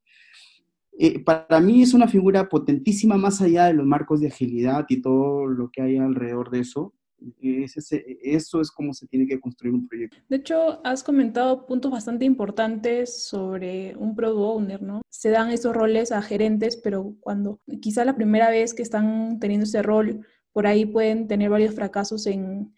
Eh, 0.99 1.23
para 1.23 1.61
mí 1.61 1.83
es 1.83 1.93
una 1.93 2.09
figura 2.09 2.49
potentísima 2.49 3.17
más 3.17 3.43
allá 3.43 3.67
de 3.67 3.75
los 3.75 3.85
marcos 3.87 4.21
de 4.21 4.29
agilidad 4.29 4.87
y 4.89 5.03
todo 5.03 5.47
lo 5.47 5.71
que 5.71 5.83
hay 5.83 5.97
alrededor 5.99 6.51
de 6.51 6.61
eso. 6.61 6.95
Es 7.41 7.77
ese, 7.77 8.19
eso 8.23 8.61
es 8.61 8.71
como 8.71 8.93
se 8.93 9.07
tiene 9.07 9.27
que 9.27 9.41
construir 9.41 9.75
un 9.75 9.89
proyecto. 9.89 10.19
De 10.29 10.37
hecho, 10.37 10.81
has 10.85 11.03
comentado 11.03 11.67
puntos 11.67 11.91
bastante 11.91 12.25
importantes 12.25 13.25
sobre 13.25 13.97
un 13.97 14.15
product 14.15 14.39
owner, 14.39 14.83
¿no? 14.83 15.03
Se 15.11 15.31
dan 15.31 15.51
esos 15.51 15.75
roles 15.75 16.13
a 16.13 16.23
gerentes, 16.23 16.77
pero 16.77 17.15
cuando 17.21 17.61
quizá 17.81 18.05
la 18.05 18.17
primera 18.17 18.51
vez 18.51 18.75
que 18.75 18.83
están 18.83 19.39
teniendo 19.39 19.65
ese 19.65 19.83
rol, 19.83 20.27
por 20.53 20.67
ahí 20.67 20.87
pueden 20.87 21.27
tener 21.27 21.51
varios 21.51 21.75
fracasos 21.75 22.27
en, 22.27 22.73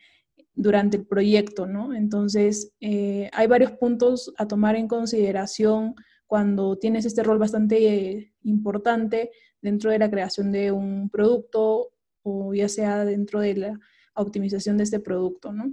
durante 0.54 0.96
el 0.96 1.06
proyecto, 1.06 1.66
¿no? 1.66 1.94
Entonces, 1.94 2.72
eh, 2.80 3.30
hay 3.32 3.46
varios 3.46 3.72
puntos 3.72 4.32
a 4.38 4.46
tomar 4.46 4.74
en 4.76 4.88
consideración 4.88 5.94
cuando 6.28 6.76
tienes 6.76 7.06
este 7.06 7.24
rol 7.24 7.38
bastante 7.38 8.34
importante 8.44 9.30
dentro 9.60 9.90
de 9.90 9.98
la 9.98 10.10
creación 10.10 10.52
de 10.52 10.70
un 10.70 11.08
producto 11.10 11.88
o 12.22 12.54
ya 12.54 12.68
sea 12.68 13.04
dentro 13.04 13.40
de 13.40 13.54
la 13.54 13.80
optimización 14.14 14.76
de 14.76 14.84
este 14.84 15.00
producto, 15.00 15.52
¿no? 15.52 15.72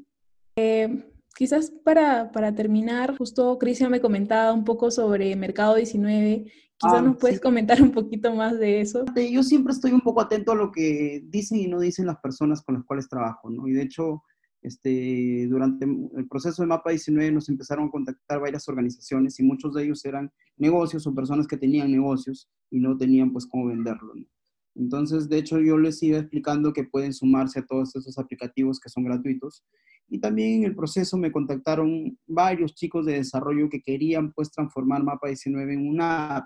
Eh, 0.55 1.11
quizás 1.35 1.71
para, 1.83 2.31
para, 2.31 2.55
terminar, 2.55 3.17
justo 3.17 3.59
Cristian 3.59 3.91
me 3.91 3.99
comentaba 3.99 4.53
un 4.53 4.63
poco 4.63 4.89
sobre 4.89 5.35
Mercado 5.35 5.75
19. 5.75 6.45
Quizás 6.77 6.93
ah, 6.93 7.01
nos 7.01 7.17
puedes 7.17 7.37
sí. 7.37 7.43
comentar 7.43 7.81
un 7.81 7.91
poquito 7.91 8.33
más 8.33 8.57
de 8.57 8.81
eso. 8.81 9.03
Yo 9.15 9.43
siempre 9.43 9.73
estoy 9.73 9.91
un 9.91 10.01
poco 10.01 10.21
atento 10.21 10.53
a 10.53 10.55
lo 10.55 10.71
que 10.71 11.21
dicen 11.25 11.59
y 11.59 11.67
no 11.67 11.79
dicen 11.79 12.05
las 12.05 12.17
personas 12.17 12.61
con 12.61 12.75
las 12.75 12.85
cuales 12.85 13.09
trabajo, 13.09 13.49
¿no? 13.49 13.67
Y 13.67 13.73
de 13.73 13.83
hecho, 13.83 14.23
este, 14.65 15.45
durante 15.47 15.86
el 15.86 16.28
proceso 16.28 16.63
de 16.63 16.67
Mapa 16.67 16.89
19 16.89 17.32
nos 17.32 17.49
empezaron 17.49 17.88
a 17.88 17.91
contactar 17.91 18.39
varias 18.39 18.67
organizaciones 18.67 19.39
y 19.39 19.43
muchos 19.43 19.75
de 19.75 19.84
ellos 19.84 20.04
eran 20.06 20.32
negocios 20.58 21.06
o 21.06 21.13
personas 21.13 21.47
que 21.47 21.58
tenían 21.58 21.91
negocios 21.91 22.49
y 22.71 22.80
no 22.80 22.97
tenían 22.97 23.32
pues 23.32 23.45
cómo 23.45 23.67
venderlo. 23.67 24.15
¿no? 24.15 24.25
Entonces, 24.73 25.30
de 25.30 25.38
hecho, 25.38 25.60
yo 25.60 25.78
les 25.78 26.01
iba 26.01 26.17
explicando 26.17 26.73
que 26.73 26.84
pueden 26.84 27.13
sumarse 27.13 27.60
a 27.60 27.65
todos 27.65 27.95
esos 27.95 28.17
aplicativos 28.17 28.80
que 28.80 28.89
son 28.89 29.04
gratuitos. 29.04 29.63
Y 30.08 30.19
también 30.19 30.63
en 30.63 30.63
el 30.63 30.75
proceso 30.75 31.15
me 31.15 31.32
contactaron 31.32 32.17
varios 32.25 32.73
chicos 32.73 33.06
de 33.06 33.13
desarrollo 33.13 33.69
que 33.69 33.82
querían 33.82 34.34
pues 34.34 34.51
transformar 34.51 35.04
Mapa 35.04 35.28
19 35.28 35.73
en 35.73 35.88
una 35.88 36.38
app. 36.38 36.45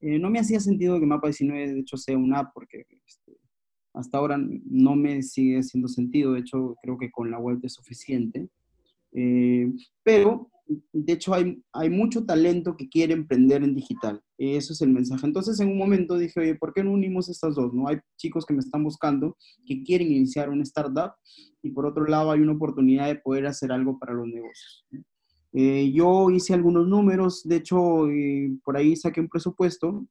Eh, 0.00 0.18
no 0.18 0.28
me 0.28 0.40
hacía 0.40 0.58
sentido 0.58 0.98
que 0.98 1.06
Mapa 1.06 1.28
19 1.28 1.72
de 1.72 1.80
hecho 1.80 1.96
sea 1.96 2.16
una 2.16 2.40
app 2.40 2.52
porque 2.52 2.84
este, 3.06 3.19
hasta 3.92 4.18
ahora 4.18 4.38
no 4.38 4.96
me 4.96 5.22
sigue 5.22 5.58
haciendo 5.58 5.88
sentido. 5.88 6.32
De 6.32 6.40
hecho, 6.40 6.76
creo 6.82 6.98
que 6.98 7.10
con 7.10 7.30
la 7.30 7.38
web 7.38 7.58
es 7.62 7.74
suficiente. 7.74 8.48
Eh, 9.12 9.72
pero 10.02 10.50
de 10.92 11.12
hecho 11.12 11.34
hay, 11.34 11.90
mucho 11.90 12.24
talento 12.24 12.76
que 12.76 12.88
quiere 12.88 13.12
emprender 13.12 13.62
en 13.62 13.74
digital. 13.74 14.22
Eso 14.38 14.72
es 14.72 14.80
el 14.80 14.90
mensaje. 14.90 15.26
Entonces 15.26 15.58
en 15.60 15.68
un 15.68 15.78
momento 15.78 16.16
dije, 16.16 16.40
oye, 16.40 16.54
¿por 16.54 16.72
qué 16.72 16.84
no 16.84 16.92
unimos 16.92 17.28
estas 17.28 17.56
dos? 17.56 17.74
¿no? 17.74 17.88
Hay 17.88 17.98
chicos 18.16 18.46
que 18.46 18.54
me 18.54 18.60
están 18.60 18.84
buscando, 18.84 19.36
que 19.66 19.82
quieren 19.82 20.08
iniciar 20.12 20.48
una 20.48 20.62
startup 20.62 21.12
y 21.62 21.70
por 21.70 21.86
otro 21.86 22.06
lado 22.06 22.30
hay 22.30 22.40
una 22.40 22.52
oportunidad 22.52 23.06
de 23.08 23.16
poder 23.16 23.46
hacer 23.46 23.72
algo 23.72 23.98
para 23.98 24.14
los 24.14 24.26
negocios. 24.26 24.86
Eh, 25.52 25.90
yo 25.92 26.30
hice 26.30 26.54
algunos 26.54 26.86
números, 26.86 27.42
de 27.44 27.56
hecho, 27.56 28.08
eh, 28.08 28.56
por 28.64 28.76
ahí 28.76 28.94
saqué 28.94 29.20
un 29.20 29.28
presupuesto, 29.28 30.06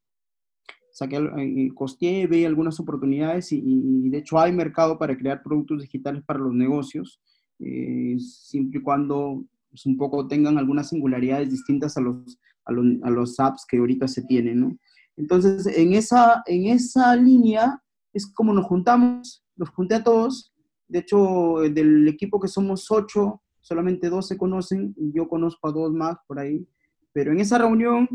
saqué, 1.00 1.18
eh, 1.18 1.70
costeé, 1.74 2.28
vi 2.28 2.46
algunas 2.46 2.80
oportunidades 2.80 3.52
y, 3.52 4.10
de 4.10 4.18
hecho 4.18 4.40
hay 4.40 4.52
mercado 4.52 4.98
para 4.98 5.18
crear 5.18 5.42
productos 5.44 5.82
digitales 5.82 6.24
para 6.24 6.40
los 6.40 6.54
negocios, 6.54 7.20
siempre 7.58 8.80
y 8.80 8.84
cuando 8.84 9.44
pues, 9.70 9.86
un 9.86 9.98
poco 9.98 10.28
tengan 10.28 10.58
algunas 10.58 10.90
singularidades 10.90 11.52
distintas 11.52 11.98
a 11.98 12.02
los, 12.02 12.40
a 12.66 12.72
los, 12.72 12.86
a 13.04 13.10
los 13.10 13.40
apps 13.40 13.66
que 13.68 13.78
ahorita 13.78 14.08
se 14.08 14.24
tienen, 14.24 14.60
¿no? 14.62 14.78
Entonces, 15.18 15.68
en 15.78 15.94
esa, 15.94 16.44
en 16.46 16.68
esa 16.68 17.14
línea 17.16 17.82
es 18.14 18.26
como 18.34 18.54
nos 18.54 18.66
juntamos, 18.66 19.44
los 19.58 19.70
junté 19.70 19.96
a 19.96 20.04
todos, 20.04 20.54
de 20.88 21.00
hecho, 21.00 21.58
del 21.60 22.08
equipo 22.08 22.40
que 22.40 22.48
somos 22.48 22.90
ocho, 22.90 23.42
solamente 23.62 24.10
dos 24.10 24.28
se 24.28 24.38
conocen 24.38 24.96
y 24.98 25.12
yo 25.14 25.28
conozco 25.28 25.68
a 25.68 25.72
dos 25.72 25.94
más 25.94 26.18
por 26.26 26.40
ahí. 26.40 26.66
Pero 27.14 27.32
en 27.32 27.40
esa 27.40 27.58
reunión 27.58 28.08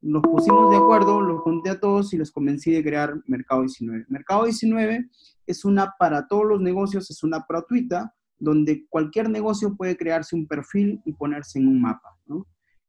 nos 0.00 0.22
pusimos 0.22 0.70
de 0.70 0.76
acuerdo, 0.76 1.20
los 1.20 1.40
junté 1.40 1.70
a 1.70 1.80
todos 1.80 2.12
y 2.14 2.18
les 2.18 2.30
convencí 2.30 2.70
de 2.70 2.82
crear 2.82 3.20
Mercado 3.26 3.62
19. 3.62 4.06
Mercado 4.08 4.44
19 4.44 5.08
es 5.46 5.64
una 5.64 5.94
para 5.98 6.26
todos 6.28 6.46
los 6.46 6.60
negocios, 6.60 7.10
es 7.10 7.22
una 7.22 7.44
gratuita 7.48 8.14
donde 8.38 8.86
cualquier 8.88 9.28
negocio 9.28 9.76
puede 9.76 9.96
crearse 9.96 10.36
un 10.36 10.46
perfil 10.46 11.00
y 11.04 11.12
ponerse 11.12 11.58
en 11.58 11.68
un 11.68 11.80
mapa. 11.80 12.16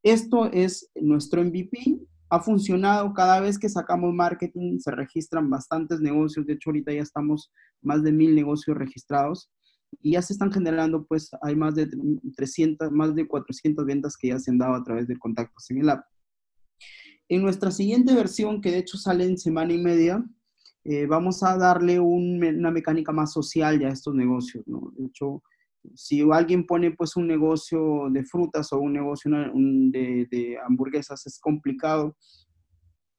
Esto 0.04 0.46
es 0.52 0.92
nuestro 0.96 1.44
MVP. 1.44 2.00
Ha 2.30 2.40
funcionado 2.40 3.12
cada 3.14 3.40
vez 3.40 3.58
que 3.58 3.70
sacamos 3.70 4.14
marketing, 4.14 4.78
se 4.78 4.92
registran 4.92 5.50
bastantes 5.50 6.00
negocios. 6.00 6.46
De 6.46 6.54
hecho, 6.54 6.70
ahorita 6.70 6.94
ya 6.94 7.02
estamos 7.02 7.52
más 7.82 8.04
de 8.04 8.12
mil 8.12 8.36
negocios 8.36 8.78
registrados 8.78 9.50
y 10.02 10.12
ya 10.12 10.22
se 10.22 10.34
están 10.34 10.52
generando, 10.52 11.06
pues 11.06 11.32
hay 11.42 11.56
más 11.56 11.74
de 11.74 11.90
300, 12.36 12.92
más 12.92 13.16
de 13.16 13.28
400 13.28 13.84
ventas 13.86 14.16
que 14.16 14.28
ya 14.28 14.40
se 14.40 14.52
han 14.52 14.60
dado 14.60 14.76
a 14.76 14.84
través 14.84 15.08
de 15.08 15.18
contactos 15.18 15.72
en 15.72 15.80
el 15.80 15.90
app. 15.90 16.06
En 17.30 17.42
nuestra 17.42 17.72
siguiente 17.72 18.14
versión, 18.14 18.60
que 18.60 18.72
de 18.72 18.80
hecho 18.80 18.98
sale 18.98 19.24
en 19.24 19.38
semana 19.38 19.72
y 19.72 19.78
media, 19.78 20.24
eh, 20.84 21.06
vamos 21.06 21.44
a 21.44 21.58
darle 21.58 22.00
una 22.00 22.72
mecánica 22.72 23.12
más 23.12 23.32
social 23.32 23.80
ya 23.80 23.88
a 23.88 23.94
estos 23.94 24.16
negocios. 24.16 24.66
De 24.66 25.06
hecho, 25.06 25.42
si 25.94 26.22
alguien 26.32 26.66
pone 26.66 26.92
pues 26.92 27.16
un 27.16 27.28
negocio 27.28 28.10
de 28.10 28.26
frutas 28.26 28.74
o 28.74 28.80
un 28.80 28.94
negocio 28.94 29.32
de, 29.32 30.28
de 30.30 30.58
hamburguesas, 30.66 31.26
es 31.28 31.40
complicado 31.40 32.18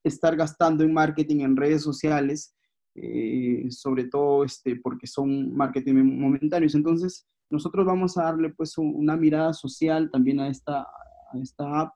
estar 0.02 0.36
gastando 0.36 0.84
en 0.84 0.92
marketing 0.92 1.40
en 1.40 1.56
redes 1.56 1.82
sociales 1.82 2.54
eh, 2.94 3.66
sobre 3.70 4.04
todo 4.04 4.44
este, 4.44 4.76
porque 4.76 5.06
son 5.06 5.54
marketing 5.54 5.94
momentáneos. 6.18 6.74
Entonces, 6.74 7.26
nosotros 7.48 7.86
vamos 7.86 8.18
a 8.18 8.24
darle 8.24 8.50
pues 8.50 8.76
una 8.78 9.16
mirada 9.16 9.52
social 9.52 10.11
también 10.11 10.40
a 10.40 10.48
esta, 10.48 10.80
a 10.80 11.38
esta 11.40 11.80
app 11.80 11.94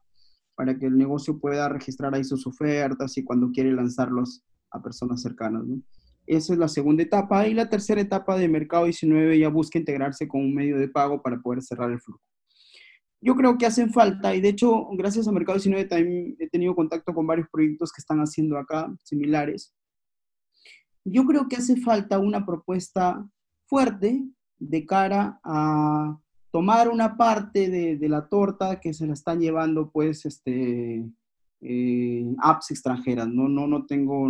para 0.55 0.79
que 0.79 0.87
el 0.87 0.97
negocio 0.97 1.39
pueda 1.39 1.69
registrar 1.69 2.15
ahí 2.15 2.25
sus 2.25 2.47
ofertas 2.47 3.17
y 3.19 3.25
cuando 3.25 3.51
quiere 3.51 3.73
lanzarlos 3.73 4.43
a 4.71 4.83
personas 4.83 5.23
cercanas. 5.23 5.63
Esa 6.27 6.53
es 6.53 6.59
la 6.59 6.69
segunda 6.69 7.03
etapa. 7.03 7.47
Y 7.47 7.55
la 7.55 7.69
tercera 7.69 8.01
etapa 8.01 8.37
de 8.37 8.49
Mercado 8.49 8.85
19 8.85 9.39
ya 9.39 9.49
busca 9.49 9.79
integrarse 9.79 10.27
con 10.27 10.41
un 10.41 10.55
medio 10.55 10.79
de 10.79 10.89
pago 10.89 11.23
para 11.23 11.41
poder 11.41 11.63
cerrar 11.63 11.91
el 11.91 12.01
flujo. 12.01 12.21
Yo 13.21 13.35
creo 13.37 13.57
que 13.57 13.65
hacen 13.65 13.91
falta, 13.91 14.35
y 14.35 14.43
de 14.43 14.51
hecho, 14.51 14.87
gracias 14.93 15.27
a 15.27 15.33
Mercado 15.33 15.57
19 15.57 15.87
también 15.87 16.37
he 16.39 16.49
tenido 16.51 16.75
contacto 16.75 17.15
con 17.15 17.27
varios 17.27 17.49
proyectos 17.51 17.91
que 17.91 18.03
están 18.03 18.19
haciendo 18.19 18.59
acá, 18.59 18.95
similares, 19.03 19.75
yo 21.05 21.27
creo 21.27 21.49
que 21.49 21.57
hace 21.57 21.77
falta 21.77 22.19
una 22.19 22.47
propuesta 22.47 23.27
fuerte 23.67 24.25
de 24.59 24.87
cara 24.87 25.41
a 25.45 26.19
tomar 26.55 26.89
una 26.89 27.17
parte 27.17 27.69
de, 27.69 28.09
la 28.09 28.29
torta 28.29 28.79
que 28.79 28.95
se 28.95 29.09
la 29.09 29.15
están 29.15 29.41
llevando, 29.41 29.91
pues, 29.91 30.25
este, 30.25 31.05
eh, 31.61 32.35
apps 32.39 32.71
extranjeras. 32.71 33.27
No, 33.27 33.49
no, 33.49 33.67
no 33.67 33.87
tengo 33.87 34.29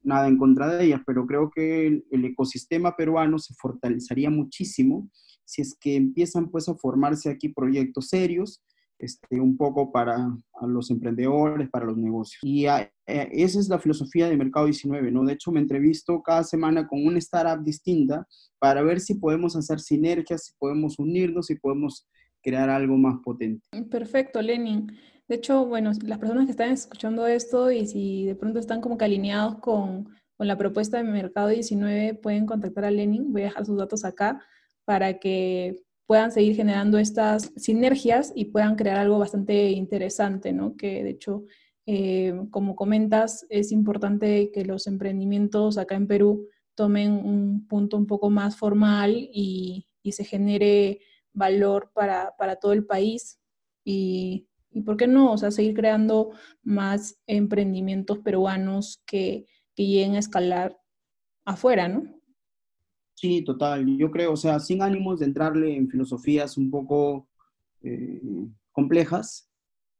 nada 0.00 0.28
en 0.28 0.38
contra 0.38 0.68
de 0.68 0.84
ellas, 0.84 1.00
pero 1.04 1.26
creo 1.26 1.50
que 1.50 1.88
el, 1.88 2.24
ecosistema 2.24 2.94
peruano 2.94 3.40
se 3.40 3.54
fortalecería 3.54 4.30
muchísimo 4.30 5.10
si 5.44 5.62
es 5.62 5.74
que 5.74 5.96
empiezan, 5.96 6.48
pues, 6.48 6.68
a 6.68 6.76
formarse 6.76 7.28
aquí 7.28 7.48
proyectos 7.48 8.06
serios 8.06 8.62
este, 8.98 9.40
un 9.40 9.56
poco 9.56 9.90
para 9.92 10.36
los 10.66 10.90
emprendedores, 10.90 11.68
para 11.70 11.86
los 11.86 11.96
negocios. 11.96 12.38
Y 12.42 12.66
eh, 12.66 12.90
esa 13.06 13.58
es 13.58 13.68
la 13.68 13.78
filosofía 13.78 14.28
de 14.28 14.36
Mercado 14.36 14.66
19, 14.66 15.10
¿no? 15.10 15.24
De 15.24 15.34
hecho, 15.34 15.52
me 15.52 15.60
entrevisto 15.60 16.22
cada 16.22 16.44
semana 16.44 16.86
con 16.86 17.04
una 17.04 17.18
startup 17.18 17.64
distinta 17.64 18.26
para 18.58 18.82
ver 18.82 19.00
si 19.00 19.14
podemos 19.14 19.56
hacer 19.56 19.80
sinergias, 19.80 20.46
si 20.46 20.52
podemos 20.58 20.98
unirnos, 20.98 21.46
si 21.46 21.56
podemos 21.56 22.06
crear 22.42 22.70
algo 22.70 22.96
más 22.96 23.20
potente. 23.24 23.66
Perfecto, 23.90 24.40
Lenin. 24.40 24.92
De 25.26 25.36
hecho, 25.36 25.64
bueno, 25.64 25.90
las 26.02 26.18
personas 26.18 26.44
que 26.44 26.50
están 26.50 26.70
escuchando 26.70 27.26
esto 27.26 27.70
y 27.70 27.86
si 27.86 28.26
de 28.26 28.34
pronto 28.34 28.58
están 28.58 28.80
como 28.80 28.98
que 28.98 29.06
alineados 29.06 29.56
con, 29.56 30.08
con 30.36 30.46
la 30.46 30.58
propuesta 30.58 30.98
de 30.98 31.04
Mercado 31.04 31.48
19, 31.48 32.14
pueden 32.14 32.44
contactar 32.44 32.84
a 32.84 32.90
Lenin. 32.90 33.32
Voy 33.32 33.42
a 33.42 33.46
dejar 33.46 33.64
sus 33.64 33.78
datos 33.78 34.04
acá 34.04 34.44
para 34.84 35.18
que 35.18 35.82
puedan 36.06 36.32
seguir 36.32 36.56
generando 36.56 36.98
estas 36.98 37.52
sinergias 37.56 38.32
y 38.34 38.46
puedan 38.46 38.76
crear 38.76 38.98
algo 38.98 39.18
bastante 39.18 39.70
interesante, 39.70 40.52
¿no? 40.52 40.76
Que 40.76 41.02
de 41.02 41.10
hecho, 41.10 41.44
eh, 41.86 42.34
como 42.50 42.76
comentas, 42.76 43.46
es 43.48 43.72
importante 43.72 44.50
que 44.52 44.64
los 44.64 44.86
emprendimientos 44.86 45.78
acá 45.78 45.94
en 45.94 46.06
Perú 46.06 46.48
tomen 46.74 47.12
un 47.12 47.66
punto 47.66 47.96
un 47.96 48.06
poco 48.06 48.30
más 48.30 48.56
formal 48.56 49.12
y, 49.32 49.86
se 50.12 50.24
genere 50.24 51.00
valor 51.32 51.90
para, 51.94 52.34
todo 52.60 52.74
el 52.74 52.84
país 52.84 53.40
y, 53.84 54.46
y, 54.70 54.82
¿por 54.82 54.98
qué 54.98 55.06
no? 55.06 55.32
O 55.32 55.38
sea, 55.38 55.50
seguir 55.50 55.74
creando 55.74 56.32
más 56.62 57.18
emprendimientos 57.26 58.18
peruanos 58.18 59.02
que, 59.06 59.46
que 59.74 59.86
lleguen 59.86 60.16
a 60.16 60.18
escalar 60.18 60.78
afuera, 61.46 61.88
¿no? 61.88 62.04
Sí, 63.24 63.40
total. 63.42 63.86
Yo 63.96 64.10
creo, 64.10 64.32
o 64.32 64.36
sea, 64.36 64.60
sin 64.60 64.82
ánimos 64.82 65.18
de 65.18 65.24
entrarle 65.24 65.74
en 65.74 65.88
filosofías 65.88 66.58
un 66.58 66.70
poco 66.70 67.26
eh, 67.80 68.20
complejas, 68.70 69.50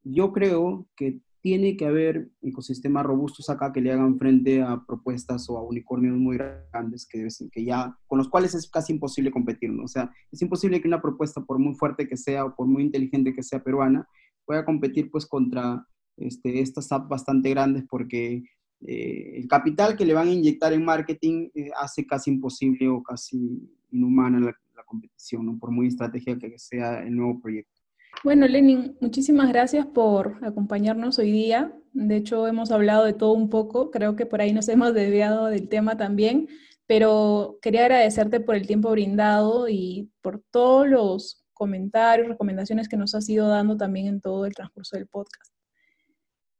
yo 0.02 0.30
creo 0.30 0.86
que 0.94 1.20
tiene 1.40 1.78
que 1.78 1.86
haber 1.86 2.28
ecosistemas 2.42 3.06
robustos 3.06 3.48
acá 3.48 3.72
que 3.72 3.80
le 3.80 3.92
hagan 3.92 4.18
frente 4.18 4.60
a 4.60 4.84
propuestas 4.86 5.48
o 5.48 5.56
a 5.56 5.62
unicornios 5.62 6.18
muy 6.18 6.36
grandes 6.36 7.08
que, 7.08 7.26
que 7.50 7.64
ya, 7.64 7.98
con 8.06 8.18
los 8.18 8.28
cuales 8.28 8.54
es 8.54 8.68
casi 8.68 8.92
imposible 8.92 9.30
competir, 9.30 9.72
¿no? 9.72 9.84
O 9.84 9.88
sea, 9.88 10.12
es 10.30 10.42
imposible 10.42 10.82
que 10.82 10.88
una 10.88 11.00
propuesta, 11.00 11.40
por 11.40 11.58
muy 11.58 11.74
fuerte 11.76 12.06
que 12.06 12.18
sea 12.18 12.44
o 12.44 12.54
por 12.54 12.66
muy 12.66 12.82
inteligente 12.82 13.32
que 13.32 13.42
sea 13.42 13.64
peruana, 13.64 14.06
pueda 14.44 14.66
competir 14.66 15.10
pues 15.10 15.24
contra 15.24 15.86
este, 16.18 16.60
estas 16.60 16.92
apps 16.92 17.08
bastante 17.08 17.48
grandes 17.48 17.84
porque 17.88 18.42
eh, 18.86 19.38
el 19.38 19.48
capital 19.48 19.96
que 19.96 20.04
le 20.04 20.12
van 20.12 20.28
a 20.28 20.32
inyectar 20.32 20.72
en 20.74 20.84
marketing 20.84 21.48
eh, 21.54 21.70
hace 21.80 22.06
casi 22.06 22.30
imposible 22.30 22.88
o 22.88 23.02
casi 23.02 23.66
inhumana 23.90 24.40
la, 24.40 24.54
competición, 24.86 25.58
por 25.58 25.70
muy 25.70 25.88
estratégica 25.88 26.48
que 26.48 26.58
sea 26.58 27.02
el 27.02 27.16
nuevo 27.16 27.40
proyecto. 27.40 27.80
Bueno, 28.22 28.46
Lenin, 28.46 28.96
muchísimas 29.00 29.48
gracias 29.48 29.86
por 29.86 30.38
acompañarnos 30.44 31.18
hoy 31.18 31.32
día. 31.32 31.72
De 31.92 32.16
hecho, 32.16 32.46
hemos 32.46 32.70
hablado 32.70 33.04
de 33.04 33.14
todo 33.14 33.32
un 33.32 33.48
poco. 33.48 33.90
Creo 33.90 34.14
que 34.14 34.26
por 34.26 34.40
ahí 34.40 34.52
nos 34.52 34.68
hemos 34.68 34.92
desviado 34.92 35.46
del 35.46 35.68
tema 35.68 35.96
también, 35.96 36.48
pero 36.86 37.58
quería 37.62 37.82
agradecerte 37.82 38.40
por 38.40 38.54
el 38.54 38.66
tiempo 38.66 38.90
brindado 38.90 39.68
y 39.68 40.10
por 40.20 40.42
todos 40.50 40.86
los 40.86 41.44
comentarios, 41.54 42.28
recomendaciones 42.28 42.88
que 42.88 42.96
nos 42.96 43.14
has 43.14 43.28
ido 43.28 43.48
dando 43.48 43.76
también 43.76 44.06
en 44.06 44.20
todo 44.20 44.44
el 44.44 44.54
transcurso 44.54 44.96
del 44.96 45.06
podcast. 45.06 45.53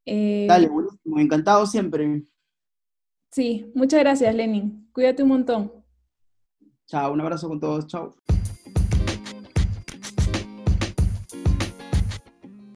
Eh, 0.07 0.46
Dale, 0.48 0.68
buenísimo, 0.68 1.18
encantado 1.18 1.66
siempre. 1.66 2.22
Sí, 3.30 3.72
muchas 3.74 4.00
gracias, 4.00 4.34
Lenin. 4.34 4.88
Cuídate 4.92 5.22
un 5.22 5.30
montón. 5.30 5.72
Chao, 6.86 7.12
un 7.12 7.20
abrazo 7.20 7.48
con 7.48 7.59
todos, 7.59 7.86
chao. 7.86 8.14